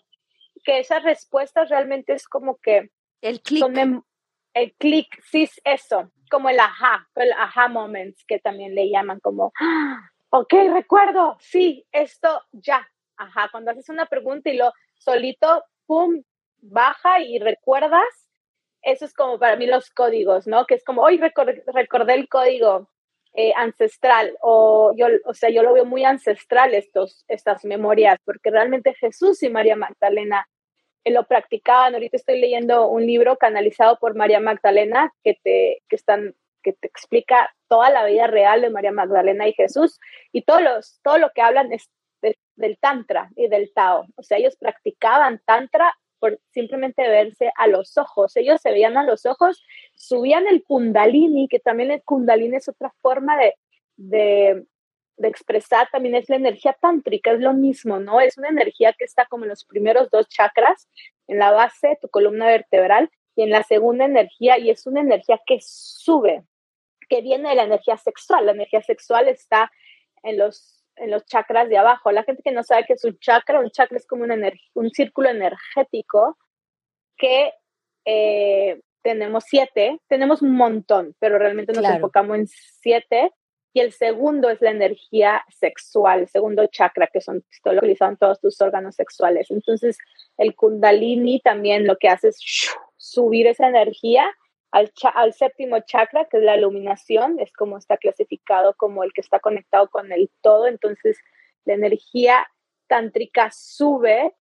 que 0.65 0.79
esas 0.79 1.03
respuestas 1.03 1.69
realmente 1.69 2.13
es 2.13 2.29
como 2.29 2.59
que... 2.59 2.91
El 3.21 3.41
clic. 3.41 3.65
El 4.53 4.73
clic, 4.75 5.09
sí, 5.33 5.43
es 5.43 5.61
eso, 5.65 6.13
como 6.31 6.49
el 6.49 6.61
ajá, 6.61 7.09
el 7.17 7.33
ajá 7.33 7.67
moments, 7.67 8.25
que 8.25 8.39
también 8.39 8.73
le 8.77 8.89
llaman 8.89 9.19
como, 9.19 9.53
¡Ah! 9.61 10.11
ok, 10.31 10.53
recuerdo, 10.73 11.37
sí, 11.41 11.85
esto 11.91 12.41
ya, 12.53 12.89
ajá, 13.17 13.49
cuando 13.51 13.73
haces 13.73 13.89
una 13.89 14.07
pregunta 14.07 14.51
y 14.51 14.57
lo 14.57 14.73
solito, 14.99 15.65
pum, 15.87 16.23
baja 16.59 17.21
y 17.21 17.39
recuerdas, 17.39 18.25
eso 18.83 19.05
es 19.05 19.15
como 19.15 19.39
para 19.39 19.57
mí 19.57 19.67
los 19.67 19.91
códigos, 19.91 20.47
¿no? 20.47 20.67
Que 20.67 20.75
es 20.75 20.85
como, 20.85 21.03
hoy 21.03 21.19
recordé, 21.19 22.15
el 22.15 22.29
código 22.29 22.91
eh, 23.33 23.53
ancestral, 23.57 24.37
o 24.41 24.93
yo, 24.97 25.07
o 25.25 25.35
sea, 25.35 25.51
yo 25.51 25.63
lo 25.63 25.73
veo 25.73 25.85
muy 25.85 26.05
ancestral 26.05 26.75
estos, 26.75 27.25
estas 27.29 27.65
memorias, 27.65 28.19
porque 28.25 28.51
realmente 28.51 28.95
Jesús 28.95 29.43
y 29.43 29.49
María 29.49 29.77
Magdalena 29.77 30.47
eh, 31.05 31.11
lo 31.11 31.25
practicaban. 31.27 31.95
Ahorita 31.95 32.17
estoy 32.17 32.41
leyendo 32.41 32.87
un 32.89 33.07
libro 33.07 33.37
canalizado 33.37 33.99
por 33.99 34.15
María 34.15 34.41
Magdalena 34.41 35.13
que 35.23 35.39
te, 35.43 35.83
que 35.89 35.97
están, 35.97 36.35
que 36.63 36.75
te 36.75 36.87
explica 36.87 37.55
toda 37.69 37.91
la 37.91 38.05
vida 38.05 38.27
real 38.27 38.61
de 38.61 38.71
María 38.71 38.93
Magdalena 38.93 39.49
y 39.49 39.55
Jesús, 39.55 39.99
y 40.33 40.43
todos 40.43 40.63
los, 40.63 41.01
todo 41.03 41.19
lo 41.19 41.31
que 41.35 41.43
hablan 41.43 41.73
es 41.73 41.91
del 42.57 42.79
Tantra 42.79 43.31
y 43.37 43.49
del 43.49 43.73
Tao. 43.73 44.07
O 44.17 44.23
sea, 44.23 44.39
ellos 44.39 44.57
practicaban 44.57 45.41
Tantra 45.45 45.93
por 46.19 46.41
simplemente 46.53 47.07
verse 47.07 47.53
a 47.57 47.67
los 47.67 47.99
ojos. 47.99 48.37
Ellos 48.37 48.61
se 48.61 48.71
veían 48.71 48.97
a 48.97 49.05
los 49.05 49.27
ojos, 49.27 49.63
subían 49.95 50.47
el 50.47 50.65
kundalini, 50.65 51.49
que 51.49 51.61
también 51.61 51.91
el 51.91 52.03
kundalini 52.03 52.57
es 52.57 52.69
otra 52.69 52.95
forma 53.03 53.37
de, 53.37 53.55
de, 53.97 54.65
de 55.17 55.29
expresar, 55.29 55.89
también 55.93 56.15
es 56.15 56.29
la 56.29 56.37
energía 56.37 56.77
tántrica, 56.81 57.33
es 57.33 57.41
lo 57.41 57.53
mismo, 57.53 57.99
¿no? 57.99 58.21
Es 58.21 58.39
una 58.39 58.49
energía 58.49 58.95
que 58.95 59.05
está 59.05 59.27
como 59.27 59.45
en 59.45 59.51
los 59.51 59.65
primeros 59.65 60.11
dos 60.11 60.29
chakras, 60.29 60.89
en 61.27 61.39
la 61.39 61.51
base, 61.51 61.99
tu 62.01 62.09
columna 62.09 62.47
vertebral, 62.47 63.11
y 63.37 63.43
en 63.43 63.51
la 63.51 63.63
segunda 63.63 64.05
energía, 64.05 64.59
y 64.59 64.71
es 64.71 64.87
una 64.87 65.01
energía 65.01 65.41
que 65.45 65.59
sube, 65.61 66.45
que 67.09 67.21
viene 67.21 67.51
de 67.51 67.55
la 67.57 67.65
energía 67.65 67.97
sexual. 67.97 68.47
La 68.47 68.53
energía 68.53 68.81
sexual 68.83 69.29
está 69.29 69.71
en 70.23 70.39
los 70.39 70.74
en 70.97 71.11
los 71.11 71.25
chakras 71.27 71.69
de 71.69 71.79
abajo. 71.79 72.13
La 72.13 72.25
gente 72.25 72.43
que 72.43 72.53
no 72.53 72.63
sabe 72.63 72.85
qué 72.87 72.95
es 72.95 73.05
un 73.05 73.19
chakra, 73.19 73.61
un 73.61 73.71
chakra 73.71 73.97
es 73.97 74.07
como 74.07 74.25
un, 74.25 74.53
un 74.75 74.91
círculo 74.91 75.29
energético 75.29 76.39
que 77.17 77.53
eh, 78.05 78.81
tenemos 79.03 79.45
siete, 79.47 80.01
tenemos 80.09 80.43
un 80.43 80.53
montón, 80.53 81.15
pero 81.19 81.39
realmente 81.39 81.73
nos 81.73 81.85
enfocamos 81.85 82.39
en 82.39 82.47
siete. 82.47 83.31
Y 83.77 83.81
el 83.81 83.93
segundo 83.93 84.51
es 84.51 84.61
la 84.61 84.71
energía 84.71 85.45
sexual, 85.49 86.21
el 86.21 86.29
segundo 86.29 86.65
chakra, 86.69 87.09
que 87.13 87.21
son, 87.21 87.45
está 87.51 87.73
localizado 87.73 88.13
en 88.13 88.17
todos 88.17 88.41
tus 88.41 88.61
órganos 88.61 88.95
sexuales. 88.95 89.51
Entonces, 89.51 89.99
el 90.39 90.55
kundalini 90.55 91.41
también 91.41 91.87
lo 91.87 91.97
que 91.97 92.09
hace 92.09 92.29
es 92.29 92.39
subir 92.97 93.49
esa 93.49 93.67
energía 93.69 94.31
al, 94.75 95.33
séptimo 95.33 95.79
chakra, 95.81 96.25
que 96.25 96.39
es 96.39 96.43
la 96.43 96.57
iluminación, 96.57 97.39
es 97.39 97.53
como 97.53 97.79
está 97.79 97.97
clasificado 97.97 98.75
como 98.75 99.05
el 99.05 99.13
que 99.13 99.21
está 99.21 99.39
conectado 99.39 99.89
con 99.89 100.11
el 100.11 100.31
todo. 100.41 100.67
Entonces, 100.67 101.17
la 101.65 101.75
energía 101.75 102.47
tántrica 102.89 103.51
sube 103.53 104.35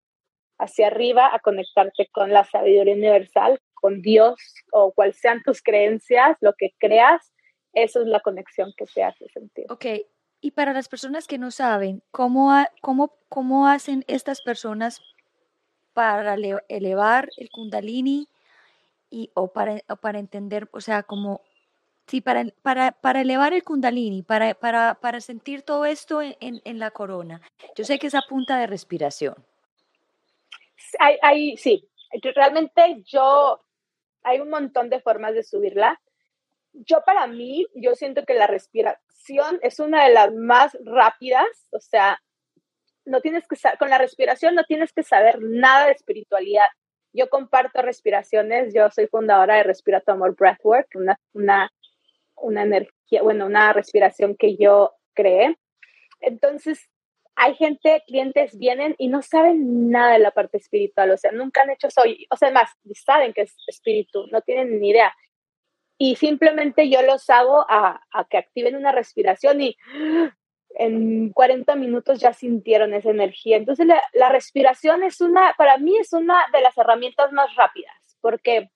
hacia 0.57 0.87
arriba 0.87 1.35
a 1.35 1.39
conectarte 1.39 2.07
con 2.13 2.31
la 2.31 2.45
sabiduría 2.45 2.93
universal, 2.93 3.59
con 3.73 4.01
Dios 4.01 4.39
o 4.71 4.93
cual 4.93 5.13
sean 5.13 5.43
tus 5.43 5.61
creencias, 5.61 6.37
lo 6.39 6.53
que 6.53 6.73
creas, 6.79 7.33
eso 7.73 8.01
es 8.01 8.07
la 8.07 8.21
conexión 8.21 8.71
que 8.77 8.85
se 8.85 9.03
hace 9.03 9.27
sentir. 9.29 9.65
Ok, 9.69 9.85
y 10.39 10.51
para 10.51 10.71
las 10.71 10.87
personas 10.87 11.27
que 11.27 11.39
no 11.39 11.51
saben, 11.51 12.03
¿cómo, 12.11 12.51
cómo, 12.81 13.17
cómo 13.27 13.67
hacen 13.67 14.05
estas 14.07 14.41
personas 14.41 15.01
para 15.93 16.35
elevar 16.69 17.29
el 17.35 17.49
kundalini 17.49 18.29
y, 19.11 19.29
o, 19.35 19.51
para, 19.53 19.79
para 20.01 20.17
entender, 20.17 20.67
o 20.71 20.81
sea, 20.81 21.03
como, 21.03 21.41
sí, 22.07 22.21
para, 22.21 22.45
para, 22.63 22.93
para 22.93 23.21
elevar 23.21 23.53
el 23.53 23.63
kundalini, 23.63 24.23
para, 24.23 24.55
para, 24.55 24.95
para 24.95 25.21
sentir 25.21 25.61
todo 25.61 25.85
esto 25.85 26.21
en, 26.21 26.35
en, 26.39 26.79
la 26.79 26.89
corona. 26.91 27.41
Yo 27.75 27.83
sé 27.83 27.99
que 27.99 28.07
es 28.07 28.15
a 28.15 28.23
punta 28.27 28.57
de 28.57 28.67
respiración. 28.67 29.35
Hay, 30.99 31.17
hay, 31.21 31.57
sí, 31.57 31.87
realmente 32.35 33.03
yo, 33.05 33.61
hay 34.23 34.39
un 34.39 34.49
montón 34.49 34.89
de 34.89 35.01
formas 35.01 35.33
de 35.35 35.43
subirla. 35.43 36.01
Yo 36.73 37.03
para 37.05 37.27
mí, 37.27 37.67
yo 37.75 37.95
siento 37.95 38.25
que 38.25 38.33
la 38.33 38.47
respiración 38.47 39.59
es 39.61 39.79
una 39.79 40.05
de 40.05 40.13
las 40.13 40.33
más 40.33 40.77
rápidas, 40.83 41.45
o 41.71 41.79
sea, 41.79 42.19
no 43.05 43.21
tienes 43.21 43.47
que 43.47 43.57
con 43.77 43.89
la 43.89 43.97
respiración 43.97 44.55
no 44.55 44.63
tienes 44.63 44.93
que 44.93 45.03
saber 45.03 45.39
nada 45.41 45.87
de 45.87 45.93
espiritualidad. 45.93 46.65
Yo 47.13 47.29
comparto 47.29 47.81
respiraciones, 47.81 48.73
yo 48.73 48.89
soy 48.91 49.07
fundadora 49.07 49.55
de 49.57 49.63
Respirato 49.63 50.11
Amor 50.11 50.35
Breathwork, 50.35 50.87
una, 50.95 51.19
una, 51.33 51.71
una 52.35 52.63
energía, 52.63 53.21
bueno, 53.21 53.45
una 53.45 53.73
respiración 53.73 54.35
que 54.35 54.55
yo 54.55 54.93
creé. 55.13 55.57
Entonces, 56.21 56.89
hay 57.35 57.55
gente, 57.55 58.03
clientes 58.07 58.57
vienen 58.57 58.95
y 58.97 59.07
no 59.07 59.21
saben 59.21 59.89
nada 59.89 60.13
de 60.13 60.19
la 60.19 60.31
parte 60.31 60.57
espiritual, 60.57 61.11
o 61.11 61.17
sea, 61.17 61.31
nunca 61.31 61.63
han 61.63 61.71
hecho 61.71 61.87
eso, 61.87 62.01
o 62.29 62.37
sea, 62.37 62.51
más, 62.51 62.69
saben 63.03 63.33
que 63.33 63.41
es 63.43 63.55
espíritu, 63.67 64.27
no 64.31 64.41
tienen 64.41 64.79
ni 64.79 64.89
idea. 64.89 65.13
y 65.97 66.15
simplemente 66.15 66.89
yo 66.89 67.01
los 67.03 67.29
hago 67.29 67.65
a, 67.69 68.01
a 68.11 68.25
que 68.25 68.37
activen 68.37 68.75
una 68.75 68.91
respiración 68.91 69.61
y 69.61 69.77
en 70.75 71.31
40 71.31 71.75
minutos 71.75 72.19
ya 72.19 72.33
sintieron 72.33 72.93
esa 72.93 73.09
energía. 73.09 73.57
Entonces 73.57 73.85
la, 73.85 74.01
la, 74.13 74.29
respiración 74.29 75.03
es 75.03 75.21
una, 75.21 75.53
para 75.57 75.77
mí 75.77 75.97
es 75.97 76.13
una 76.13 76.37
de 76.53 76.61
las 76.61 76.77
herramientas 76.77 77.31
más 77.31 77.53
rápidas, 77.55 77.95
porque 78.21 78.69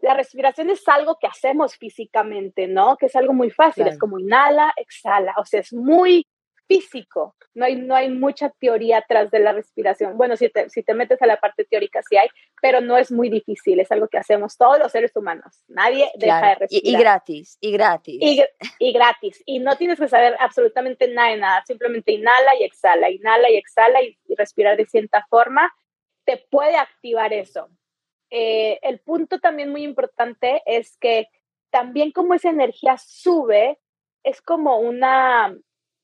la 0.00 0.14
respiración 0.14 0.70
es 0.70 0.86
algo 0.88 1.18
que 1.20 1.26
hacemos 1.26 1.76
físicamente, 1.76 2.68
¿no? 2.68 2.96
Que 2.96 3.06
es 3.06 3.16
algo 3.16 3.32
muy 3.32 3.50
fácil, 3.50 3.86
es 3.86 3.98
como 3.98 4.18
inhala, 4.18 4.72
exhala, 4.76 5.34
o 5.38 5.44
sea, 5.44 5.60
es 5.60 5.72
muy 5.72 6.26
físico, 6.68 7.34
no 7.54 7.64
hay, 7.64 7.76
no 7.76 7.96
hay 7.96 8.10
mucha 8.10 8.50
teoría 8.50 8.98
atrás 8.98 9.30
de 9.30 9.40
la 9.40 9.52
respiración. 9.52 10.16
Bueno, 10.16 10.36
si 10.36 10.48
te, 10.50 10.68
si 10.68 10.82
te 10.82 10.94
metes 10.94 11.20
a 11.22 11.26
la 11.26 11.40
parte 11.40 11.64
teórica 11.64 12.02
sí 12.08 12.16
hay, 12.16 12.28
pero 12.62 12.80
no 12.80 12.96
es 12.96 13.10
muy 13.10 13.30
difícil, 13.30 13.80
es 13.80 13.90
algo 13.90 14.06
que 14.06 14.18
hacemos 14.18 14.56
todos 14.56 14.78
los 14.78 14.92
seres 14.92 15.16
humanos, 15.16 15.64
nadie 15.66 16.10
deja 16.16 16.50
de 16.50 16.54
respirar. 16.54 16.84
Y, 16.84 16.90
y, 16.90 16.98
gratis, 16.98 17.58
y 17.60 17.72
gratis. 17.72 18.18
Y, 18.20 18.44
y, 18.78 18.92
gratis, 18.92 19.42
y 19.46 19.58
no 19.58 19.76
tienes 19.76 19.98
que 19.98 20.08
saber 20.08 20.36
absolutamente 20.38 21.08
nada 21.08 21.30
de 21.30 21.38
nada, 21.38 21.64
simplemente 21.66 22.12
inhala 22.12 22.54
y 22.60 22.64
exhala, 22.64 23.10
inhala 23.10 23.50
y 23.50 23.56
exhala 23.56 24.02
y, 24.02 24.18
y 24.28 24.34
respirar 24.36 24.76
de 24.76 24.86
cierta 24.86 25.26
forma, 25.28 25.74
te 26.24 26.36
puede 26.50 26.76
activar 26.76 27.32
eso. 27.32 27.70
Eh, 28.30 28.78
el 28.82 29.00
punto 29.00 29.38
también 29.38 29.70
muy 29.70 29.82
importante 29.82 30.62
es 30.66 30.96
que 30.98 31.28
también 31.70 32.12
como 32.12 32.34
esa 32.34 32.50
energía 32.50 32.96
sube, 32.98 33.78
es 34.22 34.42
como 34.42 34.78
una, 34.78 35.56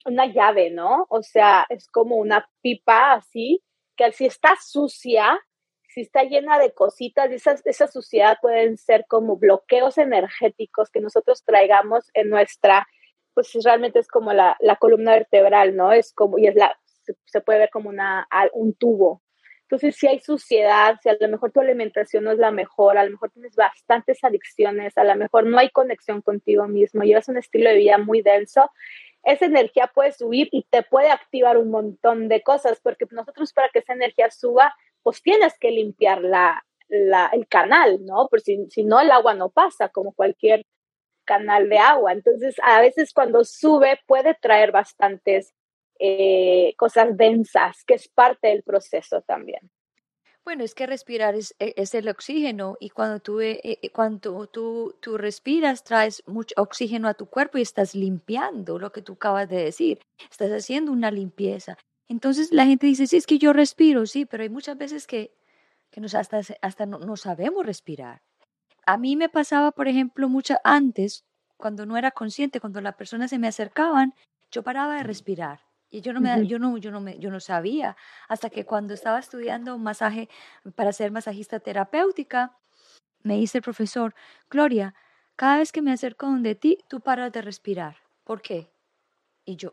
una 0.05 0.27
llave, 0.27 0.71
¿no? 0.71 1.07
O 1.09 1.23
sea, 1.23 1.67
es 1.69 1.89
como 1.89 2.17
una 2.17 2.49
pipa 2.63 3.15
así, 3.15 3.63
que 3.97 4.13
si 4.13 4.27
está 4.27 4.55
sucia, 4.61 5.41
si 5.89 6.03
está 6.03 6.25
llena 6.25 6.59
de 6.59 6.73
cositas, 6.73 7.31
esa, 7.31 7.57
esa 7.65 7.87
suciedad 7.87 8.39
pueden 8.43 8.77
ser 8.77 9.07
como 9.09 9.37
bloqueos 9.37 9.99
energéticos 9.99 10.91
que 10.91 11.01
nosotros 11.01 11.45
traigamos 11.45 12.11
en 12.15 12.31
nuestra, 12.31 12.87
pues 13.35 13.53
realmente 13.65 13.99
es 13.99 14.09
como 14.09 14.33
la, 14.33 14.57
la 14.61 14.77
columna 14.77 15.13
vertebral, 15.13 15.77
¿no? 15.77 15.93
Es 15.93 16.13
como, 16.13 16.39
y 16.39 16.47
es 16.49 16.55
la, 16.55 16.77
se, 16.85 17.15
se 17.25 17.41
puede 17.41 17.61
ver 17.61 17.71
como 17.71 17.89
una, 17.89 18.29
un 18.53 18.75
tubo, 18.75 19.23
entonces, 19.65 19.97
si 19.97 20.07
hay 20.07 20.21
suciedad, 20.21 20.97
si 21.03 21.09
a 21.09 21.17
lo 21.19 21.29
mejor 21.29 21.51
tu 21.51 21.61
alimentación 21.61 22.25
no 22.25 22.33
es 22.33 22.39
la 22.39 22.51
mejor, 22.51 22.99
a 22.99 23.05
lo 23.05 23.13
mejor 23.13 23.31
tienes 23.31 23.57
bastantes 23.57 24.23
adicciones, 24.23 24.97
a 24.99 25.05
lo 25.05 25.17
mejor 25.17 25.47
no 25.47 25.59
hay 25.59 25.71
conexión 25.71 26.21
contigo 26.21 26.69
mismo, 26.69 27.03
llevas 27.03 27.29
un 27.29 27.39
estilo 27.39 27.71
de 27.71 27.77
vida 27.77 27.97
muy 27.97 28.21
denso, 28.21 28.71
esa 29.23 29.47
energía 29.47 29.91
puede 29.95 30.13
subir 30.13 30.49
y 30.53 30.65
te 30.69 30.83
puede 30.83 31.11
activar 31.11 31.57
un 31.57 31.71
montón 31.71 32.29
de 32.29 32.43
cosas, 32.43 32.79
porque 32.83 33.07
nosotros 33.11 33.55
para 33.55 33.71
que 33.71 33.79
esa 33.79 33.95
energía 33.95 34.31
suba, 34.31 34.75
pues 35.03 35.23
tienes 35.23 35.59
que 35.59 35.71
limpiar 35.71 36.23
la, 36.23 36.63
la, 36.89 37.31
el 37.33 37.49
canal, 37.49 38.05
¿no? 38.05 38.29
Porque 38.31 38.45
si, 38.45 38.71
si 38.71 38.85
no, 38.85 39.01
el 39.01 39.11
agua 39.11 39.33
no 39.33 39.49
pasa 39.49 39.89
como 39.89 40.13
cualquier 40.13 40.67
canal 41.25 41.71
de 41.71 41.79
agua. 41.79 42.13
Entonces, 42.13 42.57
a 42.63 42.83
veces 42.83 43.15
cuando 43.15 43.45
sube 43.45 43.99
puede 44.07 44.35
traer 44.35 44.73
bastantes 44.73 45.55
eh, 45.99 46.75
cosas 46.77 47.17
densas, 47.17 47.85
que 47.85 47.95
es 47.95 48.09
parte 48.09 48.49
del 48.49 48.63
proceso 48.63 49.23
también. 49.23 49.71
Bueno, 50.45 50.63
es 50.63 50.75
que 50.75 50.87
respirar 50.87 51.35
es, 51.35 51.55
e, 51.59 51.73
es 51.77 51.95
el 51.95 52.09
oxígeno 52.09 52.77
y 52.79 52.91
cuando 52.91 53.19
tú, 53.21 53.41
eh, 53.41 53.61
eh, 53.63 53.91
cuando 53.91 54.47
tú, 54.47 54.95
tú 55.01 55.17
respiras 55.17 55.85
traes 55.85 56.23
mucho 56.27 56.55
oxígeno 56.59 57.09
a 57.09 57.15
tu 57.15 57.27
cuerpo 57.27 57.57
y 57.57 57.63
estás 57.63 57.95
limpiando 57.95 58.79
lo 58.79 58.93
que 58.93 59.01
tú 59.01 59.15
acabas 59.15 59.49
de 59.49 59.65
decir, 59.65 60.01
estás 60.31 60.51
haciendo 60.51 60.93
una 60.93 61.11
limpieza. 61.11 61.79
Entonces 62.09 62.53
la 62.53 62.67
gente 62.67 62.87
dice, 62.87 63.07
sí, 63.07 63.17
es 63.17 63.27
que 63.27 63.39
yo 63.39 63.55
respiro, 63.55 64.05
sí, 64.05 64.27
pero 64.27 64.43
hay 64.43 64.51
muchas 64.51 64.77
veces 64.77 65.07
que, 65.07 65.33
que 65.91 66.03
nos 66.03 66.15
hasta, 66.15 66.41
hasta 66.61 66.85
no, 66.85 66.99
no 66.99 67.17
sabemos 67.17 67.65
respirar. 67.65 68.21
A 68.87 68.99
mí 68.99 69.17
me 69.17 69.31
pasaba, 69.31 69.73
por 69.73 69.89
ejemplo, 69.89 70.29
mucho 70.29 70.57
antes, 70.63 71.25
cuando 71.57 71.87
no 71.87 71.97
era 71.97 72.11
consciente, 72.11 72.61
cuando 72.61 72.83
las 72.83 72.97
personas 72.97 73.31
se 73.31 73.39
me 73.39 73.49
acercaban, 73.49 74.15
yo 74.51 74.63
paraba 74.63 74.97
de 74.97 75.05
respirar 75.05 75.61
y 75.95 76.01
yo 76.01 76.13
no, 76.13 76.21
me, 76.21 76.45
yo, 76.49 76.59
no, 76.59 76.77
yo, 76.77 76.91
no 76.91 77.01
me, 77.01 77.17
yo 77.21 77.31
no 77.31 77.39
sabía, 77.39 77.97
hasta 78.29 78.51
que 78.51 78.65
cuando 78.65 78.95
estaba 78.95 79.21
estudiando 79.21 79.79
masaje 79.79 80.29
para 80.75 80.93
ser 80.93 81.13
masajista 81.13 81.61
terapéutica, 81.61 82.59
me 83.23 83.37
dice 83.37 83.59
el 83.59 83.63
profesor, 83.63 84.13
Gloria, 84.51 84.93
cada 85.37 85.59
vez 85.59 85.71
que 85.71 85.83
me 85.83 85.93
acerco 85.93 86.27
donde 86.27 86.57
ti, 86.57 86.79
tú 86.89 87.01
paras 87.01 87.31
de 87.31 87.43
respirar. 87.43 87.97
¿Por 88.25 88.43
qué? 88.43 88.73
Y 89.45 89.55
yo, 89.55 89.73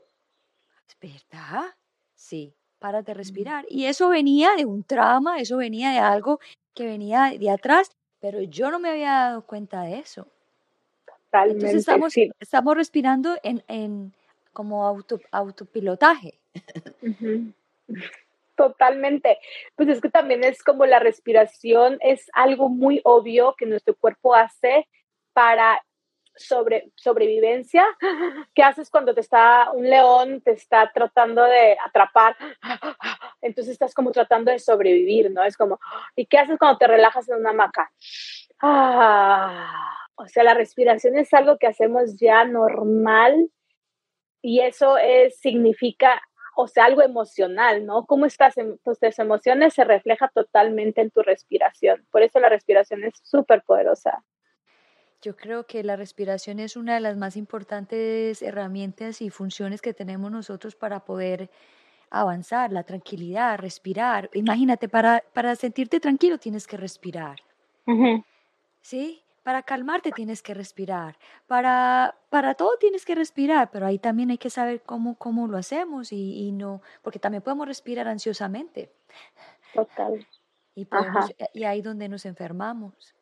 ¿es 0.88 0.96
verdad? 1.02 1.74
Sí, 2.14 2.54
paras 2.78 3.04
de 3.04 3.16
respirar. 3.16 3.66
Y 3.68 3.86
eso 3.86 4.08
venía 4.10 4.52
de 4.56 4.66
un 4.66 4.84
trauma, 4.84 5.40
eso 5.40 5.58
venía 5.58 5.90
de 5.90 5.98
algo 5.98 6.40
que 6.76 6.86
venía 6.86 7.32
de 7.36 7.50
atrás, 7.50 7.90
pero 8.20 8.44
yo 8.44 8.70
no 8.70 8.78
me 8.78 8.90
había 8.92 9.12
dado 9.12 9.48
cuenta 9.48 9.82
de 9.82 9.98
eso. 9.98 10.28
Totalmente, 11.04 11.66
Entonces 11.66 11.80
estamos, 11.80 12.14
sí. 12.14 12.30
estamos 12.40 12.76
respirando 12.76 13.38
en, 13.42 13.64
en, 13.68 14.14
como 14.54 14.86
auto, 14.86 15.20
autopilotaje. 15.32 16.40
Totalmente. 18.56 19.40
Pues 19.76 19.90
es 19.90 20.02
que 20.02 20.10
también 20.10 20.44
es 20.44 20.64
como 20.64 20.86
la 20.86 21.00
respiración, 21.00 21.98
es 22.02 22.30
algo 22.34 22.70
muy 22.70 23.02
obvio 23.04 23.56
que 23.58 23.66
nuestro 23.66 23.96
cuerpo 23.96 24.36
hace 24.36 24.88
para 25.34 25.82
sobre, 26.36 26.92
sobrevivencia. 26.96 27.84
¿Qué 28.54 28.64
haces 28.64 28.90
cuando 28.90 29.14
te 29.14 29.22
está 29.22 29.72
un 29.72 29.90
león, 29.90 30.42
te 30.42 30.52
está 30.52 30.92
tratando 30.94 31.44
de 31.44 31.78
atrapar? 31.84 32.36
Entonces 33.42 33.74
estás 33.74 33.94
como 33.94 34.12
tratando 34.12 34.52
de 34.52 34.60
sobrevivir, 34.60 35.32
¿no? 35.32 35.44
Es 35.44 35.58
como, 35.58 35.80
¿y 36.16 36.26
qué 36.26 36.38
haces 36.38 36.58
cuando 36.60 36.78
te 36.78 36.88
relajas 36.88 37.28
en 37.30 37.38
una 37.38 37.52
hamaca? 37.52 37.92
Ah, 38.60 39.98
o 40.16 40.28
sea, 40.28 40.44
la 40.44 40.54
respiración 40.54 41.18
es 41.18 41.34
algo 41.34 41.58
que 41.58 41.68
hacemos 41.68 42.18
ya 42.18 42.46
normal 42.46 43.50
y 44.42 44.62
eso 44.62 44.98
es, 44.98 45.38
significa, 45.40 46.22
o 46.56 46.68
sea, 46.68 46.86
algo 46.86 47.02
emocional, 47.02 47.86
¿no? 47.86 48.06
Cómo 48.06 48.26
estás 48.26 48.58
en 48.58 48.78
tus 48.80 48.98
emociones 49.20 49.74
se 49.74 49.84
refleja 49.84 50.30
totalmente 50.30 51.02
en 51.02 51.12
tu 51.12 51.22
respiración. 51.22 52.06
Por 52.12 52.24
eso 52.24 52.40
la 52.40 52.50
respiración 52.50 53.04
es 53.04 53.14
súper 53.24 53.64
poderosa. 53.64 54.24
Yo 55.22 55.36
creo 55.36 55.68
que 55.68 55.84
la 55.84 55.96
respiración 55.96 56.60
es 56.60 56.76
una 56.76 56.96
de 56.96 57.00
las 57.00 57.16
más 57.16 57.38
importantes 57.38 58.42
herramientas 58.42 59.22
y 59.22 59.30
funciones 59.30 59.80
que 59.82 59.94
tenemos 59.94 60.32
nosotros 60.32 60.76
para 60.76 61.02
poder 61.02 61.52
avanzar, 62.10 62.72
la 62.72 62.84
tranquilidad, 62.84 63.60
respirar. 63.60 64.32
Imagínate, 64.34 64.90
para, 64.90 65.24
para 65.34 65.56
sentirte 65.56 66.00
tranquilo 66.00 66.40
tienes 66.40 66.66
que 66.66 66.76
respirar. 66.76 67.38
Uh 67.86 67.94
-huh. 67.94 68.26
¿Sí? 68.82 69.22
Para 69.44 69.64
calmarte 69.64 70.12
tienes 70.12 70.44
que 70.44 70.54
respirar, 70.54 71.18
para, 71.48 72.16
para 72.30 72.54
todo 72.54 72.78
tienes 72.78 73.06
que 73.06 73.16
respirar, 73.16 73.72
pero 73.72 73.88
ahí 73.88 73.98
también 73.98 74.30
hay 74.30 74.38
que 74.38 74.52
saber 74.52 74.82
cómo, 74.82 75.16
cómo 75.16 75.48
lo 75.48 75.58
hacemos 75.58 76.12
y, 76.12 76.48
y 76.48 76.52
no, 76.52 76.82
porque 77.02 77.18
también 77.18 77.42
podemos 77.42 77.68
respirar 77.68 78.08
ansiosamente. 78.08 78.92
Total. 79.74 80.26
Y, 80.76 80.86
podemos, 80.86 81.34
y 81.54 81.64
ahí 81.64 81.82
donde 81.82 82.08
nos 82.08 82.26
enfermamos. 82.26 83.16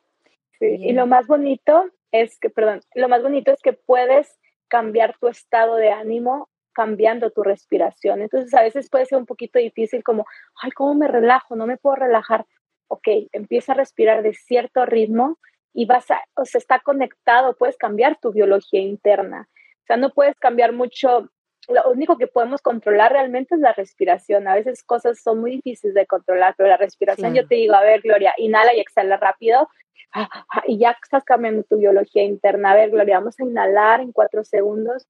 Sí, 0.59 0.65
y, 0.65 0.89
y 0.89 0.93
lo 0.93 1.07
más 1.07 1.25
bonito 1.25 1.89
es 2.11 2.37
que, 2.37 2.49
perdón, 2.49 2.81
lo 2.95 3.07
más 3.07 3.23
bonito 3.23 3.51
es 3.51 3.61
que 3.61 3.73
puedes 3.73 4.39
cambiar 4.67 5.17
tu 5.19 5.27
estado 5.27 5.75
de 5.75 5.91
ánimo 5.91 6.49
cambiando 6.73 7.31
tu 7.31 7.43
respiración. 7.43 8.21
Entonces 8.21 8.53
a 8.53 8.61
veces 8.61 8.89
puede 8.89 9.05
ser 9.05 9.17
un 9.17 9.25
poquito 9.25 9.59
difícil 9.59 10.03
como, 10.03 10.25
ay, 10.61 10.71
¿cómo 10.71 10.95
me 10.95 11.07
relajo? 11.07 11.55
No 11.55 11.67
me 11.67 11.77
puedo 11.77 11.95
relajar. 11.95 12.45
Ok, 12.87 13.07
empieza 13.33 13.73
a 13.73 13.75
respirar 13.75 14.23
de 14.23 14.33
cierto 14.33 14.85
ritmo 14.85 15.37
y 15.73 15.85
vas 15.85 16.09
a, 16.11 16.21
o 16.35 16.45
sea, 16.45 16.59
está 16.59 16.79
conectado, 16.79 17.55
puedes 17.57 17.77
cambiar 17.77 18.17
tu 18.19 18.31
biología 18.31 18.81
interna. 18.81 19.47
O 19.51 19.85
sea, 19.87 19.97
no 19.97 20.11
puedes 20.11 20.37
cambiar 20.37 20.73
mucho, 20.73 21.29
lo 21.67 21.91
único 21.91 22.17
que 22.17 22.27
podemos 22.27 22.61
controlar 22.61 23.11
realmente 23.11 23.55
es 23.55 23.61
la 23.61 23.73
respiración. 23.73 24.47
A 24.47 24.55
veces 24.55 24.83
cosas 24.83 25.21
son 25.21 25.39
muy 25.39 25.51
difíciles 25.51 25.93
de 25.93 26.05
controlar, 26.05 26.55
pero 26.57 26.69
la 26.69 26.77
respiración, 26.77 27.31
claro. 27.31 27.43
yo 27.43 27.47
te 27.47 27.55
digo, 27.55 27.75
a 27.75 27.81
ver, 27.81 28.01
Gloria, 28.01 28.33
inhala 28.37 28.73
y 28.73 28.79
exhala 28.79 29.17
rápido, 29.17 29.67
y 30.65 30.79
ya 30.79 30.97
estás 31.01 31.23
cambiando 31.23 31.63
tu 31.63 31.77
biología 31.77 32.23
interna. 32.23 32.71
A 32.71 32.75
ver, 32.75 32.89
Gloria, 32.89 33.19
vamos 33.19 33.39
a 33.39 33.43
inhalar 33.43 34.01
en 34.01 34.11
cuatro 34.11 34.43
segundos 34.43 35.07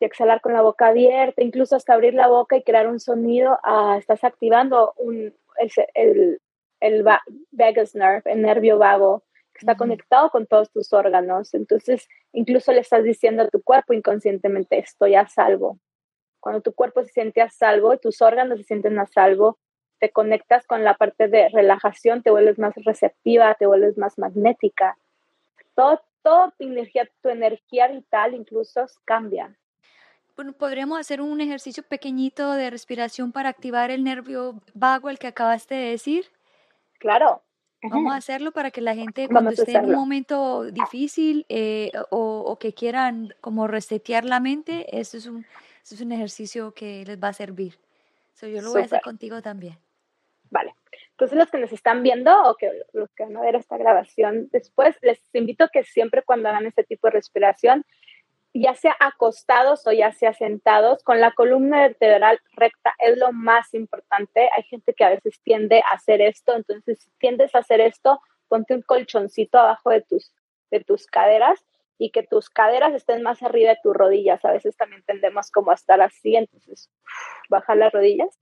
y 0.00 0.04
exhalar 0.04 0.40
con 0.40 0.52
la 0.52 0.62
boca 0.62 0.88
abierta, 0.88 1.42
incluso 1.42 1.76
hasta 1.76 1.94
abrir 1.94 2.14
la 2.14 2.28
boca 2.28 2.56
y 2.56 2.62
crear 2.62 2.86
un 2.86 3.00
sonido, 3.00 3.58
ah, 3.62 3.96
estás 3.98 4.24
activando 4.24 4.92
un, 4.96 5.34
el, 5.58 5.70
el, 5.94 6.40
el 6.80 7.02
vagus 7.02 7.94
nerve, 7.94 8.30
el 8.32 8.42
nervio 8.42 8.78
vago, 8.78 9.22
que 9.56 9.60
está 9.62 9.72
uh 9.72 9.74
-huh. 9.74 9.78
conectado 9.78 10.30
con 10.30 10.46
todos 10.46 10.70
tus 10.70 10.92
órganos. 10.92 11.54
Entonces, 11.54 12.08
incluso 12.32 12.72
le 12.72 12.80
estás 12.80 13.04
diciendo 13.04 13.42
a 13.42 13.48
tu 13.48 13.62
cuerpo 13.62 13.92
inconscientemente, 13.92 14.78
estoy 14.78 15.14
a 15.14 15.26
salvo. 15.26 15.78
Cuando 16.40 16.60
tu 16.60 16.72
cuerpo 16.72 17.02
se 17.02 17.10
siente 17.10 17.42
a 17.42 17.50
salvo 17.50 17.94
y 17.94 17.98
tus 17.98 18.22
órganos 18.22 18.58
se 18.58 18.64
sienten 18.64 18.98
a 18.98 19.06
salvo, 19.06 19.58
te 19.98 20.10
conectas 20.10 20.66
con 20.66 20.84
la 20.84 20.94
parte 20.94 21.28
de 21.28 21.48
relajación, 21.48 22.22
te 22.22 22.30
vuelves 22.30 22.58
más 22.58 22.74
receptiva, 22.84 23.54
te 23.54 23.66
vuelves 23.66 23.96
más 23.98 24.18
magnética. 24.18 24.98
Todo, 25.74 26.00
todo 26.22 26.52
tu 26.58 26.64
energía, 26.64 27.08
tu 27.22 27.30
energía 27.30 27.88
vital 27.88 28.34
incluso 28.34 28.84
cambia. 29.04 29.56
Bueno, 30.36 30.52
podríamos 30.52 30.98
hacer 30.98 31.22
un 31.22 31.40
ejercicio 31.40 31.82
pequeñito 31.82 32.52
de 32.52 32.68
respiración 32.68 33.32
para 33.32 33.48
activar 33.48 33.90
el 33.90 34.04
nervio 34.04 34.60
vago, 34.74 35.08
el 35.08 35.18
que 35.18 35.28
acabaste 35.28 35.74
de 35.74 35.90
decir. 35.90 36.26
Claro, 36.98 37.42
Vamos 37.82 38.12
a 38.12 38.16
hacerlo 38.16 38.52
para 38.52 38.70
que 38.70 38.80
la 38.80 38.94
gente 38.94 39.28
cuando 39.28 39.50
esté 39.50 39.72
en 39.72 39.86
un 39.86 39.94
momento 39.94 40.64
difícil 40.64 41.46
eh, 41.48 41.92
o, 42.10 42.58
que 42.58 42.74
quieran 42.74 43.34
como 43.40 43.66
resetear 43.66 44.24
la 44.24 44.40
mente, 44.40 44.98
eso 44.98 45.16
es 45.16 45.26
un, 45.26 45.46
es 45.84 46.00
un 46.00 46.12
ejercicio 46.12 46.72
que 46.72 47.04
les 47.04 47.22
va 47.22 47.28
a 47.28 47.32
servir. 47.32 47.78
yo 48.40 48.60
lo 48.60 48.72
voy 48.72 48.82
a 48.82 48.84
hacer 48.84 49.02
contigo 49.02 49.42
también. 49.42 49.78
Vale. 50.50 50.74
Entonces 51.10 51.38
los 51.38 51.50
que 51.50 51.58
nos 51.58 51.72
están 51.72 52.02
viendo 52.02 52.30
o 52.44 52.56
que 52.56 52.70
los 52.92 53.10
que 53.12 53.24
van 53.24 53.36
a 53.36 53.40
ver 53.40 53.56
esta 53.56 53.76
grabación 53.76 54.48
después, 54.52 54.96
les 55.02 55.20
invito 55.32 55.64
a 55.64 55.68
que 55.68 55.82
siempre 55.82 56.22
cuando 56.22 56.48
hagan 56.48 56.66
este 56.66 56.84
tipo 56.84 57.06
de 57.06 57.12
respiración, 57.12 57.84
ya 58.60 58.74
sea 58.74 58.96
acostados 59.00 59.86
o 59.86 59.92
ya 59.92 60.12
sea 60.12 60.32
sentados, 60.32 61.02
con 61.02 61.20
la 61.20 61.32
columna 61.32 61.82
vertebral 61.82 62.40
recta 62.52 62.94
es 62.98 63.18
lo 63.18 63.32
más 63.32 63.74
importante. 63.74 64.48
Hay 64.56 64.62
gente 64.64 64.94
que 64.94 65.04
a 65.04 65.10
veces 65.10 65.40
tiende 65.42 65.80
a 65.80 65.94
hacer 65.94 66.20
esto, 66.20 66.54
entonces 66.54 67.00
si 67.00 67.10
tiendes 67.18 67.54
a 67.54 67.58
hacer 67.58 67.80
esto, 67.80 68.20
ponte 68.48 68.74
un 68.74 68.82
colchoncito 68.82 69.58
abajo 69.58 69.90
de 69.90 70.02
tus, 70.02 70.32
de 70.70 70.80
tus 70.80 71.06
caderas 71.06 71.64
y 71.98 72.10
que 72.10 72.22
tus 72.22 72.50
caderas 72.50 72.94
estén 72.94 73.22
más 73.22 73.42
arriba 73.42 73.70
de 73.70 73.78
tus 73.82 73.94
rodillas. 73.94 74.44
A 74.44 74.52
veces 74.52 74.76
también 74.76 75.02
tendemos 75.06 75.50
como 75.50 75.70
a 75.70 75.74
estar 75.74 76.00
así, 76.00 76.36
entonces 76.36 76.90
baja 77.48 77.74
las 77.74 77.92
rodillas. 77.92 78.38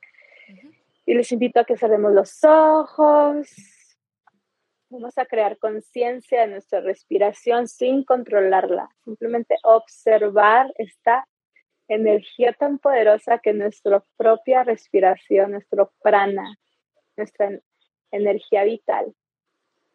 Y 1.06 1.14
les 1.14 1.30
invito 1.32 1.60
a 1.60 1.64
que 1.64 1.76
cerremos 1.76 2.12
los 2.12 2.42
ojos. 2.44 3.48
Vamos 4.96 5.18
a 5.18 5.26
crear 5.26 5.58
conciencia 5.58 6.42
de 6.42 6.46
nuestra 6.46 6.80
respiración 6.80 7.66
sin 7.66 8.04
controlarla. 8.04 8.88
Simplemente 9.04 9.56
observar 9.64 10.72
esta 10.76 11.26
energía 11.88 12.52
tan 12.52 12.78
poderosa 12.78 13.40
que 13.40 13.52
nuestra 13.52 14.04
propia 14.16 14.62
respiración, 14.62 15.50
nuestro 15.50 15.92
prana, 16.00 16.56
nuestra 17.16 17.58
energía 18.12 18.62
vital. 18.62 19.12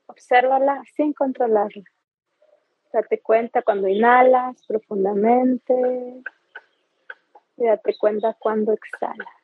Obsérvala 0.08 0.84
sin 0.98 1.14
controlarla. 1.14 1.86
Date 2.92 3.22
cuenta 3.22 3.62
cuando 3.62 3.88
inhalas 3.88 4.66
profundamente 4.68 5.74
y 7.56 7.66
date 7.66 7.96
cuenta 7.98 8.36
cuando 8.38 8.74
exhalas. 8.74 9.39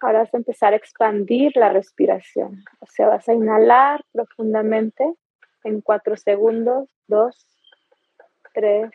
Ahora 0.00 0.20
vas 0.20 0.34
a 0.34 0.36
empezar 0.36 0.72
a 0.72 0.76
expandir 0.76 1.56
la 1.56 1.70
respiración. 1.70 2.64
O 2.80 2.86
sea, 2.86 3.08
vas 3.08 3.28
a 3.28 3.34
inhalar 3.34 4.04
profundamente 4.12 5.14
en 5.64 5.80
cuatro 5.80 6.16
segundos, 6.16 6.88
dos, 7.08 7.46
tres, 8.54 8.90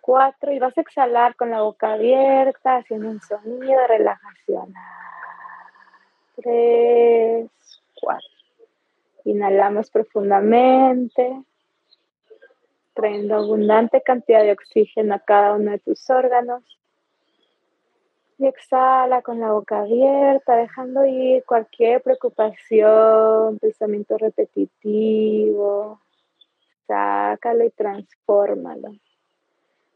cuatro, 0.00 0.52
y 0.52 0.58
vas 0.58 0.76
a 0.76 0.80
exhalar 0.80 1.36
con 1.36 1.50
la 1.50 1.62
boca 1.62 1.92
abierta, 1.92 2.76
haciendo 2.76 3.08
un 3.08 3.20
sonido 3.20 3.80
de 3.80 3.86
relajación. 3.86 4.74
Tres, 6.36 7.50
cuatro. 8.00 8.28
Inhalamos 9.24 9.90
profundamente, 9.90 11.42
trayendo 12.92 13.36
abundante 13.36 14.02
cantidad 14.02 14.42
de 14.42 14.52
oxígeno 14.52 15.14
a 15.14 15.20
cada 15.20 15.54
uno 15.54 15.70
de 15.70 15.78
tus 15.78 16.10
órganos. 16.10 16.62
Y 18.36 18.46
exhala 18.46 19.22
con 19.22 19.38
la 19.38 19.52
boca 19.52 19.80
abierta, 19.80 20.56
dejando 20.56 21.06
ir 21.06 21.44
cualquier 21.44 22.02
preocupación, 22.02 23.58
pensamiento 23.60 24.18
repetitivo. 24.18 26.00
Sácalo 26.86 27.64
y 27.64 27.70
transfórmalo. 27.70 28.92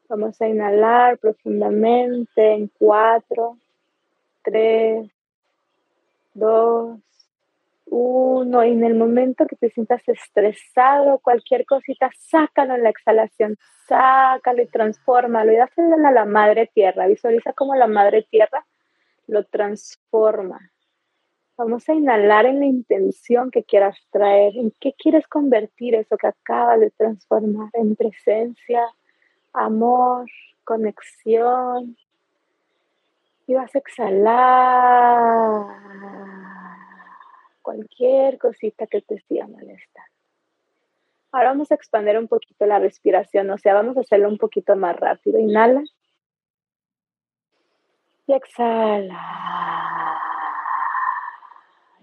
Vamos 0.08 0.40
a 0.40 0.48
inhalar 0.48 1.18
profundamente 1.18 2.54
en 2.54 2.68
cuatro, 2.78 3.58
tres, 4.42 5.10
dos, 6.32 6.98
uno, 7.90 8.64
y 8.64 8.72
en 8.72 8.84
el 8.84 8.94
momento 8.94 9.46
que 9.46 9.56
te 9.56 9.70
sientas 9.70 10.06
estresado, 10.08 11.18
cualquier 11.18 11.64
cosita, 11.66 12.10
sácalo 12.16 12.74
en 12.74 12.82
la 12.82 12.90
exhalación, 12.90 13.56
sácalo 13.86 14.62
y 14.62 14.66
transfórmalo 14.66 15.52
y 15.52 15.56
dáselo 15.56 16.06
a 16.06 16.12
la 16.12 16.24
madre 16.24 16.70
tierra. 16.72 17.06
Visualiza 17.06 17.52
cómo 17.52 17.74
la 17.74 17.86
madre 17.86 18.26
tierra 18.30 18.64
lo 19.26 19.44
transforma. 19.44 20.58
Vamos 21.56 21.88
a 21.88 21.94
inhalar 21.94 22.46
en 22.46 22.60
la 22.60 22.66
intención 22.66 23.50
que 23.50 23.64
quieras 23.64 23.98
traer, 24.10 24.56
en 24.56 24.72
qué 24.80 24.94
quieres 24.96 25.26
convertir 25.26 25.96
eso 25.96 26.16
que 26.16 26.28
acabas 26.28 26.78
de 26.80 26.90
transformar, 26.90 27.70
en 27.72 27.96
presencia, 27.96 28.82
amor, 29.52 30.26
conexión. 30.64 31.96
Y 33.46 33.54
vas 33.54 33.74
a 33.74 33.78
exhalar 33.78 35.66
cualquier 37.68 38.38
cosita 38.38 38.86
que 38.86 39.02
te 39.02 39.20
siga 39.28 39.46
molestando. 39.46 40.10
Ahora 41.30 41.50
vamos 41.50 41.70
a 41.70 41.74
expandir 41.74 42.16
un 42.16 42.26
poquito 42.26 42.64
la 42.64 42.78
respiración, 42.78 43.50
o 43.50 43.58
sea, 43.58 43.74
vamos 43.74 43.98
a 43.98 44.00
hacerlo 44.00 44.26
un 44.28 44.38
poquito 44.38 44.74
más 44.74 44.96
rápido. 44.96 45.38
Inhala. 45.38 45.82
Y 48.26 48.32
exhala. 48.32 49.22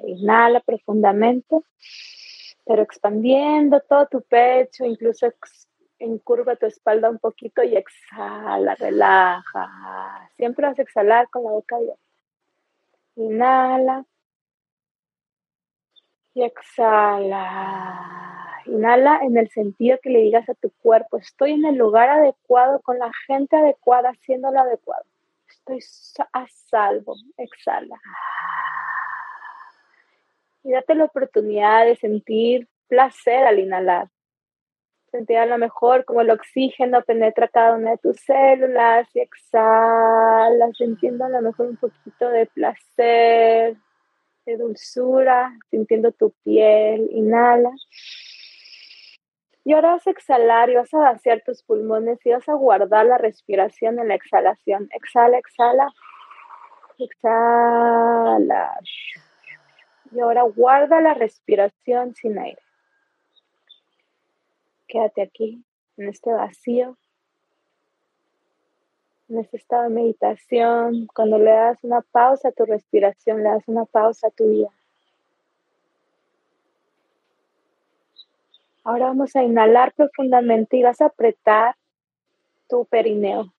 Inhala 0.05 0.59
profundamente, 0.59 1.55
pero 2.63 2.83
expandiendo 2.83 3.79
todo 3.89 4.05
tu 4.05 4.21
pecho, 4.21 4.85
incluso 4.85 5.33
encurva 5.97 6.57
tu 6.57 6.67
espalda 6.67 7.09
un 7.09 7.17
poquito 7.17 7.63
y 7.63 7.75
exhala, 7.75 8.75
relaja. 8.75 10.29
Siempre 10.37 10.67
vas 10.67 10.77
a 10.77 10.83
exhalar 10.83 11.27
con 11.31 11.43
la 11.43 11.49
boca 11.49 11.77
abierta. 11.77 11.99
Inhala 13.15 14.05
y 16.35 16.43
exhala. 16.43 17.41
Inhala 18.65 19.21
en 19.23 19.37
el 19.37 19.49
sentido 19.49 19.97
que 20.03 20.09
le 20.09 20.19
digas 20.19 20.47
a 20.49 20.53
tu 20.53 20.69
cuerpo, 20.81 21.17
estoy 21.17 21.53
en 21.53 21.65
el 21.65 21.75
lugar 21.75 22.09
adecuado, 22.09 22.81
con 22.81 22.99
la 22.99 23.09
gente 23.25 23.55
adecuada, 23.55 24.09
haciendo 24.09 24.51
lo 24.51 24.59
adecuado. 24.59 25.05
Estoy 25.47 25.79
a 26.33 26.45
salvo. 26.47 27.15
Exhala. 27.37 27.99
Y 30.63 30.71
date 30.71 30.95
la 30.95 31.05
oportunidad 31.05 31.85
de 31.85 31.95
sentir 31.95 32.67
placer 32.87 33.45
al 33.45 33.59
inhalar. 33.59 34.09
Sentir 35.11 35.37
a 35.37 35.45
lo 35.45 35.57
mejor 35.57 36.03
como 36.03 36.21
el 36.21 36.31
oxígeno 36.31 37.01
penetra 37.03 37.47
cada 37.47 37.75
una 37.75 37.91
de 37.91 37.97
tus 37.99 38.19
células 38.19 39.07
y 39.15 39.21
exhala, 39.21 40.69
sintiendo 40.73 41.23
a 41.25 41.29
lo 41.29 41.41
mejor 41.41 41.67
un 41.67 41.77
poquito 41.77 42.27
de 42.29 42.47
placer, 42.47 43.77
de 44.45 44.57
dulzura, 44.57 45.57
sintiendo 45.69 46.11
tu 46.11 46.31
piel, 46.43 47.07
inhala. 47.11 47.71
Y 49.63 49.73
ahora 49.73 49.93
vas 49.93 50.05
a 50.05 50.11
exhalar 50.11 50.69
y 50.69 50.75
vas 50.75 50.93
a 50.93 50.99
vaciar 50.99 51.41
tus 51.43 51.63
pulmones 51.63 52.19
y 52.23 52.31
vas 52.31 52.47
a 52.47 52.53
guardar 52.53 53.05
la 53.07 53.17
respiración 53.17 53.99
en 53.99 54.09
la 54.09 54.15
exhalación. 54.15 54.87
Exhala, 54.91 55.39
exhala. 55.39 55.91
Exhala. 56.99 58.79
Y 60.11 60.19
ahora 60.19 60.43
guarda 60.43 61.01
la 61.01 61.15
respiración 61.15 62.13
sin 62.13 62.37
aire. 62.37 62.61
Quédate 64.87 65.23
aquí, 65.23 65.65
en 65.97 66.09
este 66.09 66.31
vacío, 66.31 66.95
en 69.29 69.39
este 69.39 69.57
estado 69.57 69.83
de 69.83 69.89
meditación, 69.89 71.07
cuando 71.13 71.37
le 71.37 71.51
das 71.51 71.83
una 71.83 72.01
pausa 72.01 72.49
a 72.49 72.51
tu 72.51 72.65
respiración, 72.65 73.43
le 73.43 73.49
das 73.49 73.67
una 73.67 73.85
pausa 73.85 74.27
a 74.27 74.31
tu 74.31 74.47
vida. 74.49 74.69
Ahora 78.83 79.07
vamos 79.07 79.35
a 79.35 79.43
inhalar 79.43 79.93
profundamente 79.93 80.77
y 80.77 80.83
vas 80.83 81.01
a 81.01 81.05
apretar 81.05 81.75
tu 82.69 82.85
perineo. 82.85 83.51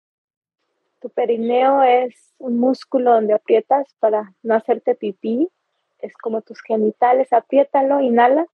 Tu 1.01 1.11
perineo 1.11 1.83
es 1.83 2.33
un 2.39 2.59
músculo 2.59 3.13
donde 3.13 3.35
aprietas 3.35 3.93
para 3.99 4.33
no 4.45 4.55
hacerte 4.55 4.95
pipí. 4.95 5.49
Es 5.99 6.17
como 6.17 6.43
tus 6.43 6.61
genitales. 6.63 7.33
Apriétalo, 7.33 8.01
inhala 8.01 8.47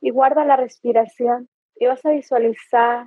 y 0.00 0.10
guarda 0.10 0.44
la 0.44 0.56
respiración. 0.56 1.48
Y 1.76 1.86
vas 1.86 2.04
a 2.04 2.10
visualizar 2.10 3.06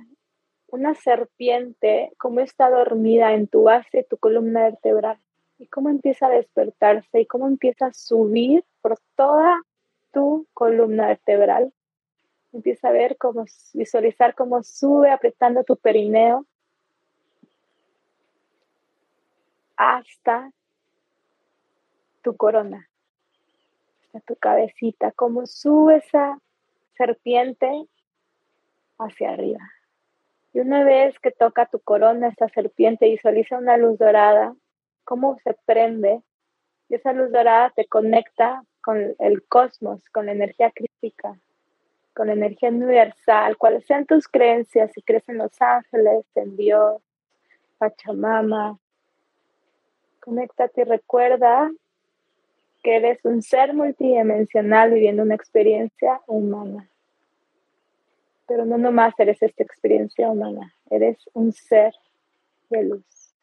una 0.68 0.94
serpiente, 0.94 2.12
cómo 2.18 2.40
está 2.40 2.70
dormida 2.70 3.32
en 3.34 3.46
tu 3.46 3.64
base, 3.64 4.06
tu 4.08 4.16
columna 4.16 4.64
vertebral, 4.64 5.18
y 5.58 5.66
cómo 5.66 5.88
empieza 5.88 6.26
a 6.26 6.30
despertarse 6.30 7.20
y 7.20 7.26
cómo 7.26 7.46
empieza 7.46 7.86
a 7.86 7.92
subir 7.92 8.64
por 8.82 8.98
toda 9.14 9.62
tu 10.12 10.46
columna 10.52 11.08
vertebral. 11.08 11.72
Empieza 12.52 12.88
a 12.88 12.92
ver 12.92 13.16
cómo, 13.16 13.44
visualizar 13.72 14.34
cómo 14.34 14.62
sube 14.62 15.10
apretando 15.10 15.64
tu 15.64 15.76
perineo 15.76 16.46
hasta 19.76 20.52
tu 22.22 22.36
corona, 22.36 22.88
hasta 24.02 24.20
tu 24.20 24.36
cabecita, 24.36 25.12
cómo 25.12 25.46
sube 25.46 25.96
esa 25.96 26.38
serpiente 26.96 27.86
hacia 28.98 29.32
arriba. 29.32 29.60
Y 30.54 30.60
una 30.60 30.84
vez 30.84 31.18
que 31.18 31.32
toca 31.32 31.66
tu 31.66 31.80
corona 31.80 32.28
esta 32.28 32.48
serpiente, 32.48 33.10
visualiza 33.10 33.58
una 33.58 33.76
luz 33.76 33.98
dorada, 33.98 34.54
cómo 35.02 35.36
se 35.42 35.56
prende 35.66 36.22
Y 36.88 36.94
esa 36.94 37.12
luz 37.12 37.32
dorada 37.32 37.70
te 37.74 37.86
conecta 37.86 38.62
con 38.80 39.16
el 39.18 39.44
cosmos, 39.48 40.08
con 40.10 40.26
la 40.26 40.32
energía 40.32 40.70
crítica, 40.70 41.36
con 42.14 42.28
la 42.28 42.34
energía 42.34 42.68
universal, 42.68 43.56
cuáles 43.56 43.84
sean 43.84 44.06
tus 44.06 44.28
creencias, 44.28 44.92
si 44.92 45.02
crees 45.02 45.28
en 45.28 45.38
los 45.38 45.60
ángeles, 45.60 46.24
en 46.36 46.56
Dios, 46.56 47.02
Pachamama. 47.78 48.78
Conéctate 50.20 50.82
y 50.82 50.84
recuerda 50.84 51.68
que 52.84 52.96
eres 52.96 53.18
un 53.24 53.42
ser 53.42 53.74
multidimensional 53.74 54.92
viviendo 54.92 55.24
una 55.24 55.34
experiencia 55.34 56.20
humana. 56.28 56.88
Pero 58.46 58.64
no 58.64 58.76
nomás 58.78 59.14
eres 59.18 59.42
esta 59.42 59.62
experiencia 59.62 60.30
humana, 60.30 60.74
eres 60.90 61.18
un 61.32 61.52
ser 61.52 61.94
de 62.70 62.84
luz. 62.84 63.34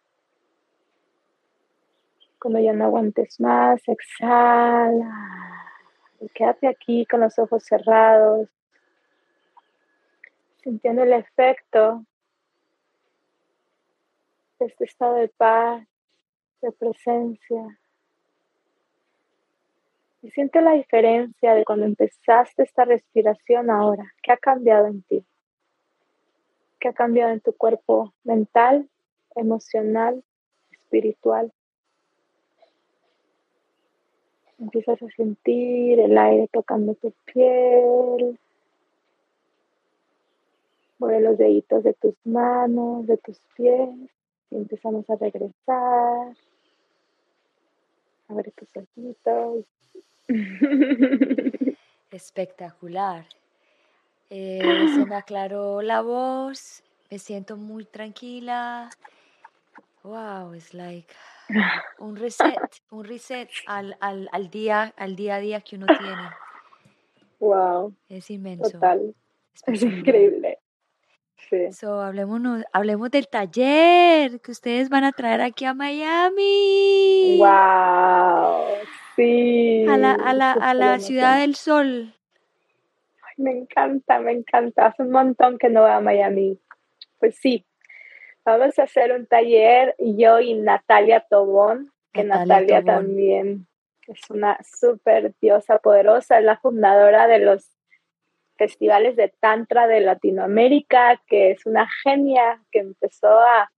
Cuando 2.39 2.59
ya 2.59 2.73
no 2.73 2.85
aguantes 2.85 3.39
más, 3.39 3.81
exhala. 3.87 5.67
Y 6.19 6.29
quédate 6.29 6.67
aquí 6.67 7.05
con 7.05 7.19
los 7.19 7.37
ojos 7.39 7.63
cerrados, 7.63 8.49
sintiendo 10.63 11.03
el 11.03 11.13
efecto 11.13 12.05
de 14.59 14.65
este 14.67 14.85
estado 14.85 15.15
de 15.15 15.27
paz, 15.29 15.87
de 16.61 16.71
presencia. 16.71 17.79
Y 20.23 20.29
siente 20.29 20.61
la 20.61 20.73
diferencia 20.73 21.55
de 21.55 21.65
cuando 21.65 21.85
empezaste 21.85 22.63
esta 22.63 22.85
respiración 22.85 23.71
ahora. 23.71 24.13
¿Qué 24.21 24.31
ha 24.31 24.37
cambiado 24.37 24.85
en 24.85 25.01
ti? 25.03 25.25
¿Qué 26.79 26.89
ha 26.89 26.93
cambiado 26.93 27.31
en 27.31 27.41
tu 27.41 27.53
cuerpo 27.53 28.13
mental, 28.23 28.87
emocional, 29.35 30.23
espiritual? 30.71 31.51
Empiezas 34.59 35.01
a 35.01 35.09
sentir 35.09 35.99
el 35.99 36.15
aire 36.15 36.47
tocando 36.53 36.93
tu 36.93 37.11
piel. 37.25 38.39
Mueve 40.99 41.19
los 41.21 41.37
deditos 41.39 41.83
de 41.83 41.93
tus 41.93 42.13
manos, 42.23 43.07
de 43.07 43.17
tus 43.17 43.39
pies. 43.55 43.89
Y 44.51 44.55
empezamos 44.55 45.09
a 45.09 45.15
regresar. 45.15 46.35
Abre 48.27 48.51
tus 48.51 48.69
ojitos. 48.75 49.65
Espectacular. 52.11 53.25
Eh, 54.29 54.87
se 54.95 55.05
me 55.05 55.15
aclaró 55.15 55.81
la 55.81 56.01
voz. 56.01 56.83
Me 57.09 57.19
siento 57.19 57.57
muy 57.57 57.85
tranquila. 57.85 58.89
Wow, 60.03 60.53
it's 60.55 60.73
like 60.73 61.13
un 61.99 62.15
reset, 62.15 62.57
un 62.89 63.03
reset 63.03 63.49
al, 63.67 63.95
al, 63.99 64.29
al, 64.31 64.49
día, 64.49 64.93
al 64.97 65.15
día 65.15 65.35
a 65.35 65.39
día 65.39 65.61
que 65.61 65.75
uno 65.75 65.85
tiene. 65.85 66.29
Wow. 67.39 67.93
Es 68.07 68.29
inmenso. 68.31 68.71
Total. 68.71 69.13
Es 69.67 69.83
increíble. 69.83 70.59
Sí. 71.49 71.71
So, 71.73 72.01
hablemos, 72.01 72.41
hablemos 72.71 73.11
del 73.11 73.27
taller 73.27 74.39
que 74.39 74.51
ustedes 74.51 74.89
van 74.89 75.03
a 75.03 75.11
traer 75.11 75.41
aquí 75.41 75.65
a 75.65 75.73
Miami. 75.73 77.37
Wow. 77.37 78.77
Sí. 79.15 79.85
A 79.89 79.97
la, 79.97 80.13
a 80.13 80.33
la, 80.33 80.51
a 80.53 80.73
la 80.73 80.99
ciudad 80.99 81.39
del 81.39 81.55
sol. 81.55 82.13
Ay, 83.23 83.33
me 83.37 83.51
encanta, 83.51 84.19
me 84.19 84.31
encanta. 84.31 84.87
Hace 84.87 85.03
un 85.03 85.11
montón 85.11 85.57
que 85.57 85.69
no 85.69 85.81
voy 85.81 85.91
a 85.91 85.99
Miami. 85.99 86.59
Pues 87.19 87.35
sí, 87.35 87.65
Vamos 88.43 88.79
a 88.79 88.83
hacer 88.83 89.11
un 89.11 89.27
taller, 89.27 89.95
yo 89.99 90.39
y 90.39 90.55
Natalia 90.55 91.19
Tobón, 91.29 91.91
que 92.11 92.23
Natalia, 92.23 92.83
también 92.83 93.67
es 94.07 94.19
una 94.29 94.57
súper 94.63 95.33
diosa 95.39 95.77
poderosa, 95.77 96.39
es 96.39 96.43
la 96.43 96.57
fundadora 96.57 97.27
de 97.27 97.37
los 97.37 97.69
festivales 98.57 99.15
de 99.15 99.31
Tantra 99.39 99.85
de 99.87 99.99
Latinoamérica, 99.99 101.21
que 101.27 101.51
es 101.51 101.65
una 101.67 101.87
genia 102.03 102.61
que 102.71 102.79
empezó 102.79 103.29
a, 103.29 103.71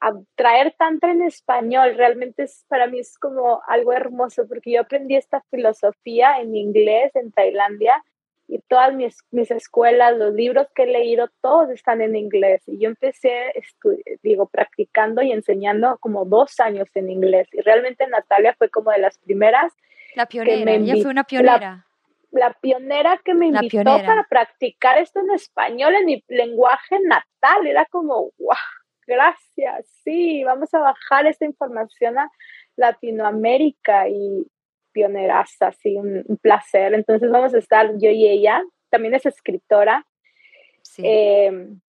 a 0.00 0.12
traer 0.34 0.74
Tantra 0.78 1.12
en 1.12 1.22
español. 1.22 1.94
Realmente 1.96 2.44
es, 2.44 2.64
para 2.68 2.86
mí 2.86 3.00
es 3.00 3.18
como 3.18 3.62
algo 3.66 3.92
hermoso, 3.92 4.46
porque 4.48 4.72
yo 4.72 4.80
aprendí 4.80 5.16
esta 5.16 5.42
filosofía 5.50 6.40
en 6.40 6.56
inglés 6.56 7.14
en 7.14 7.32
Tailandia 7.32 8.02
y 8.50 8.58
todas 8.66 8.92
mis, 8.92 9.18
mis 9.30 9.50
escuelas, 9.50 10.16
los 10.16 10.34
libros 10.34 10.66
que 10.74 10.82
he 10.82 10.86
leído, 10.86 11.28
todos 11.40 11.70
están 11.70 12.00
en 12.00 12.16
inglés. 12.16 12.62
Y 12.66 12.80
yo 12.80 12.88
empecé, 12.88 13.52
digo, 14.22 14.46
practicando 14.46 15.22
y 15.22 15.30
enseñando 15.30 15.98
como 16.00 16.24
dos 16.24 16.58
años 16.58 16.88
en 16.94 17.10
inglés. 17.10 17.48
Y 17.52 17.60
realmente 17.60 18.06
Natalia 18.08 18.54
fue 18.58 18.68
como 18.68 18.90
de 18.90 18.98
las 18.98 19.18
primeras. 19.18 19.72
La 20.16 20.26
pionera, 20.26 20.72
ella 20.72 20.94
fue 21.00 21.10
una 21.12 21.24
pionera. 21.24 21.86
La, 22.32 22.52
pionera 22.60 23.20
que 23.24 23.34
me 23.34 23.46
invitó 23.46 23.84
para 23.84 24.26
practicar 24.28 24.98
esto 24.98 25.20
en 25.20 25.30
español, 25.30 25.94
en 25.94 26.06
mi 26.06 26.24
lenguaje 26.28 26.98
natal. 27.04 27.66
Era 27.66 27.84
como, 27.86 28.32
wow, 28.38 28.56
gracias, 29.10 29.86
sí, 30.04 30.44
vamos 30.44 30.72
a 30.72 30.78
bajar 30.78 31.26
esta 31.26 31.44
información 31.44 32.18
a 32.18 32.30
Latinoamérica. 32.76 34.08
Y 34.08 34.46
pioneras, 34.92 35.56
así 35.60 35.96
un, 35.96 36.24
placer. 36.42 36.94
Entonces 36.94 37.30
vamos 37.30 37.54
a 37.54 37.58
estar 37.58 37.92
yo 37.98 38.10
y 38.10 38.26
ella, 38.26 38.62
también 38.90 39.14
es 39.14 39.26
escritora. 39.26 40.06
Sí, 40.82 41.02
em, 41.04 41.80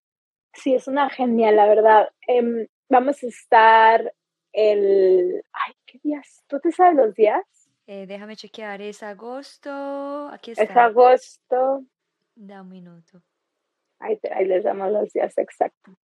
sí 0.54 0.76
es 0.76 0.88
una 0.88 1.10
genial, 1.10 1.56
la 1.56 1.68
verdad. 1.68 2.10
Em, 2.28 2.68
vamos 2.90 3.24
a 3.24 3.28
estar 3.28 4.14
el... 4.54 5.44
Ay, 5.52 5.74
¿qué 5.86 6.00
días? 6.04 6.44
¿Tú 6.48 6.60
te 6.60 6.72
sabes 6.72 6.96
los 6.96 7.16
días? 7.16 7.44
Eh, 7.88 8.06
déjame 8.06 8.36
chequear, 8.36 8.82
es 8.82 9.04
agosto, 9.04 10.30
aquí 10.32 10.52
está. 10.52 10.64
Es 10.64 10.78
agosto. 10.78 11.84
Da 12.36 12.62
un 12.62 12.70
minuto. 12.70 13.22
Ahí, 14.00 14.20
ahí 14.34 14.46
les 14.46 14.64
damos 14.64 14.92
los 14.92 15.12
días 15.12 15.38
exactos. 15.38 15.96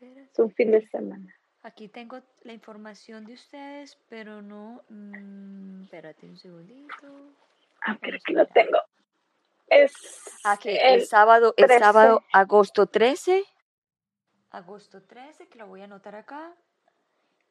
Es 0.00 0.38
un 0.38 0.52
fin 0.52 0.70
de 0.70 0.86
semana. 0.88 1.34
Aquí 1.62 1.88
tengo 1.88 2.20
la 2.42 2.52
información 2.52 3.24
de 3.24 3.34
ustedes, 3.34 3.98
pero 4.08 4.40
no. 4.42 4.82
Mmm, 4.88 5.82
espérate 5.84 6.26
un 6.26 6.36
segundito. 6.36 7.32
Ah, 7.82 7.96
creo 8.00 8.18
que 8.24 8.32
lo 8.32 8.46
tengo. 8.46 8.78
Es 9.66 9.92
aquí, 10.44 10.70
el, 10.70 11.04
sábado, 11.04 11.52
el 11.56 11.68
sábado, 11.68 12.22
agosto 12.32 12.86
13. 12.86 13.44
Agosto 14.50 15.02
13, 15.02 15.48
que 15.48 15.58
lo 15.58 15.66
voy 15.66 15.82
a 15.82 15.84
anotar 15.84 16.14
acá. 16.14 16.54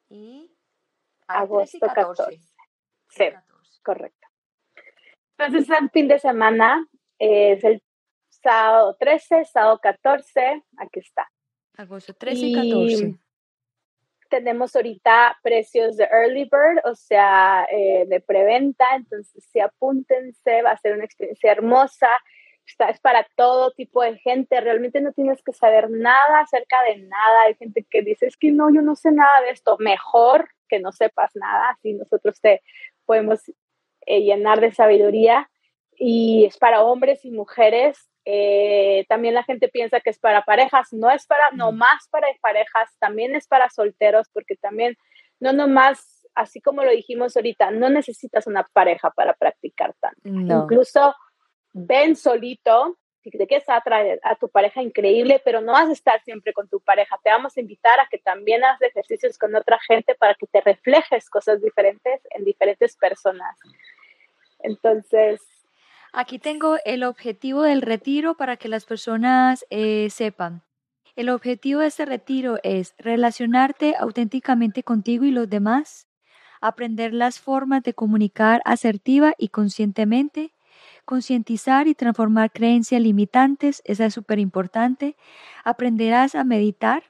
Y 0.10 0.52
agosto 1.28 1.80
14. 1.80 2.40
Sí, 3.10 3.26
correcto. 3.84 4.28
Entonces, 5.38 5.70
el 5.70 5.90
fin 5.92 6.08
de 6.08 6.18
semana 6.18 6.88
es 7.20 7.64
el 7.64 7.84
sábado 8.30 8.96
13, 9.00 9.46
sábado 9.46 9.80
14. 9.80 10.64
Aquí 10.78 11.00
está. 11.00 11.30
Agosto 11.78 12.14
13 12.14 12.46
y 12.46 12.54
14 12.54 13.20
tenemos 14.30 14.76
ahorita 14.76 15.38
precios 15.42 15.98
de 15.98 16.04
early 16.06 16.44
bird, 16.44 16.86
o 16.86 16.96
sea, 16.96 17.66
eh, 17.72 18.06
de 18.08 18.20
preventa, 18.20 18.86
entonces 18.96 19.44
sí 19.52 19.60
apúntense, 19.60 20.62
va 20.62 20.72
a 20.72 20.78
ser 20.78 20.94
una 20.94 21.06
experiencia 21.06 21.52
hermosa, 21.52 22.10
Está, 22.66 22.90
es 22.90 23.00
para 23.00 23.26
todo 23.38 23.72
tipo 23.72 24.02
de 24.02 24.18
gente, 24.18 24.60
realmente 24.60 25.00
no 25.00 25.14
tienes 25.14 25.42
que 25.42 25.54
saber 25.54 25.90
nada 25.90 26.42
acerca 26.42 26.84
de 26.84 26.98
nada, 26.98 27.44
hay 27.48 27.56
gente 27.56 27.88
que 27.90 28.02
dice, 28.02 28.26
es 28.26 28.36
que 28.36 28.52
no, 28.52 28.70
yo 28.70 28.82
no 28.82 28.98
sé 28.98 29.10
nada 29.12 29.42
de 29.42 29.52
esto, 29.52 29.78
mejor 29.80 30.50
que 30.68 30.82
no 30.82 30.92
sepas 30.92 31.32
nada, 31.36 31.70
así 31.70 31.94
nosotros 31.94 32.42
te 32.42 32.62
podemos 33.06 33.40
eh, 34.06 34.20
llenar 34.20 34.60
de 34.60 34.74
sabiduría 34.74 35.50
y 35.96 36.44
es 36.44 36.58
para 36.58 36.84
hombres 36.84 37.24
y 37.24 37.32
mujeres 37.32 38.10
eh, 38.30 39.06
también 39.08 39.34
la 39.36 39.44
gente 39.44 39.70
piensa 39.70 40.02
que 40.02 40.10
es 40.10 40.20
para 40.20 40.44
parejas, 40.44 40.92
no 40.92 41.10
es 41.10 41.26
para, 41.26 41.50
no 41.52 41.72
más 41.72 42.10
para 42.10 42.28
parejas, 42.42 42.94
también 43.00 43.34
es 43.36 43.48
para 43.48 43.70
solteros, 43.70 44.28
porque 44.34 44.58
también, 44.58 44.98
no 45.40 45.54
nomás, 45.54 46.28
así 46.36 46.60
como 46.60 46.84
lo 46.84 46.92
dijimos 46.92 47.38
ahorita, 47.38 47.72
no 47.72 47.90
necesitas 47.90 48.46
una 48.46 48.68
pareja 48.74 49.12
para 49.12 49.34
practicar 49.34 49.96
tanto. 50.02 50.20
Incluso 50.26 51.16
ven 51.72 52.18
solito, 52.18 52.98
si 53.24 53.32
te 53.32 53.48
quieres 53.48 53.70
atraer 53.70 54.20
a 54.24 54.36
tu 54.36 54.50
pareja, 54.50 54.82
increíble, 54.82 55.42
pero 55.46 55.62
no 55.62 55.72
vas 55.72 55.88
a 55.88 55.94
estar 55.94 56.22
siempre 56.24 56.52
con 56.52 56.68
tu 56.68 56.82
pareja. 56.82 57.18
Te 57.24 57.30
vamos 57.30 57.56
a 57.56 57.62
invitar 57.62 57.98
a 58.02 58.10
que 58.10 58.18
también 58.18 58.62
hagas 58.62 58.82
ejercicios 58.82 59.38
con 59.38 59.56
otra 59.56 59.80
gente 59.88 60.16
para 60.16 60.36
que 60.36 60.48
te 60.48 60.60
reflejes 60.60 61.30
cosas 61.30 61.62
diferentes 61.62 62.20
en 62.32 62.44
diferentes 62.44 62.98
personas. 62.98 63.58
Entonces, 64.60 65.40
Aquí 66.14 66.40
tengo 66.40 66.78
el 66.86 67.04
objetivo 67.04 67.64
del 67.64 67.82
retiro 67.82 68.36
para 68.36 68.58
que 68.58 68.70
las 68.70 68.86
personas 68.86 69.66
eh, 69.70 70.10
sepan. 70.10 70.64
El 71.16 71.30
objetivo 71.30 71.82
de 71.82 71.88
este 71.88 72.06
retiro 72.06 72.60
es 72.64 72.94
relacionarte 72.98 73.96
auténticamente 74.00 74.84
contigo 74.84 75.26
y 75.26 75.32
los 75.32 75.50
demás, 75.50 76.08
aprender 76.62 77.14
las 77.14 77.40
formas 77.40 77.84
de 77.84 77.94
comunicar 77.94 78.62
asertiva 78.66 79.34
y 79.38 79.50
conscientemente, 79.50 80.54
concientizar 81.06 81.88
y 81.88 81.96
transformar 81.96 82.52
creencias 82.52 83.02
limitantes, 83.02 83.82
esa 83.86 84.06
es 84.06 84.14
súper 84.14 84.40
importante, 84.40 85.16
aprenderás 85.64 86.36
a 86.36 86.44
meditar, 86.44 87.04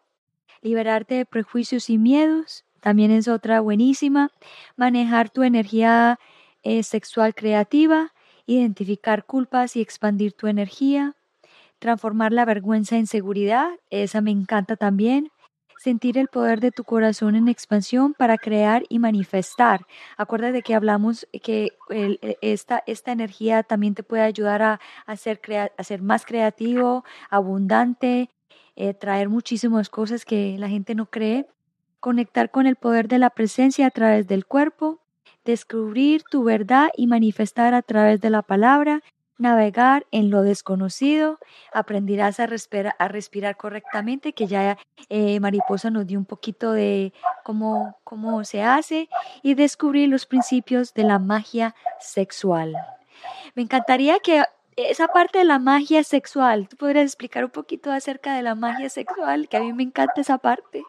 liberarte 0.62 1.16
de 1.16 1.26
prejuicios 1.26 1.90
y 1.90 1.98
miedos, 1.98 2.64
también 2.80 3.12
es 3.12 3.28
otra 3.28 3.60
buenísima. 3.60 4.32
Manejar 4.76 5.30
tu 5.30 5.44
energía 5.44 6.20
eh, 6.64 6.84
sexual 6.84 7.36
creativa, 7.36 8.14
identificar 8.48 9.26
culpas 9.26 9.76
y 9.76 9.82
expandir 9.82 10.34
tu 10.34 10.48
energía, 10.48 11.16
transformar 11.80 12.32
la 12.34 12.46
vergüenza 12.46 12.98
en 12.98 13.06
seguridad, 13.06 13.70
esa 13.92 14.22
me 14.22 14.32
encanta 14.32 14.76
también. 14.76 15.30
Sentir 15.80 16.18
el 16.18 16.28
poder 16.28 16.60
de 16.60 16.72
tu 16.72 16.84
corazón 16.84 17.36
en 17.36 17.48
expansión 17.48 18.16
para 18.16 18.40
crear 18.40 18.82
y 18.90 18.98
manifestar. 18.98 19.86
Acuérdate 20.18 20.64
que 20.64 20.74
hablamos 20.74 21.28
que 21.44 21.68
e, 21.92 22.38
esta, 22.42 22.82
esta 22.88 23.12
energía 23.12 23.62
también 23.62 23.94
te 23.94 24.02
puede 24.02 24.24
ayudar 24.24 24.64
a, 24.64 24.80
a, 25.06 25.16
ser, 25.18 25.40
a 25.78 25.84
ser 25.84 26.02
más 26.02 26.26
creativo, 26.26 27.04
abundante, 27.30 28.32
eh, 28.76 28.96
traer 28.96 29.30
muchísimas 29.30 29.90
cosas 29.90 30.26
que 30.26 30.56
la 30.58 30.68
gente 30.68 30.96
no 30.96 31.06
cree, 31.08 31.48
conectar 32.00 32.50
con 32.50 32.66
el 32.66 32.76
poder 32.76 33.08
de 33.08 33.20
la 33.20 33.30
presencia 33.30 33.86
a 33.86 33.92
través 33.92 34.28
del 34.28 34.46
cuerpo, 34.48 35.00
descubrir 35.48 36.24
tu 36.30 36.44
verdad 36.44 36.90
y 36.96 37.08
manifestar 37.08 37.74
a 37.74 37.82
través 37.82 38.20
de 38.20 38.30
la 38.30 38.42
palabra, 38.42 39.02
navegar 39.38 40.06
en 40.12 40.30
lo 40.30 40.42
desconocido, 40.42 41.40
aprenderás 41.74 42.40
a 42.40 42.48
respirar, 42.48 43.56
correctamente, 43.56 44.34
que 44.34 44.48
ya 44.48 44.78
eh, 45.10 45.40
Mariposa 45.40 45.90
nos 45.90 46.06
dio 46.06 46.20
un 46.20 46.26
poquito 46.26 46.74
de 46.74 47.14
cómo, 47.44 47.98
cómo 48.04 48.44
se 48.44 48.62
hace, 48.62 49.10
y 49.42 49.54
descubrir 49.54 50.10
los 50.10 50.26
principios 50.26 50.94
de 50.94 51.04
la 51.04 51.18
magia 51.18 51.76
sexual. 52.00 52.76
Me 53.56 53.64
encantaría 53.64 54.20
que 54.20 54.44
esa 54.76 55.08
parte 55.08 55.40
de 55.40 55.46
la 55.46 55.60
magia 55.60 56.04
sexual, 56.04 56.68
¿tú 56.68 56.76
podrías 56.76 57.06
explicar 57.06 57.46
un 57.46 57.52
poquito 57.52 57.90
acerca 57.92 58.36
de 58.36 58.42
la 58.42 58.54
magia 58.54 58.90
sexual? 58.90 59.48
Que 59.48 59.58
a 59.58 59.62
mí 59.62 59.72
me 59.72 59.84
encanta 59.84 60.20
esa 60.20 60.40
parte. 60.40 60.84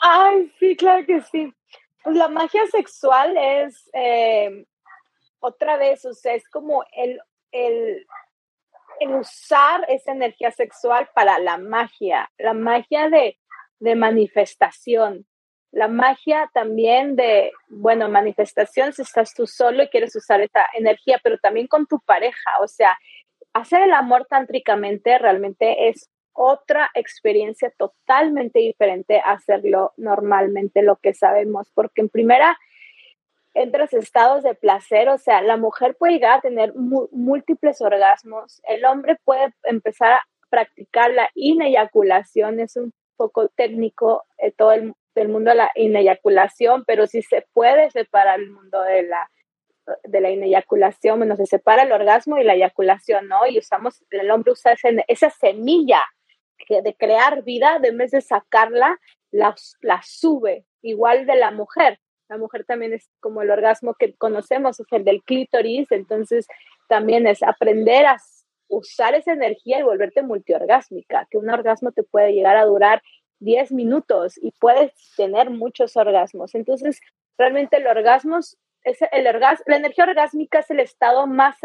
Ay, 0.00 0.52
sí, 0.60 0.76
claro 0.76 1.04
que 1.04 1.20
sí. 1.22 1.52
Pues 2.06 2.18
la 2.18 2.28
magia 2.28 2.64
sexual 2.68 3.36
es, 3.36 3.90
eh, 3.92 4.64
otra 5.40 5.76
vez, 5.76 6.04
o 6.04 6.12
sea, 6.12 6.34
es 6.34 6.48
como 6.48 6.84
el, 6.92 7.20
el, 7.50 8.06
el, 9.00 9.14
usar 9.16 9.84
esa 9.88 10.12
energía 10.12 10.52
sexual 10.52 11.08
para 11.16 11.40
la 11.40 11.58
magia, 11.58 12.30
la 12.38 12.54
magia 12.54 13.10
de, 13.10 13.40
de 13.80 13.96
manifestación, 13.96 15.26
la 15.72 15.88
magia 15.88 16.48
también 16.54 17.16
de, 17.16 17.50
bueno, 17.66 18.08
manifestación 18.08 18.92
si 18.92 19.02
estás 19.02 19.34
tú 19.34 19.48
solo 19.48 19.82
y 19.82 19.88
quieres 19.88 20.14
usar 20.14 20.40
esa 20.42 20.64
energía, 20.74 21.18
pero 21.24 21.38
también 21.38 21.66
con 21.66 21.88
tu 21.88 21.98
pareja, 21.98 22.52
o 22.60 22.68
sea, 22.68 22.96
hacer 23.52 23.82
el 23.82 23.92
amor 23.92 24.28
tántricamente 24.30 25.18
realmente 25.18 25.88
es 25.88 26.08
otra 26.36 26.90
experiencia 26.94 27.70
totalmente 27.76 28.60
diferente 28.60 29.18
a 29.18 29.32
hacerlo 29.32 29.92
normalmente, 29.96 30.82
lo 30.82 30.96
que 30.96 31.14
sabemos, 31.14 31.70
porque 31.74 32.02
en 32.02 32.08
primera 32.08 32.56
entras 33.54 33.94
estados 33.94 34.42
de 34.42 34.54
placer, 34.54 35.08
o 35.08 35.18
sea, 35.18 35.40
la 35.40 35.56
mujer 35.56 35.96
puede 35.96 36.14
llegar 36.14 36.38
a 36.38 36.42
tener 36.42 36.74
múltiples 36.74 37.80
orgasmos, 37.80 38.60
el 38.68 38.84
hombre 38.84 39.16
puede 39.24 39.54
empezar 39.64 40.12
a 40.12 40.22
practicar 40.50 41.10
la 41.12 41.30
ineyaculación, 41.34 42.60
es 42.60 42.76
un 42.76 42.92
poco 43.16 43.48
técnico 43.48 44.24
eh, 44.36 44.52
todo 44.52 44.72
el, 44.72 44.92
el 45.14 45.28
mundo 45.28 45.50
de 45.50 45.56
la 45.56 45.70
ineyaculación, 45.74 46.84
pero 46.86 47.06
sí 47.06 47.22
se 47.22 47.46
puede 47.54 47.90
separar 47.90 48.40
el 48.40 48.50
mundo 48.50 48.82
de 48.82 49.04
la 49.04 49.30
de 50.04 50.20
la 50.20 50.30
ineyaculación, 50.30 51.18
bueno, 51.18 51.36
se 51.36 51.46
separa 51.46 51.82
el 51.82 51.92
orgasmo 51.92 52.38
y 52.38 52.44
la 52.44 52.54
eyaculación, 52.54 53.28
¿no? 53.28 53.46
Y 53.46 53.58
usamos, 53.58 54.04
el 54.10 54.30
hombre 54.30 54.52
usa 54.52 54.74
esa 55.06 55.30
semilla 55.30 56.00
de 56.68 56.94
crear 56.94 57.42
vida, 57.44 57.78
de 57.80 57.90
vez 57.92 58.10
de 58.10 58.20
sacarla, 58.20 58.98
la, 59.30 59.54
la 59.80 60.00
sube, 60.02 60.64
igual 60.82 61.26
de 61.26 61.36
la 61.36 61.50
mujer. 61.50 62.00
La 62.28 62.38
mujer 62.38 62.64
también 62.64 62.92
es 62.92 63.08
como 63.20 63.42
el 63.42 63.50
orgasmo 63.50 63.94
que 63.94 64.14
conocemos, 64.14 64.80
es 64.80 64.86
el 64.90 65.04
del 65.04 65.22
clítoris, 65.22 65.92
entonces 65.92 66.46
también 66.88 67.26
es 67.26 67.42
aprender 67.42 68.06
a 68.06 68.16
usar 68.68 69.14
esa 69.14 69.32
energía 69.32 69.78
y 69.78 69.84
volverte 69.84 70.22
multiorgásmica, 70.22 71.26
que 71.30 71.38
un 71.38 71.50
orgasmo 71.50 71.92
te 71.92 72.02
puede 72.02 72.32
llegar 72.32 72.56
a 72.56 72.64
durar 72.64 73.02
10 73.40 73.72
minutos 73.72 74.38
y 74.42 74.52
puedes 74.58 74.92
tener 75.16 75.50
muchos 75.50 75.96
orgasmos. 75.96 76.54
Entonces, 76.54 77.00
realmente 77.38 77.76
el 77.76 77.86
orgasmo 77.86 78.38
es 78.38 78.56
el 79.12 79.24
la 79.24 79.76
energía 79.76 80.04
orgásmica 80.04 80.60
es 80.60 80.70
el 80.70 80.80
estado 80.80 81.26
más 81.26 81.56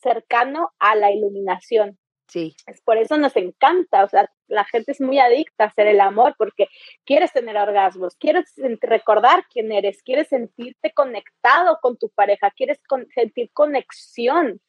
cercano 0.00 0.72
a 0.78 0.94
la 0.94 1.10
iluminación. 1.12 1.98
Sí. 2.28 2.54
Es 2.66 2.82
por 2.82 2.98
eso 2.98 3.16
nos 3.16 3.34
encanta, 3.36 4.04
o 4.04 4.08
sea, 4.08 4.30
la 4.48 4.64
gente 4.64 4.92
es 4.92 5.00
muy 5.00 5.18
adicta 5.18 5.64
a 5.64 5.66
hacer 5.68 5.86
el 5.86 6.00
amor 6.00 6.34
porque 6.36 6.68
quieres 7.06 7.32
tener 7.32 7.56
orgasmos, 7.56 8.16
quieres 8.16 8.52
recordar 8.82 9.46
quién 9.50 9.72
eres, 9.72 10.02
quieres 10.02 10.28
sentirte 10.28 10.92
conectado 10.92 11.78
con 11.80 11.96
tu 11.96 12.10
pareja, 12.10 12.50
quieres 12.50 12.80
sentir 13.14 13.50
conexión. 13.52 14.60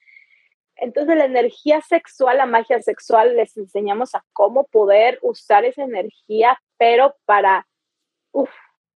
Entonces 0.77 1.17
la 1.17 1.25
energía 1.25 1.81
sexual, 1.81 2.37
la 2.37 2.45
magia 2.45 2.81
sexual, 2.81 3.35
les 3.35 3.57
enseñamos 3.57 4.15
a 4.15 4.23
cómo 4.31 4.63
poder 4.65 5.19
usar 5.21 5.65
esa 5.65 5.83
energía, 5.83 6.57
pero 6.77 7.17
para, 7.25 7.67
uf, 8.31 8.49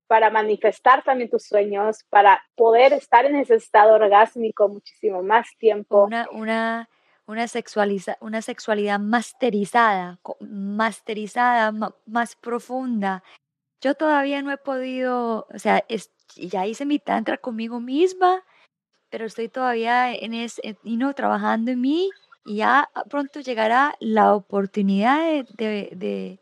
para 0.07 0.30
manifestar 0.30 1.03
también 1.03 1.30
tus 1.30 1.43
sueños, 1.43 2.05
para 2.09 2.41
poder 2.55 2.93
estar 2.93 3.26
en 3.26 3.36
ese 3.36 3.55
estado 3.55 3.95
orgásmico 3.95 4.70
muchísimo 4.70 5.22
más 5.22 5.49
tiempo. 5.57 6.05
Una, 6.05 6.30
una, 6.32 6.89
una, 7.34 7.47
sexualiza, 7.47 8.17
una 8.21 8.41
sexualidad 8.41 8.99
masterizada, 8.99 10.19
masterizada, 10.39 11.71
más 12.05 12.36
profunda. 12.36 13.23
Yo 13.81 13.95
todavía 13.95 14.41
no 14.41 14.51
he 14.51 14.57
podido, 14.57 15.47
o 15.53 15.59
sea, 15.59 15.84
ya 16.36 16.65
hice 16.65 16.86
mi 16.86 16.99
tantra 16.99 17.38
conmigo 17.38 17.79
misma, 17.79 18.43
pero 19.09 19.25
estoy 19.25 19.49
todavía 19.49 20.13
en 20.13 20.34
ese, 20.34 20.77
y 20.84 20.97
no, 20.97 21.13
trabajando 21.13 21.71
en 21.71 21.81
mí 21.81 22.09
y 22.45 22.57
ya 22.57 22.89
pronto 23.09 23.41
llegará 23.41 23.95
la 23.99 24.34
oportunidad 24.34 25.45
de, 25.57 25.89
de, 25.95 26.39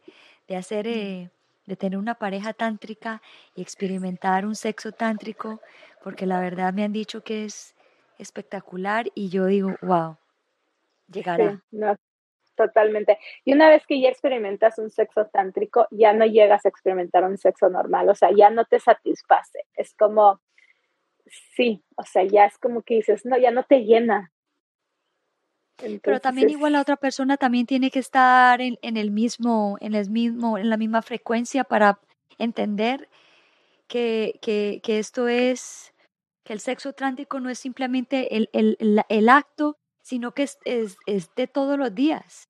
de 0.48 0.56
hacer... 0.56 0.88
Eh, 0.88 1.30
de 1.66 1.76
tener 1.76 1.98
una 1.98 2.16
pareja 2.16 2.54
tántrica 2.54 3.22
y 3.56 3.62
experimentar 3.62 4.46
un 4.46 4.56
sexo 4.56 4.92
tántrico, 4.92 5.62
porque 6.04 6.26
la 6.26 6.40
verdad 6.40 6.74
me 6.74 6.84
han 6.84 6.92
dicho 6.92 7.24
que 7.24 7.46
es 7.46 7.76
espectacular 8.18 9.10
y 9.16 9.30
yo 9.30 9.46
digo, 9.46 9.76
wow, 9.82 10.18
llegará. 11.12 11.64
no, 11.72 11.96
totalmente. 12.56 13.18
Y 13.46 13.54
una 13.54 13.70
vez 13.70 13.86
que 13.88 14.00
ya 14.00 14.10
experimentas 14.10 14.78
un 14.78 14.90
sexo 14.90 15.28
tántrico, 15.28 15.88
ya 15.92 16.14
no 16.14 16.26
llegas 16.26 16.66
a 16.66 16.70
experimentar 16.70 17.24
un 17.24 17.38
sexo 17.38 17.70
normal, 17.70 18.10
o 18.10 18.16
sea, 18.16 18.32
ya 18.36 18.50
no 18.50 18.66
te 18.66 18.80
satisface. 18.80 19.66
Es 19.76 19.94
como, 19.96 20.42
sí, 21.56 21.84
o 21.96 22.04
sea, 22.04 22.24
ya 22.24 22.46
es 22.46 22.58
como 22.58 22.84
que 22.84 22.96
dices, 22.96 23.26
no, 23.26 23.38
ya 23.38 23.52
no 23.52 23.64
te 23.64 23.84
llena, 23.84 24.32
pero 26.02 26.20
también 26.20 26.50
igual 26.50 26.74
la 26.74 26.82
otra 26.82 26.96
persona 26.96 27.38
también 27.38 27.66
tiene 27.66 27.92
que 27.92 28.00
estar 28.00 28.62
en, 28.62 28.78
en, 28.82 28.98
el 28.98 29.12
mismo, 29.12 29.78
en 29.80 29.96
el 29.96 30.10
mismo, 30.10 30.58
en 30.58 30.70
la 30.70 30.78
misma 30.78 31.02
frecuencia 31.02 31.64
para 31.64 32.00
entender 32.38 33.10
que, 33.88 34.40
que, 34.42 34.80
que 34.84 35.00
esto 35.00 35.28
es, 35.28 35.94
que 36.44 36.54
el 36.54 36.60
sexo 36.60 36.94
trántico 36.94 37.40
no 37.40 37.50
es 37.50 37.60
simplemente 37.60 38.36
el, 38.36 38.50
el, 38.54 39.04
el, 39.10 39.30
acto, 39.30 39.78
sino 40.02 40.34
que 40.34 40.44
es, 40.44 40.60
es, 40.66 40.98
es, 41.06 41.34
de 41.36 41.48
todos 41.48 41.78
los 41.78 41.94
días. 41.94 42.50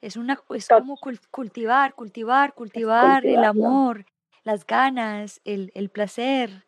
Es 0.00 0.16
una, 0.16 0.40
es 0.50 0.68
como 0.68 0.96
cultivar, 1.30 1.94
cultivar, 1.94 2.54
cultivar 2.54 3.26
el 3.26 3.44
amor, 3.44 4.06
las 4.44 4.66
ganas, 4.66 5.40
el, 5.44 5.70
el 5.74 5.90
placer, 5.90 6.64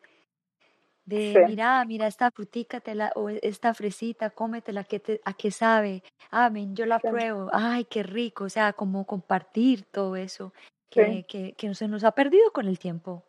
de 1.05 1.43
mira, 1.47 1.83
mira 1.85 2.07
esta 2.07 2.31
frutica 2.31 2.81
o 3.15 3.29
esta 3.29 3.73
fresita, 3.73 4.29
cómetela, 4.29 4.83
que 4.83 4.99
te, 4.99 5.21
a 5.25 5.33
qué 5.33 5.51
sabe, 5.51 6.03
amén, 6.31 6.75
yo 6.75 6.85
la 6.85 6.99
pruebo, 6.99 7.49
ay, 7.51 7.85
qué 7.85 8.03
rico, 8.03 8.45
o 8.45 8.49
sea, 8.49 8.73
como 8.73 9.05
compartir 9.05 9.83
todo 9.83 10.15
eso 10.15 10.53
que, 10.89 11.25
que, 11.27 11.53
que 11.53 11.73
se 11.75 11.87
nos 11.87 12.03
ha 12.03 12.11
perdido 12.11 12.51
con 12.51 12.67
el 12.67 12.79
tiempo. 12.79 13.23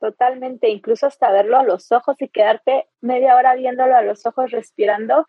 Totalmente, 0.00 0.68
incluso 0.68 1.06
hasta 1.06 1.30
verlo 1.30 1.58
a 1.58 1.64
los 1.64 1.90
ojos 1.92 2.16
y 2.20 2.28
quedarte 2.28 2.88
media 3.00 3.36
hora 3.36 3.54
viéndolo 3.54 3.96
a 3.96 4.02
los 4.02 4.24
ojos, 4.26 4.50
respirando, 4.50 5.26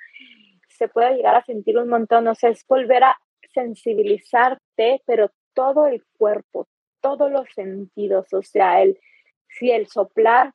se 0.77 0.87
puede 0.87 1.15
llegar 1.15 1.35
a 1.35 1.43
sentir 1.43 1.77
un 1.77 1.89
montón, 1.89 2.27
o 2.27 2.35
sea, 2.35 2.49
es 2.49 2.65
volver 2.67 3.03
a 3.03 3.17
sensibilizarte, 3.53 5.01
pero 5.05 5.31
todo 5.53 5.87
el 5.87 6.03
cuerpo, 6.17 6.67
todos 7.01 7.31
los 7.31 7.47
sentidos, 7.53 8.33
o 8.33 8.41
sea, 8.41 8.81
el, 8.81 8.99
si 9.47 9.71
el 9.71 9.87
soplar 9.87 10.53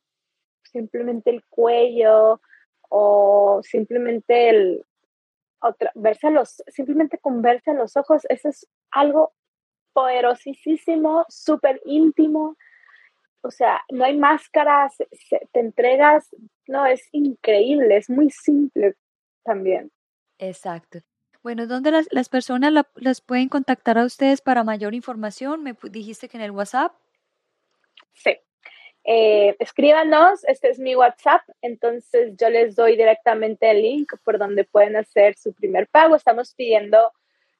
simplemente 0.70 1.30
el 1.30 1.44
cuello 1.44 2.40
o 2.88 3.60
simplemente 3.62 4.50
el 4.50 4.84
otra, 5.62 5.92
verse 5.94 6.30
los, 6.30 6.62
simplemente 6.68 7.18
con 7.18 7.42
verse 7.42 7.70
a 7.70 7.74
los 7.74 7.96
ojos, 7.96 8.22
eso 8.28 8.48
es 8.48 8.66
algo 8.90 9.32
poderosísimo, 9.92 11.26
súper 11.28 11.80
íntimo. 11.84 12.56
O 13.42 13.50
sea, 13.50 13.82
no 13.90 14.04
hay 14.04 14.16
máscaras, 14.16 14.96
te 15.52 15.60
entregas, 15.60 16.28
no, 16.66 16.86
es 16.86 17.08
increíble, 17.12 17.96
es 17.96 18.08
muy 18.08 18.30
simple 18.30 18.94
también. 19.44 19.90
Exacto. 20.40 20.98
Bueno, 21.42 21.66
¿dónde 21.66 21.90
las, 21.90 22.08
las 22.10 22.28
personas 22.28 22.72
las 22.96 23.20
pueden 23.20 23.48
contactar 23.48 23.96
a 23.96 24.04
ustedes 24.04 24.42
para 24.42 24.64
mayor 24.64 24.94
información? 24.94 25.62
Me 25.62 25.74
dijiste 25.84 26.28
que 26.28 26.36
en 26.36 26.42
el 26.42 26.50
WhatsApp. 26.50 26.92
Sí, 28.12 28.36
eh, 29.04 29.56
escríbanos, 29.58 30.44
este 30.44 30.68
es 30.68 30.78
mi 30.78 30.94
WhatsApp, 30.94 31.42
entonces 31.62 32.36
yo 32.36 32.50
les 32.50 32.76
doy 32.76 32.96
directamente 32.96 33.70
el 33.70 33.80
link 33.80 34.12
por 34.24 34.38
donde 34.38 34.64
pueden 34.64 34.96
hacer 34.96 35.36
su 35.36 35.54
primer 35.54 35.88
pago. 35.88 36.16
Estamos 36.16 36.54
pidiendo 36.54 37.12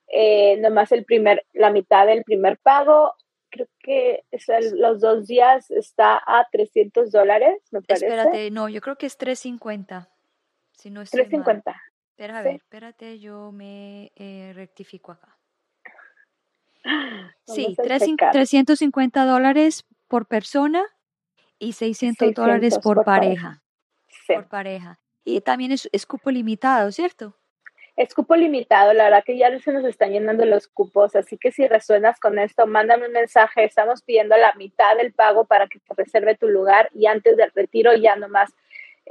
eh, 0.09 0.59
nomás 0.59 0.93
el 0.93 1.05
primer, 1.05 1.47
la 1.53 1.71
mitad 1.71 2.07
del 2.07 2.25
primer 2.25 2.59
pago. 2.59 3.15
Creo 3.49 3.69
que 3.81 4.23
es 4.31 4.47
los 4.75 5.01
dos 5.01 5.27
días 5.27 5.71
está 5.71 6.23
a 6.25 6.47
300 6.53 7.11
dólares, 7.11 7.63
me 7.71 7.81
parece. 7.81 8.07
Espérate, 8.07 8.51
no, 8.51 8.69
yo 8.69 8.81
creo 8.81 8.97
que 8.97 9.07
es 9.07 9.17
350. 9.17 10.09
Si 10.73 10.91
no 10.91 11.01
350. 11.01 11.75
Espera, 12.21 12.41
a 12.41 12.43
ver, 12.43 12.57
espérate, 12.57 13.19
yo 13.19 13.51
me 13.51 14.13
eh, 14.15 14.53
rectifico 14.55 15.13
acá. 15.13 15.39
sí, 17.47 17.75
350 17.75 19.25
dólares 19.25 19.87
por 20.07 20.27
persona 20.27 20.85
y 21.59 21.73
600, 21.73 22.35
dólares 22.35 22.79
por, 22.79 23.07
pareja. 23.07 23.63
Por 24.27 24.49
pareja. 24.49 25.01
Y 25.25 25.41
también 25.41 25.73
es, 25.73 25.89
es, 25.93 26.05
cupo 26.05 26.31
limitado, 26.31 26.93
¿cierto? 26.93 27.39
Es 27.97 28.13
cupo 28.13 28.37
limitado, 28.37 28.93
la 28.93 29.05
verdad 29.05 29.25
que 29.25 29.39
ya 29.39 29.59
se 29.59 29.73
nos 29.73 29.87
están 29.87 30.13
llenando 30.13 30.45
los 30.45 30.69
cupos, 30.69 31.17
así 31.17 31.39
que 31.39 31.53
si 31.53 31.67
resuenas 31.69 32.21
con 32.21 32.39
esto, 32.39 32.67
mándame 32.67 33.07
un 33.07 33.13
mensaje, 33.13 33.65
estamos 33.65 34.03
pidiendo 34.03 34.37
la 34.37 34.53
mitad 34.57 34.95
del 34.99 35.15
pago 35.15 35.47
para 35.47 35.69
que 35.69 35.79
te 35.79 35.95
reserve 35.95 36.37
tu 36.37 36.49
lugar 36.49 36.91
y 36.93 37.07
antes 37.07 37.39
del 37.39 37.51
retiro 37.55 37.95
ya 37.97 38.15
nomás 38.17 38.51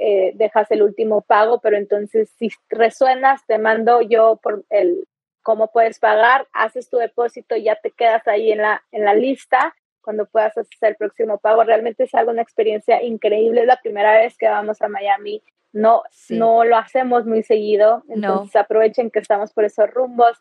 eh, 0.00 0.32
dejas 0.34 0.70
el 0.70 0.82
último 0.82 1.20
pago, 1.20 1.60
pero 1.60 1.76
entonces 1.76 2.30
si 2.38 2.50
resuenas, 2.68 3.44
te 3.46 3.58
mando 3.58 4.00
yo 4.00 4.40
por 4.42 4.64
el 4.70 5.06
cómo 5.42 5.70
puedes 5.70 5.98
pagar, 5.98 6.46
haces 6.52 6.88
tu 6.88 6.96
depósito, 6.96 7.56
ya 7.56 7.76
te 7.76 7.90
quedas 7.90 8.26
ahí 8.26 8.52
en 8.52 8.58
la, 8.58 8.82
en 8.92 9.04
la 9.04 9.14
lista 9.14 9.74
cuando 10.00 10.26
puedas 10.26 10.56
hacer 10.56 10.90
el 10.90 10.96
próximo 10.96 11.38
pago. 11.38 11.64
Realmente 11.64 12.04
es 12.04 12.14
algo, 12.14 12.30
una 12.30 12.42
experiencia 12.42 13.02
increíble. 13.02 13.60
Es 13.62 13.66
la 13.66 13.80
primera 13.80 14.14
vez 14.14 14.36
que 14.36 14.48
vamos 14.48 14.80
a 14.82 14.88
Miami. 14.88 15.42
No, 15.72 16.02
no 16.30 16.64
lo 16.64 16.76
hacemos 16.76 17.26
muy 17.26 17.42
seguido. 17.42 18.02
Entonces 18.08 18.56
aprovechen 18.56 19.10
que 19.10 19.20
estamos 19.20 19.52
por 19.52 19.64
esos 19.64 19.88
rumbos. 19.90 20.40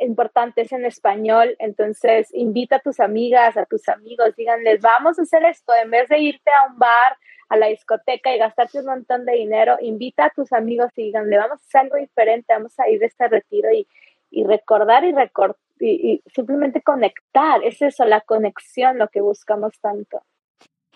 Importante 0.00 0.62
es 0.62 0.72
en 0.72 0.84
español. 0.84 1.56
Entonces 1.58 2.28
invita 2.34 2.76
a 2.76 2.80
tus 2.80 3.00
amigas, 3.00 3.56
a 3.56 3.66
tus 3.66 3.88
amigos, 3.88 4.34
díganles, 4.36 4.80
vamos 4.80 5.18
a 5.18 5.22
hacer 5.22 5.44
esto. 5.44 5.72
En 5.82 5.90
vez 5.90 6.08
de 6.08 6.18
irte 6.18 6.50
a 6.50 6.70
un 6.70 6.78
bar, 6.78 7.16
a 7.48 7.56
la 7.56 7.66
discoteca 7.66 8.34
y 8.34 8.38
gastarte 8.38 8.80
un 8.80 8.86
montón 8.86 9.24
de 9.24 9.32
dinero, 9.32 9.76
invita 9.80 10.26
a 10.26 10.30
tus 10.30 10.52
amigos 10.52 10.90
y 10.96 11.04
díganle, 11.04 11.38
vamos 11.38 11.60
a 11.60 11.64
hacer 11.66 11.80
algo 11.82 11.96
diferente, 11.96 12.52
vamos 12.52 12.78
a 12.78 12.88
ir 12.88 13.00
de 13.00 13.06
este 13.06 13.26
retiro 13.28 13.72
y, 13.72 13.86
y 14.30 14.44
recordar 14.44 15.04
y 15.04 15.12
recordar 15.12 15.56
y, 15.80 16.22
simplemente 16.34 16.82
conectar. 16.82 17.62
Es 17.64 17.82
eso, 17.82 18.04
la 18.04 18.20
conexión, 18.20 18.98
lo 18.98 19.08
que 19.08 19.20
buscamos 19.20 19.78
tanto. 19.80 20.22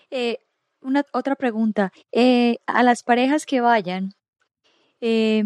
Eh, 0.09 0.39
una 0.81 1.03
otra 1.13 1.35
pregunta. 1.35 1.91
Eh, 2.11 2.57
a 2.67 2.83
las 2.83 3.03
parejas 3.03 3.45
que 3.45 3.61
vayan, 3.61 4.11
eh, 5.01 5.45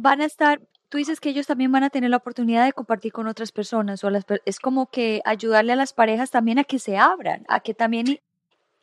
van 0.00 0.20
a 0.20 0.24
estar, 0.24 0.60
tú 0.88 0.98
dices 0.98 1.20
que 1.20 1.30
ellos 1.30 1.46
también 1.46 1.72
van 1.72 1.84
a 1.84 1.90
tener 1.90 2.10
la 2.10 2.16
oportunidad 2.18 2.64
de 2.64 2.72
compartir 2.72 3.12
con 3.12 3.26
otras 3.26 3.52
personas, 3.52 4.04
o 4.04 4.10
las, 4.10 4.24
es 4.44 4.58
como 4.60 4.86
que 4.90 5.20
ayudarle 5.24 5.72
a 5.72 5.76
las 5.76 5.92
parejas 5.92 6.30
también 6.30 6.58
a 6.58 6.64
que 6.64 6.78
se 6.78 6.96
abran, 6.96 7.44
a 7.48 7.60
que 7.60 7.74
también 7.74 8.18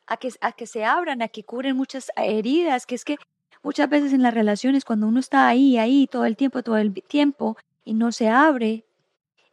a 0.07 0.17
que, 0.17 0.31
a 0.41 0.51
que 0.51 0.67
se 0.67 0.85
abran, 0.85 1.21
a 1.21 1.27
que 1.27 1.43
curen 1.43 1.75
muchas 1.75 2.11
heridas, 2.15 2.85
que 2.85 2.95
es 2.95 3.03
que 3.03 3.17
Muchas 3.65 3.89
veces 3.89 4.13
en 4.13 4.21
las 4.21 4.35
relaciones, 4.35 4.85
cuando 4.85 5.07
uno 5.07 5.19
está 5.19 5.47
ahí, 5.47 5.79
ahí, 5.79 6.05
todo 6.05 6.25
el 6.25 6.37
tiempo, 6.37 6.61
todo 6.61 6.77
el 6.77 6.93
tiempo, 6.93 7.57
y 7.83 7.95
no 7.95 8.11
se 8.11 8.29
abre, 8.29 8.85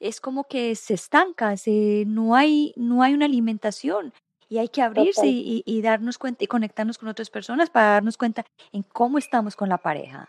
es 0.00 0.20
como 0.20 0.44
que 0.44 0.74
se 0.74 0.92
estanca, 0.92 1.56
se, 1.56 2.04
no, 2.06 2.36
hay, 2.36 2.74
no 2.76 3.02
hay 3.02 3.14
una 3.14 3.24
alimentación. 3.24 4.12
Y 4.50 4.58
hay 4.58 4.68
que 4.68 4.82
abrirse 4.82 5.26
y, 5.26 5.80
darnos 5.80 6.18
cuenta 6.18 6.44
y 6.44 6.46
conectarnos 6.46 6.98
con 6.98 7.08
otras 7.08 7.30
personas 7.30 7.70
para 7.70 7.92
darnos 7.92 8.18
cuenta 8.18 8.44
en 8.70 8.82
cómo 8.82 9.16
estamos 9.16 9.56
con 9.56 9.70
la 9.70 9.78
pareja. 9.78 10.28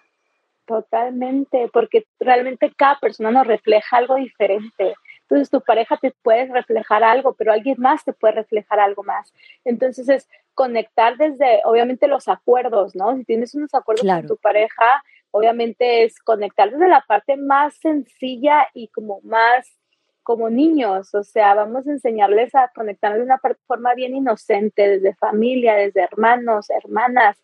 Totalmente, 0.65 1.69
porque 1.73 2.05
realmente 2.19 2.71
cada 2.75 2.97
persona 2.99 3.31
nos 3.31 3.45
refleja 3.45 3.97
algo 3.97 4.15
diferente. 4.15 4.93
Entonces 5.21 5.49
tu 5.49 5.61
pareja 5.61 5.97
te 5.97 6.13
puede 6.21 6.45
reflejar 6.45 7.03
algo, 7.03 7.33
pero 7.33 7.51
alguien 7.51 7.75
más 7.79 8.05
te 8.05 8.13
puede 8.13 8.35
reflejar 8.35 8.79
algo 8.79 9.03
más. 9.03 9.33
Entonces 9.65 10.07
es 10.07 10.29
conectar 10.53 11.17
desde, 11.17 11.61
obviamente, 11.65 12.07
los 12.07 12.27
acuerdos, 12.27 12.95
¿no? 12.95 13.15
Si 13.17 13.25
tienes 13.25 13.55
unos 13.55 13.73
acuerdos 13.73 14.05
con 14.05 14.27
tu 14.27 14.37
pareja, 14.37 15.03
obviamente 15.31 16.03
es 16.03 16.19
conectar 16.19 16.71
desde 16.71 16.87
la 16.87 17.03
parte 17.07 17.35
más 17.35 17.75
sencilla 17.75 18.67
y 18.73 18.87
como 18.89 19.19
más 19.23 19.77
como 20.21 20.49
niños, 20.49 21.13
o 21.15 21.23
sea, 21.23 21.53
vamos 21.53 21.85
a 21.85 21.91
enseñarles 21.91 22.55
a 22.55 22.71
conectarnos 22.73 23.19
de 23.19 23.25
una 23.25 23.41
forma 23.67 23.93
bien 23.93 24.15
inocente, 24.15 24.87
desde 24.87 25.15
familia, 25.15 25.75
desde 25.75 26.01
hermanos, 26.01 26.69
hermanas, 26.69 27.37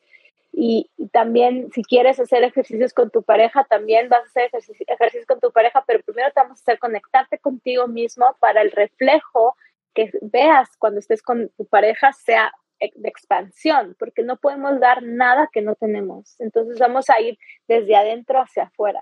y, 0.51 0.89
también 1.11 1.71
si 1.71 1.83
quieres 1.83 2.19
hacer 2.19 2.43
ejercicios 2.43 2.93
con 2.93 3.09
tu 3.09 3.23
pareja, 3.23 3.63
también 3.63 4.09
vas 4.09 4.21
a 4.21 4.25
hacer 4.25 4.49
ejercicios, 4.53 5.25
con 5.25 5.39
tu 5.39 5.51
pareja, 5.51 5.83
pero 5.87 6.01
primero 6.03 6.29
te 6.31 6.41
vamos 6.41 6.59
a 6.59 6.61
hacer 6.61 6.79
conectarte 6.79 7.39
contigo 7.39 7.87
mismo 7.87 8.35
para 8.39 8.61
el 8.61 8.71
reflejo 8.71 9.55
que 9.93 10.11
veas 10.21 10.69
cuando 10.77 10.99
estés 10.99 11.21
con 11.21 11.49
tu 11.57 11.65
pareja 11.65 12.13
sea 12.13 12.53
de 12.79 13.09
expansión, 13.09 13.95
porque 13.99 14.23
no 14.23 14.37
podemos 14.37 14.79
dar 14.79 15.03
nada 15.03 15.49
que 15.51 15.61
no 15.61 15.75
tenemos. 15.75 16.39
Entonces 16.39 16.79
vamos 16.79 17.09
a 17.09 17.19
ir 17.19 17.37
desde 17.67 17.95
adentro 17.95 18.39
hacia 18.39 18.63
afuera. 18.63 19.01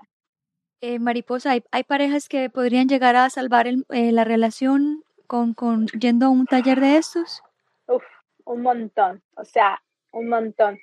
Eh, 0.80 0.98
mariposa, 0.98 1.52
¿hay, 1.52 1.64
¿hay, 1.72 1.82
parejas 1.82 2.28
que 2.28 2.50
podrían 2.50 2.88
llegar 2.88 3.16
a 3.16 3.30
salvar 3.30 3.66
eh, 3.66 4.12
la 4.12 4.24
relación 4.24 5.02
con, 5.26 5.54
con 5.54 5.86
yendo 5.88 6.26
a 6.26 6.30
un 6.30 6.46
taller 6.46 6.80
de 6.80 6.96
estos? 6.96 7.42
Uf, 7.86 8.04
un 8.44 8.62
montón, 8.62 9.22
o 9.36 9.44
sea, 9.44 9.82
un 10.12 10.28
montón 10.28 10.78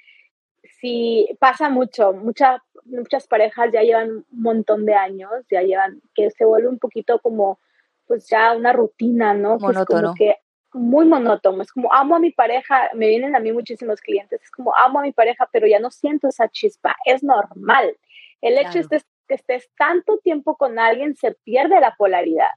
sí 0.79 1.27
pasa 1.39 1.69
mucho, 1.69 2.13
muchas 2.13 2.61
muchas 2.85 3.27
parejas 3.27 3.71
ya 3.73 3.81
llevan 3.81 4.09
un 4.11 4.25
montón 4.29 4.85
de 4.85 4.93
años, 4.93 5.31
ya 5.49 5.61
llevan, 5.61 6.01
que 6.13 6.29
se 6.31 6.45
vuelve 6.45 6.69
un 6.69 6.79
poquito 6.79 7.19
como, 7.19 7.59
pues 8.05 8.27
ya 8.29 8.53
una 8.53 8.73
rutina, 8.73 9.33
¿no? 9.33 9.57
Monótono. 9.57 10.13
Que 10.15 10.37
muy 10.73 11.05
monótono, 11.05 11.61
es 11.61 11.71
como 11.71 11.91
amo 11.93 12.15
a 12.15 12.19
mi 12.19 12.31
pareja, 12.31 12.89
me 12.93 13.07
vienen 13.07 13.35
a 13.35 13.39
mí 13.39 13.51
muchísimos 13.51 14.01
clientes, 14.01 14.41
es 14.41 14.51
como 14.51 14.75
amo 14.75 14.99
a 14.99 15.03
mi 15.03 15.13
pareja, 15.13 15.47
pero 15.51 15.67
ya 15.67 15.79
no 15.79 15.89
siento 15.89 16.27
esa 16.27 16.49
chispa, 16.49 16.95
es 17.05 17.23
normal. 17.23 17.97
El 18.41 18.57
hecho 18.57 18.79
de 18.79 19.01
que 19.27 19.35
estés 19.35 19.69
tanto 19.77 20.17
tiempo 20.19 20.55
con 20.57 20.77
alguien, 20.77 21.15
se 21.15 21.31
pierde 21.31 21.79
la 21.79 21.95
polaridad. 21.97 22.49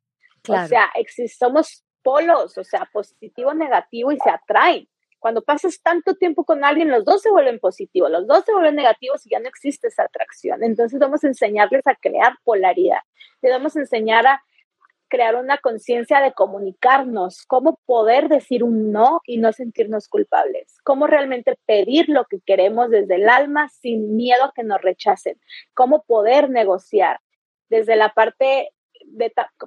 O 0.48 0.66
sea, 0.66 0.90
somos 1.38 1.84
polos, 2.02 2.58
o 2.58 2.64
sea, 2.64 2.88
positivo, 2.92 3.54
negativo 3.54 4.12
y 4.12 4.18
se 4.18 4.30
atraen. 4.30 4.88
Cuando 5.18 5.42
pasas 5.42 5.80
tanto 5.82 6.14
tiempo 6.14 6.44
con 6.44 6.64
alguien, 6.64 6.90
los 6.90 7.04
dos 7.04 7.22
se 7.22 7.30
vuelven 7.30 7.58
positivos, 7.58 8.10
los 8.10 8.26
dos 8.26 8.44
se 8.44 8.52
vuelven 8.52 8.76
negativos 8.76 9.26
y 9.26 9.30
ya 9.30 9.40
no 9.40 9.48
existe 9.48 9.88
esa 9.88 10.04
atracción. 10.04 10.62
Entonces 10.62 10.98
vamos 10.98 11.24
a 11.24 11.28
enseñarles 11.28 11.86
a 11.86 11.94
crear 11.96 12.34
polaridad. 12.44 13.00
Les 13.42 13.52
vamos 13.52 13.76
a 13.76 13.80
enseñar 13.80 14.26
a 14.26 14.42
crear 15.08 15.36
una 15.36 15.58
conciencia 15.58 16.20
de 16.20 16.32
comunicarnos, 16.32 17.44
cómo 17.46 17.80
poder 17.86 18.28
decir 18.28 18.62
un 18.62 18.92
no 18.92 19.20
y 19.24 19.38
no 19.38 19.52
sentirnos 19.52 20.06
culpables, 20.08 20.76
cómo 20.84 21.06
realmente 21.06 21.58
pedir 21.66 22.08
lo 22.08 22.26
que 22.26 22.40
queremos 22.44 22.90
desde 22.90 23.16
el 23.16 23.28
alma 23.28 23.68
sin 23.68 24.16
miedo 24.16 24.44
a 24.44 24.52
que 24.54 24.62
nos 24.62 24.80
rechacen, 24.80 25.40
cómo 25.74 26.04
poder 26.04 26.50
negociar 26.50 27.20
desde 27.68 27.96
la 27.96 28.10
parte 28.10 28.70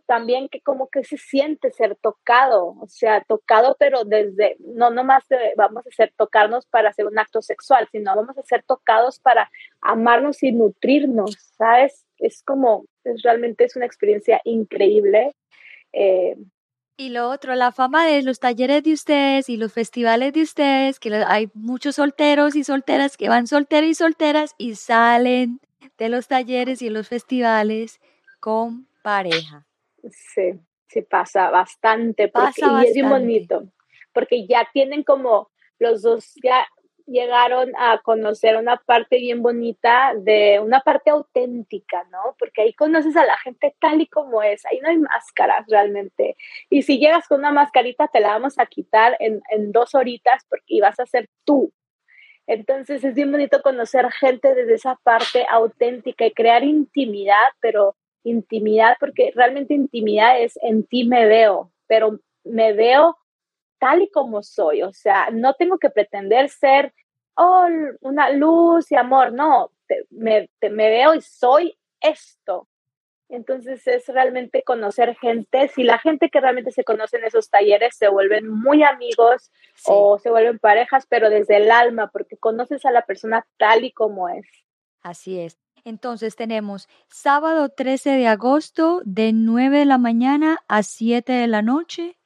también 0.06 0.50
que 0.50 0.62
como 0.62 0.90
que 0.90 1.04
se 1.04 1.18
siente 1.18 1.72
ser 1.72 1.96
tocado, 1.96 2.76
o 2.80 2.88
sea, 2.88 3.22
tocado, 3.22 3.76
pero 3.80 4.04
desde, 4.04 4.56
no 4.60 4.90
nomás 4.90 5.24
vamos 5.56 5.86
a 5.88 5.92
ser 5.92 6.14
tocarnos 6.18 6.66
para 6.66 6.90
hacer 6.90 7.06
un 7.06 7.18
acto 7.20 7.42
sexual, 7.42 7.88
sino 7.92 8.16
vamos 8.16 8.38
a 8.38 8.44
ser 8.44 8.64
tocados 8.64 9.20
para 9.20 9.50
amarnos 9.82 10.44
y 10.44 10.52
nutrirnos, 10.52 11.36
¿sabes? 11.58 12.06
Es 12.18 12.44
como, 12.44 12.86
es, 13.04 13.22
realmente 13.24 13.66
es 13.66 13.76
una 13.76 13.86
experiencia 13.86 14.42
increíble. 14.44 15.34
Eh, 15.94 16.36
y 16.98 17.10
lo 17.10 17.30
otro, 17.30 17.56
la 17.56 17.72
fama 17.72 18.06
de 18.06 18.22
los 18.22 18.40
talleres 18.40 18.84
de 18.84 18.94
ustedes 18.94 19.50
y 19.50 19.58
los 19.58 19.74
festivales 19.74 20.34
de 20.34 20.44
ustedes, 20.44 21.00
que 21.00 21.12
hay 21.16 21.50
muchos 21.54 21.96
solteros 21.96 22.56
y 22.56 22.64
solteras 22.64 23.18
que 23.18 23.28
van 23.28 23.48
solteros 23.48 23.90
y 23.90 23.96
solteras 23.96 24.56
y 24.58 24.76
salen 24.76 25.60
de 25.98 26.10
los 26.10 26.28
talleres 26.28 26.82
y 26.82 26.90
los 26.90 27.08
festivales 27.08 28.00
con 28.40 28.88
pareja. 29.02 29.66
Sí, 30.10 30.60
sí 30.88 31.02
pasa 31.02 31.50
bastante. 31.50 32.28
Porque, 32.28 32.62
y 32.62 32.88
es 32.88 32.94
bien 32.94 33.10
bonito, 33.10 33.64
porque 34.14 34.46
ya 34.48 34.68
tienen 34.74 35.04
como 35.04 35.50
los 35.80 36.02
dos, 36.02 36.34
ya 36.44 36.66
llegaron 37.06 37.72
a 37.78 38.00
conocer 38.04 38.56
una 38.56 38.78
parte 38.78 39.18
bien 39.18 39.42
bonita 39.42 40.14
de 40.16 40.60
una 40.60 40.82
parte 40.82 41.10
auténtica, 41.10 42.06
¿no? 42.12 42.36
Porque 42.40 42.62
ahí 42.62 42.74
conoces 42.74 43.16
a 43.18 43.26
la 43.26 43.38
gente 43.38 43.76
tal 43.80 44.02
y 44.02 44.08
como 44.08 44.42
es, 44.44 44.66
ahí 44.66 44.80
no 44.80 44.90
hay 44.90 44.98
máscaras 44.98 45.66
realmente. 45.68 46.36
Y 46.70 46.84
si 46.84 47.00
llegas 47.00 47.28
con 47.28 47.40
una 47.40 47.52
mascarita, 47.52 48.08
te 48.08 48.20
la 48.20 48.30
vamos 48.30 48.58
a 48.60 48.66
quitar 48.66 49.18
en, 49.20 49.42
en 49.50 49.72
dos 49.72 49.96
horitas 49.96 50.46
porque 50.50 50.82
vas 50.82 51.00
a 51.00 51.06
ser 51.06 51.30
tú. 51.44 51.74
Entonces 52.48 53.04
es 53.04 53.14
bien 53.14 53.32
bonito 53.32 53.62
conocer 53.62 54.10
gente 54.12 54.54
desde 54.56 54.74
esa 54.74 54.96
parte 55.04 55.46
auténtica 55.50 56.26
y 56.26 56.34
crear 56.34 56.64
intimidad, 56.64 57.48
pero 57.60 57.96
intimidad, 58.24 58.98
porque 59.00 59.32
realmente 59.36 59.74
intimidad 59.74 60.40
es 60.40 60.58
en 60.62 60.86
ti 60.86 61.06
me 61.06 61.26
veo, 61.26 61.72
pero 61.88 62.20
me 62.44 62.74
veo 62.74 63.18
tal 63.80 64.04
y 64.04 64.10
como 64.10 64.44
soy, 64.44 64.84
o 64.84 64.94
sea, 64.94 65.30
no 65.32 65.56
tengo 65.56 65.80
que 65.80 65.90
pretender 65.90 66.50
ser 66.50 66.94
oh, 67.36 67.68
una 68.02 68.30
luz 68.32 68.92
y 68.92 68.96
amor, 68.96 69.34
no, 69.34 69.72
me, 70.10 70.50
me 70.62 70.90
veo 70.90 71.16
y 71.16 71.22
soy 71.22 71.78
esto. 72.00 72.68
Entonces 73.30 73.88
es 73.88 74.08
realmente 74.08 74.62
conocer 74.64 75.16
gente. 75.16 75.70
Si 75.70 75.84
la 75.84 75.98
gente 76.00 76.30
que 76.30 76.42
realmente 76.42 76.72
se 76.72 76.84
conoce 76.84 77.16
en 77.16 77.24
esos 77.24 77.50
talleres 77.50 77.96
se 77.96 78.10
vuelven 78.10 78.50
muy 78.50 78.84
amigos 78.84 79.52
o 79.86 80.20
se 80.20 80.30
vuelven 80.30 80.60
parejas, 80.60 81.06
pero 81.10 81.30
desde 81.30 81.56
el 81.56 81.72
alma, 81.72 82.10
porque 82.12 82.36
conoces 82.36 82.86
a 82.86 82.92
la 82.92 83.06
persona 83.06 83.48
tal 83.58 83.86
y 83.86 83.94
como 83.94 84.28
es. 84.28 84.46
Así 85.02 85.40
es. 85.40 85.58
Entonces 85.84 86.36
tenemos 86.36 86.88
sábado 87.08 87.70
13 87.70 88.12
de 88.12 88.28
agosto 88.28 89.02
de 89.04 89.34
9 89.34 89.80
de 89.80 89.86
la 89.86 89.98
mañana 89.98 90.60
a 90.68 90.84
7 90.84 91.32
de 91.32 91.48
la 91.48 91.62
noche 91.62 92.18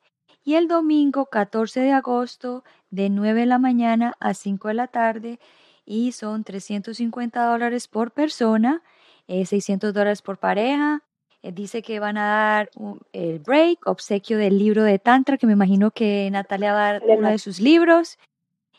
y 0.44 0.56
el 0.56 0.68
domingo 0.68 1.28
14 1.28 1.80
de 1.80 1.92
agosto 1.92 2.64
de 2.90 3.10
9 3.10 3.42
de 3.42 3.46
la 3.46 3.58
mañana 3.58 4.14
a 4.20 4.34
5 4.34 4.68
de 4.68 4.74
la 4.74 4.88
tarde 4.88 5.40
y 5.86 6.12
son 6.12 6.44
350 6.44 7.46
dólares 7.46 7.88
por 7.88 8.12
persona, 8.12 8.84
600 9.28 9.90
eh, 9.90 9.94
dólares 9.94 10.22
por 10.22 10.38
pareja. 10.38 11.02
Eh, 11.42 11.52
dice 11.52 11.82
que 11.82 12.00
van 12.00 12.18
a 12.18 12.26
dar 12.26 12.70
el 13.14 13.40
break, 13.40 13.88
obsequio 13.88 14.38
del 14.38 14.58
libro 14.58 14.84
de 14.84 15.00
Tantra, 15.00 15.38
que 15.38 15.48
me 15.48 15.54
imagino 15.54 15.92
que 15.92 16.30
Natalia 16.32 16.74
va 16.74 16.90
a 16.90 16.94
dar 16.94 17.04
uno 17.08 17.30
de 17.30 17.38
sus 17.38 17.60
libros 17.60 18.18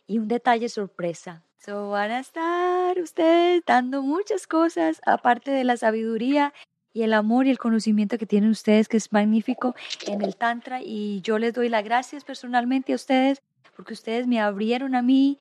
y 0.07 0.19
un 0.19 0.29
detalle 0.29 0.69
sorpresa. 0.69 1.46
So, 1.59 1.91
van 1.91 2.11
a 2.13 2.21
estar 2.21 2.99
ustedes 3.01 3.63
dando 3.67 4.03
muchas 4.03 4.47
cosas, 4.47 5.01
aparte 5.05 5.51
de 5.51 5.65
la 5.65 5.77
sabiduría 5.77 6.53
y 6.93 7.03
el 7.03 7.13
amor 7.13 7.47
y 7.47 7.51
el 7.51 7.59
conocimiento 7.59 8.19
que 8.19 8.27
tienen 8.27 8.51
ustedes, 8.51 8.89
que 8.89 8.97
es 8.97 9.13
magnífico 9.13 9.75
en 10.07 10.23
el 10.23 10.37
Tantra. 10.37 10.81
Y 10.83 11.21
yo 11.23 11.39
les 11.39 11.53
doy 11.53 11.69
las 11.69 11.85
gracias 11.85 12.25
personalmente 12.25 12.93
a 12.93 12.97
ustedes, 12.97 13.43
porque 13.75 13.95
ustedes 13.95 14.27
me 14.27 14.41
abrieron 14.41 14.95
a 14.95 15.03
mí 15.03 15.39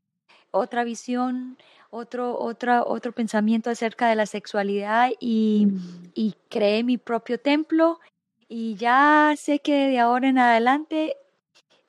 otra 0.52 0.84
visión, 0.84 1.58
otro, 1.92 2.38
otra, 2.40 2.84
otro 2.84 3.12
pensamiento 3.14 3.70
acerca 3.70 4.10
de 4.10 4.16
la 4.16 4.26
sexualidad 4.26 5.12
y, 5.20 5.68
y 6.14 6.36
creé 6.50 6.84
mi 6.84 6.98
propio 6.98 7.40
templo. 7.40 8.00
Y 8.48 8.76
ya 8.76 9.34
sé 9.38 9.60
que 9.60 9.88
de 9.88 10.00
ahora 10.00 10.28
en 10.28 10.40
adelante 10.40 11.16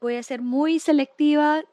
voy 0.00 0.16
a 0.16 0.22
ser 0.22 0.42
muy 0.42 0.78
selectiva 0.78 1.64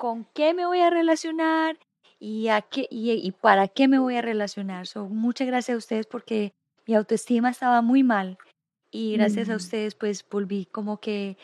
con 0.00 0.24
qué 0.32 0.54
me 0.54 0.64
voy 0.64 0.80
a 0.80 0.88
relacionar 0.88 1.76
y, 2.18 2.48
a 2.48 2.62
qué, 2.62 2.86
y, 2.90 3.30
para 3.32 3.68
qué 3.68 3.86
me 3.86 3.98
voy 3.98 4.16
a 4.16 4.22
relacionar. 4.22 4.86
So, 4.86 5.04
muchas 5.04 5.46
gracias 5.46 5.74
a 5.74 5.78
ustedes 5.78 6.06
porque 6.06 6.54
mi 6.86 6.94
autoestima 6.94 7.50
estaba 7.50 7.82
muy 7.82 8.02
mal 8.02 8.38
y 8.90 9.18
gracias 9.18 9.50
a 9.50 9.52
mm. 9.52 9.56
ustedes 9.56 9.94
pues 9.94 10.26
volví 10.26 10.64
como 10.64 11.00
que 11.00 11.36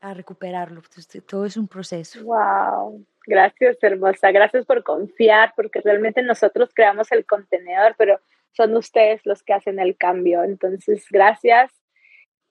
a 0.00 0.14
recuperarlo. 0.14 0.82
todo 1.28 1.44
es 1.44 1.56
un 1.56 1.68
proceso. 1.68 2.24
Wow. 2.24 3.06
Gracias, 3.24 3.76
hermosa. 3.80 4.32
Gracias 4.32 4.66
por 4.66 4.82
confiar, 4.82 5.52
porque 5.54 5.80
realmente 5.80 6.22
nosotros 6.22 6.70
creamos 6.74 7.12
el 7.12 7.24
contenedor, 7.24 7.94
pero 7.96 8.18
son 8.50 8.76
ustedes 8.76 9.20
los 9.24 9.44
que 9.44 9.52
hacen 9.52 9.78
el 9.78 9.96
cambio. 9.96 10.42
Entonces, 10.42 11.06
gracias 11.08 11.70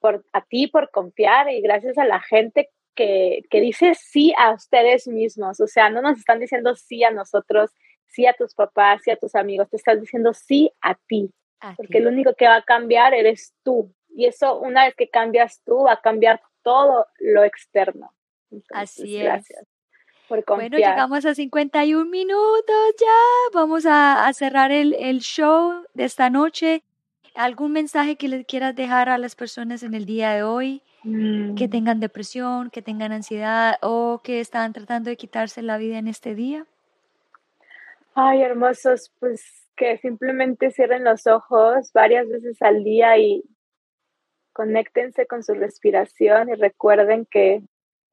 por, 0.00 0.24
a 0.32 0.40
ti 0.46 0.68
por 0.68 0.90
confiar 0.90 1.50
y 1.50 1.60
gracias 1.60 1.98
a 1.98 2.06
la 2.06 2.20
gente 2.20 2.70
que, 2.94 3.42
que 3.50 3.60
dice 3.60 3.94
sí 3.94 4.32
a 4.38 4.52
ustedes 4.52 5.06
mismos, 5.08 5.60
o 5.60 5.66
sea, 5.66 5.90
no 5.90 6.02
nos 6.02 6.18
están 6.18 6.38
diciendo 6.38 6.74
sí 6.74 7.04
a 7.04 7.10
nosotros, 7.10 7.70
sí 8.06 8.26
a 8.26 8.34
tus 8.34 8.54
papás, 8.54 9.02
sí 9.04 9.10
a 9.10 9.16
tus 9.16 9.34
amigos, 9.34 9.68
te 9.70 9.76
estás 9.76 10.00
diciendo 10.00 10.32
sí 10.34 10.70
a 10.80 10.94
ti, 10.94 11.32
porque 11.76 11.98
el 11.98 12.06
único 12.06 12.34
que 12.34 12.46
va 12.46 12.56
a 12.56 12.62
cambiar 12.62 13.14
eres 13.14 13.54
tú. 13.62 13.92
Y 14.14 14.26
eso, 14.26 14.58
una 14.58 14.84
vez 14.84 14.94
que 14.94 15.08
cambias 15.08 15.62
tú, 15.64 15.84
va 15.84 15.94
a 15.94 16.00
cambiar 16.00 16.42
todo 16.62 17.06
lo 17.18 17.44
externo. 17.44 18.12
Así 18.70 19.16
es. 19.16 19.24
Gracias. 19.24 19.66
Por 20.28 20.44
bueno, 20.46 20.76
llegamos 20.76 21.26
a 21.26 21.34
51 21.34 22.08
minutos 22.08 22.94
ya. 22.98 23.06
Vamos 23.52 23.84
a, 23.86 24.30
cerrar 24.32 24.70
el, 24.70 24.94
el, 24.94 25.20
show 25.20 25.84
de 25.94 26.04
esta 26.04 26.30
noche. 26.30 26.82
¿Algún 27.34 27.72
mensaje 27.72 28.16
que 28.16 28.28
les 28.28 28.46
quieras 28.46 28.74
dejar 28.74 29.08
a 29.08 29.18
las 29.18 29.34
personas 29.34 29.82
en 29.82 29.94
el 29.94 30.06
día 30.06 30.32
de 30.32 30.42
hoy? 30.42 30.82
Que 31.02 31.08
mm. 31.66 31.70
tengan 31.70 32.00
depresión, 32.00 32.70
que 32.70 32.82
tengan 32.82 33.12
ansiedad 33.12 33.76
o 33.82 34.20
que 34.22 34.40
están 34.40 34.72
tratando 34.72 35.10
de 35.10 35.16
quitarse 35.16 35.62
la 35.62 35.76
vida 35.76 35.98
en 35.98 36.08
este 36.08 36.34
día? 36.34 36.66
Ay, 38.14 38.42
hermosos, 38.42 39.12
pues 39.18 39.68
que 39.76 39.98
simplemente 39.98 40.70
cierren 40.70 41.04
los 41.04 41.26
ojos 41.26 41.92
varias 41.92 42.28
veces 42.28 42.60
al 42.62 42.84
día 42.84 43.16
y 43.18 43.42
conéctense 44.52 45.26
con 45.26 45.42
su 45.42 45.54
respiración 45.54 46.50
y 46.50 46.54
recuerden 46.54 47.26
que 47.26 47.62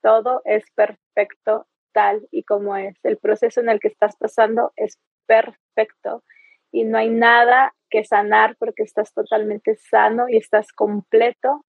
todo 0.01 0.41
es 0.45 0.63
perfecto 0.73 1.67
tal 1.91 2.27
y 2.31 2.43
como 2.43 2.77
es. 2.77 2.95
El 3.03 3.17
proceso 3.17 3.59
en 3.59 3.69
el 3.69 3.79
que 3.79 3.89
estás 3.89 4.15
pasando 4.15 4.71
es 4.77 4.97
perfecto 5.25 6.23
y 6.71 6.85
no 6.85 6.97
hay 6.97 7.09
nada 7.09 7.73
que 7.89 8.03
sanar 8.03 8.55
porque 8.57 8.83
estás 8.83 9.13
totalmente 9.13 9.75
sano 9.75 10.29
y 10.29 10.37
estás 10.37 10.71
completo 10.71 11.65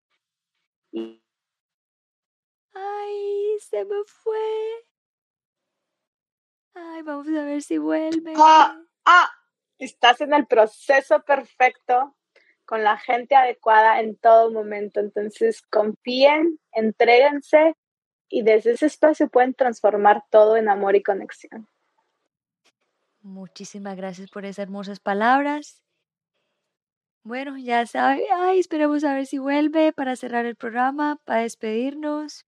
Ay, 0.92 1.18
se 3.60 3.84
me 3.84 4.04
fue. 4.06 4.38
Ay, 6.74 7.02
vamos 7.02 7.28
a 7.28 7.44
ver 7.44 7.62
si 7.62 7.78
vuelve. 7.78 8.34
Ah, 8.36 8.80
ah, 9.04 9.30
estás 9.78 10.20
en 10.20 10.32
el 10.32 10.46
proceso 10.46 11.22
perfecto 11.22 12.16
con 12.64 12.84
la 12.84 12.96
gente 12.98 13.34
adecuada 13.34 14.00
en 14.00 14.16
todo 14.16 14.50
momento. 14.50 15.00
Entonces, 15.00 15.62
confíen, 15.62 16.60
entréguense 16.72 17.74
y 18.28 18.42
desde 18.42 18.72
ese 18.72 18.86
espacio 18.86 19.28
pueden 19.28 19.54
transformar 19.54 20.24
todo 20.30 20.56
en 20.56 20.68
amor 20.68 20.94
y 20.94 21.02
conexión. 21.02 21.68
Muchísimas 23.22 23.96
gracias 23.96 24.30
por 24.30 24.44
esas 24.44 24.60
hermosas 24.60 25.00
palabras. 25.00 25.82
Bueno, 27.24 27.56
ya 27.58 27.86
sabe, 27.86 28.26
ay, 28.30 28.58
esperemos 28.60 29.04
a 29.04 29.14
ver 29.14 29.24
si 29.26 29.38
vuelve 29.38 29.92
para 29.92 30.16
cerrar 30.16 30.44
el 30.46 30.56
programa, 30.56 31.18
para 31.24 31.40
despedirnos. 31.42 32.44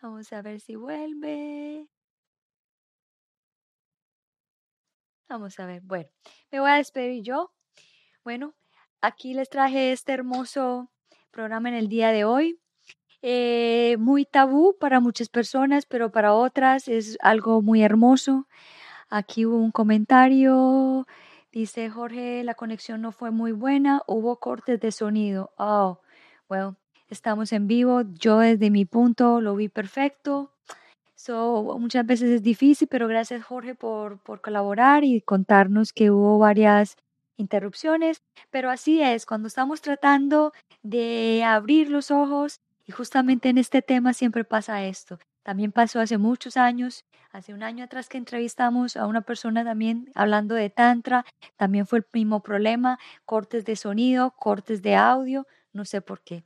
Vamos 0.00 0.32
a 0.32 0.40
ver 0.42 0.60
si 0.60 0.74
vuelve. 0.76 1.88
Vamos 5.28 5.58
a 5.58 5.66
ver. 5.66 5.82
Bueno, 5.82 6.08
me 6.52 6.60
voy 6.60 6.70
a 6.70 6.74
despedir 6.76 7.22
yo. 7.22 7.52
Bueno, 8.24 8.54
aquí 9.00 9.34
les 9.34 9.48
traje 9.50 9.92
este 9.92 10.12
hermoso 10.12 10.90
programa 11.30 11.68
en 11.68 11.74
el 11.76 11.88
día 11.88 12.12
de 12.12 12.24
hoy. 12.24 12.60
Eh, 13.22 13.96
muy 13.98 14.26
tabú 14.26 14.76
para 14.78 15.00
muchas 15.00 15.28
personas, 15.28 15.86
pero 15.86 16.12
para 16.12 16.34
otras 16.34 16.88
es 16.88 17.18
algo 17.20 17.62
muy 17.62 17.82
hermoso. 17.82 18.48
Aquí 19.10 19.46
hubo 19.46 19.58
un 19.58 19.72
comentario 19.72 21.06
Dice 21.56 21.88
Jorge, 21.88 22.44
la 22.44 22.52
conexión 22.52 23.00
no 23.00 23.12
fue 23.12 23.30
muy 23.30 23.50
buena, 23.50 24.02
hubo 24.06 24.36
cortes 24.36 24.78
de 24.78 24.92
sonido. 24.92 25.52
Oh, 25.56 26.00
well, 26.50 26.76
estamos 27.08 27.50
en 27.50 27.66
vivo. 27.66 28.02
Yo 28.12 28.40
desde 28.40 28.68
mi 28.70 28.84
punto 28.84 29.40
lo 29.40 29.56
vi 29.56 29.70
perfecto. 29.70 30.52
So, 31.14 31.78
muchas 31.80 32.04
veces 32.04 32.28
es 32.28 32.42
difícil, 32.42 32.88
pero 32.88 33.08
gracias 33.08 33.42
Jorge 33.42 33.74
por, 33.74 34.18
por 34.18 34.42
colaborar 34.42 35.02
y 35.04 35.22
contarnos 35.22 35.94
que 35.94 36.10
hubo 36.10 36.38
varias 36.38 36.98
interrupciones. 37.38 38.18
Pero 38.50 38.68
así 38.68 39.00
es, 39.00 39.24
cuando 39.24 39.48
estamos 39.48 39.80
tratando 39.80 40.52
de 40.82 41.42
abrir 41.42 41.88
los 41.88 42.10
ojos 42.10 42.60
y 42.86 42.92
justamente 42.92 43.48
en 43.48 43.56
este 43.56 43.80
tema 43.80 44.12
siempre 44.12 44.44
pasa 44.44 44.84
esto. 44.84 45.18
También 45.46 45.70
pasó 45.70 46.00
hace 46.00 46.18
muchos 46.18 46.56
años, 46.56 47.04
hace 47.30 47.54
un 47.54 47.62
año 47.62 47.84
atrás 47.84 48.08
que 48.08 48.18
entrevistamos 48.18 48.96
a 48.96 49.06
una 49.06 49.20
persona 49.20 49.62
también 49.62 50.10
hablando 50.16 50.56
de 50.56 50.70
Tantra, 50.70 51.24
también 51.54 51.86
fue 51.86 52.00
el 52.00 52.06
mismo 52.12 52.42
problema, 52.42 52.98
cortes 53.24 53.64
de 53.64 53.76
sonido, 53.76 54.32
cortes 54.32 54.82
de 54.82 54.96
audio, 54.96 55.46
no 55.72 55.84
sé 55.84 56.00
por 56.00 56.20
qué. 56.24 56.42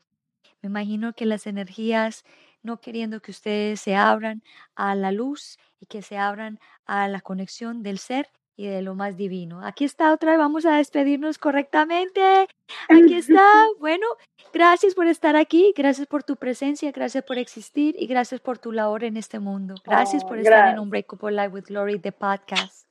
Me 0.60 0.66
imagino 0.68 1.14
que 1.14 1.24
las 1.24 1.46
energías 1.46 2.24
no 2.62 2.82
queriendo 2.82 3.22
que 3.22 3.30
ustedes 3.30 3.80
se 3.80 3.96
abran 3.96 4.42
a 4.74 4.94
la 4.94 5.12
luz 5.12 5.56
y 5.80 5.86
que 5.86 6.02
se 6.02 6.18
abran 6.18 6.58
a 6.84 7.08
la 7.08 7.22
conexión 7.22 7.82
del 7.82 7.96
ser 7.96 8.28
y 8.60 8.66
de 8.66 8.82
lo 8.82 8.94
más 8.94 9.16
divino. 9.16 9.64
Aquí 9.64 9.86
está 9.86 10.12
otra 10.12 10.32
vez, 10.32 10.38
vamos 10.38 10.66
a 10.66 10.76
despedirnos 10.76 11.38
correctamente. 11.38 12.46
Aquí 12.90 13.14
está. 13.14 13.42
Bueno, 13.78 14.06
gracias 14.52 14.94
por 14.94 15.06
estar 15.06 15.34
aquí, 15.34 15.72
gracias 15.74 16.06
por 16.06 16.24
tu 16.24 16.36
presencia, 16.36 16.92
gracias 16.92 17.24
por 17.24 17.38
existir 17.38 17.96
y 17.98 18.06
gracias 18.06 18.42
por 18.42 18.58
tu 18.58 18.70
labor 18.70 19.04
en 19.04 19.16
este 19.16 19.38
mundo. 19.38 19.76
Gracias 19.82 20.24
por 20.24 20.38
estar 20.38 20.74
en 20.74 20.78
Unbreakable 20.78 21.32
Life 21.32 21.48
with 21.48 21.64
Glory, 21.68 21.98
the 21.98 22.12
podcast. 22.12 22.86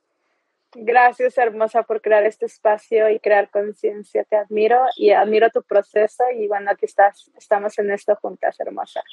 Gracias, 0.73 1.37
hermosa, 1.37 1.83
por 1.83 2.01
crear 2.01 2.23
este 2.25 2.47
espacio 2.47 3.07
y 3.07 3.19
crear 3.19 3.51
conciencia. 3.51 4.23
Te 4.23 4.37
admiro 4.37 4.83
y 4.97 5.11
admiro 5.11 5.51
tu 5.51 5.61
proceso 5.61 6.23
y 6.35 6.47
bueno, 6.47 6.71
aquí 6.71 6.87
estás, 6.87 7.29
estamos 7.37 7.77
en 7.77 7.91
esto 7.91 8.15
juntas, 8.15 8.59
hermosa. 8.59 9.03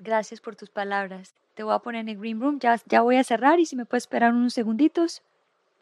Gracias 0.00 0.40
por 0.40 0.56
tus 0.56 0.70
palabras. 0.70 1.36
Te 1.54 1.62
voy 1.62 1.74
a 1.74 1.78
poner 1.78 2.00
en 2.00 2.08
el 2.08 2.18
green 2.18 2.40
room, 2.40 2.58
ya, 2.58 2.76
ya 2.86 3.02
voy 3.02 3.18
a 3.18 3.22
cerrar 3.22 3.60
y 3.60 3.66
si 3.66 3.76
me 3.76 3.84
puedes 3.84 4.02
esperar 4.02 4.32
unos 4.32 4.52
segunditos 4.52 5.22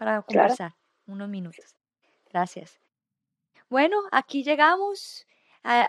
para 0.00 0.22
conversar 0.22 0.74
unos 1.06 1.28
minutos. 1.28 1.76
Gracias. 2.32 2.80
Bueno, 3.68 3.98
aquí 4.12 4.42
llegamos 4.42 5.26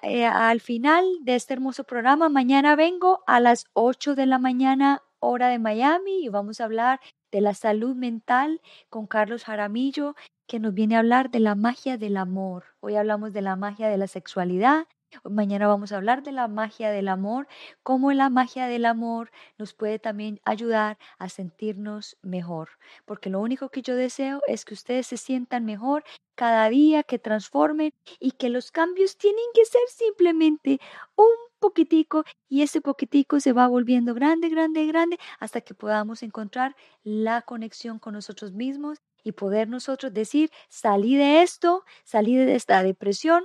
eh, 0.03 0.25
al 0.25 0.59
final 0.59 1.05
de 1.21 1.35
este 1.35 1.53
hermoso 1.53 1.85
programa. 1.85 2.27
Mañana 2.27 2.75
vengo 2.75 3.23
a 3.25 3.39
las 3.39 3.67
8 3.71 4.15
de 4.15 4.25
la 4.25 4.37
mañana 4.37 5.01
hora 5.19 5.47
de 5.47 5.59
Miami 5.59 6.25
y 6.25 6.27
vamos 6.27 6.59
a 6.59 6.65
hablar 6.65 6.99
de 7.31 7.39
la 7.39 7.53
salud 7.53 7.95
mental 7.95 8.59
con 8.89 9.07
Carlos 9.07 9.45
Jaramillo, 9.45 10.15
que 10.45 10.59
nos 10.59 10.73
viene 10.73 10.97
a 10.97 10.99
hablar 10.99 11.31
de 11.31 11.39
la 11.39 11.55
magia 11.55 11.97
del 11.97 12.17
amor. 12.17 12.65
Hoy 12.81 12.97
hablamos 12.97 13.31
de 13.31 13.41
la 13.41 13.55
magia 13.55 13.87
de 13.87 13.97
la 13.97 14.07
sexualidad. 14.07 14.87
Mañana 15.23 15.67
vamos 15.67 15.91
a 15.91 15.97
hablar 15.97 16.23
de 16.23 16.31
la 16.31 16.47
magia 16.47 16.89
del 16.91 17.07
amor, 17.07 17.47
cómo 17.83 18.11
la 18.13 18.29
magia 18.29 18.67
del 18.67 18.85
amor 18.85 19.31
nos 19.57 19.73
puede 19.73 19.99
también 19.99 20.39
ayudar 20.45 20.97
a 21.19 21.29
sentirnos 21.29 22.17
mejor. 22.21 22.69
Porque 23.05 23.29
lo 23.29 23.39
único 23.41 23.69
que 23.69 23.81
yo 23.81 23.95
deseo 23.95 24.41
es 24.47 24.65
que 24.65 24.73
ustedes 24.73 25.07
se 25.07 25.17
sientan 25.17 25.65
mejor 25.65 26.03
cada 26.35 26.69
día, 26.69 27.03
que 27.03 27.19
transformen 27.19 27.91
y 28.19 28.31
que 28.31 28.49
los 28.49 28.71
cambios 28.71 29.17
tienen 29.17 29.43
que 29.53 29.65
ser 29.65 29.81
simplemente 29.89 30.79
un 31.15 31.27
poquitico 31.59 32.23
y 32.49 32.63
ese 32.63 32.81
poquitico 32.81 33.39
se 33.39 33.53
va 33.53 33.67
volviendo 33.67 34.13
grande, 34.15 34.49
grande, 34.49 34.85
grande 34.87 35.19
hasta 35.39 35.61
que 35.61 35.75
podamos 35.75 36.23
encontrar 36.23 36.75
la 37.03 37.41
conexión 37.43 37.99
con 37.99 38.13
nosotros 38.13 38.53
mismos 38.53 38.97
y 39.23 39.33
poder 39.33 39.67
nosotros 39.69 40.13
decir, 40.13 40.49
salí 40.69 41.15
de 41.15 41.43
esto, 41.43 41.83
salí 42.03 42.35
de 42.35 42.55
esta 42.55 42.81
depresión, 42.81 43.43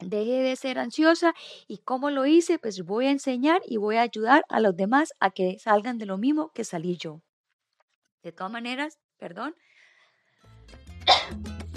dejé 0.00 0.42
de 0.42 0.56
ser 0.56 0.78
ansiosa 0.78 1.34
y 1.66 1.78
cómo 1.78 2.10
lo 2.10 2.26
hice, 2.26 2.58
pues 2.58 2.84
voy 2.84 3.06
a 3.06 3.10
enseñar 3.10 3.60
y 3.66 3.76
voy 3.76 3.96
a 3.96 4.02
ayudar 4.02 4.44
a 4.48 4.60
los 4.60 4.76
demás 4.76 5.12
a 5.20 5.30
que 5.30 5.58
salgan 5.58 5.98
de 5.98 6.06
lo 6.06 6.18
mismo 6.18 6.50
que 6.54 6.64
salí 6.64 6.96
yo. 6.96 7.20
De 8.22 8.32
todas 8.32 8.52
maneras, 8.52 8.98
perdón. 9.18 9.54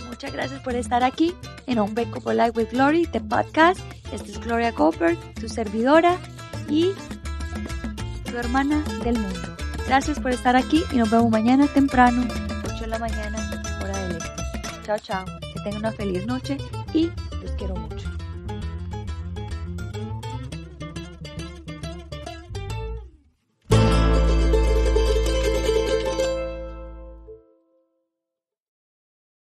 Muchas 0.08 0.34
gracias 0.34 0.62
por 0.62 0.76
estar 0.76 1.04
aquí 1.04 1.34
en 1.68 1.80
Un 1.80 1.96
Break 1.96 2.20
for 2.22 2.36
Life 2.36 2.52
with 2.56 2.70
Glory, 2.72 3.08
the 3.08 3.22
podcast. 3.22 3.80
Esta 4.12 4.30
es 4.30 4.40
Gloria 4.40 4.72
Goldberg, 4.72 5.18
tu 5.36 5.48
servidora 5.48 6.18
y 6.70 6.92
tu 8.30 8.38
hermana 8.38 8.84
del 9.04 9.18
mundo. 9.18 9.56
Gracias 9.88 10.20
por 10.20 10.32
estar 10.32 10.56
aquí 10.56 10.84
y 10.92 10.98
nos 10.98 11.10
vemos 11.10 11.30
mañana 11.32 11.68
temprano, 11.68 12.28
8 12.66 12.82
de 12.82 12.88
la 12.88 13.00
mañana, 13.00 13.64
hora 13.82 13.98
del 14.08 14.18
este. 14.18 14.84
Chao, 14.84 15.00
chao. 15.00 15.26
Que 15.54 15.60
tengan 15.64 15.80
una 15.80 15.92
feliz 15.92 16.26
noche 16.26 16.58
y 16.94 17.10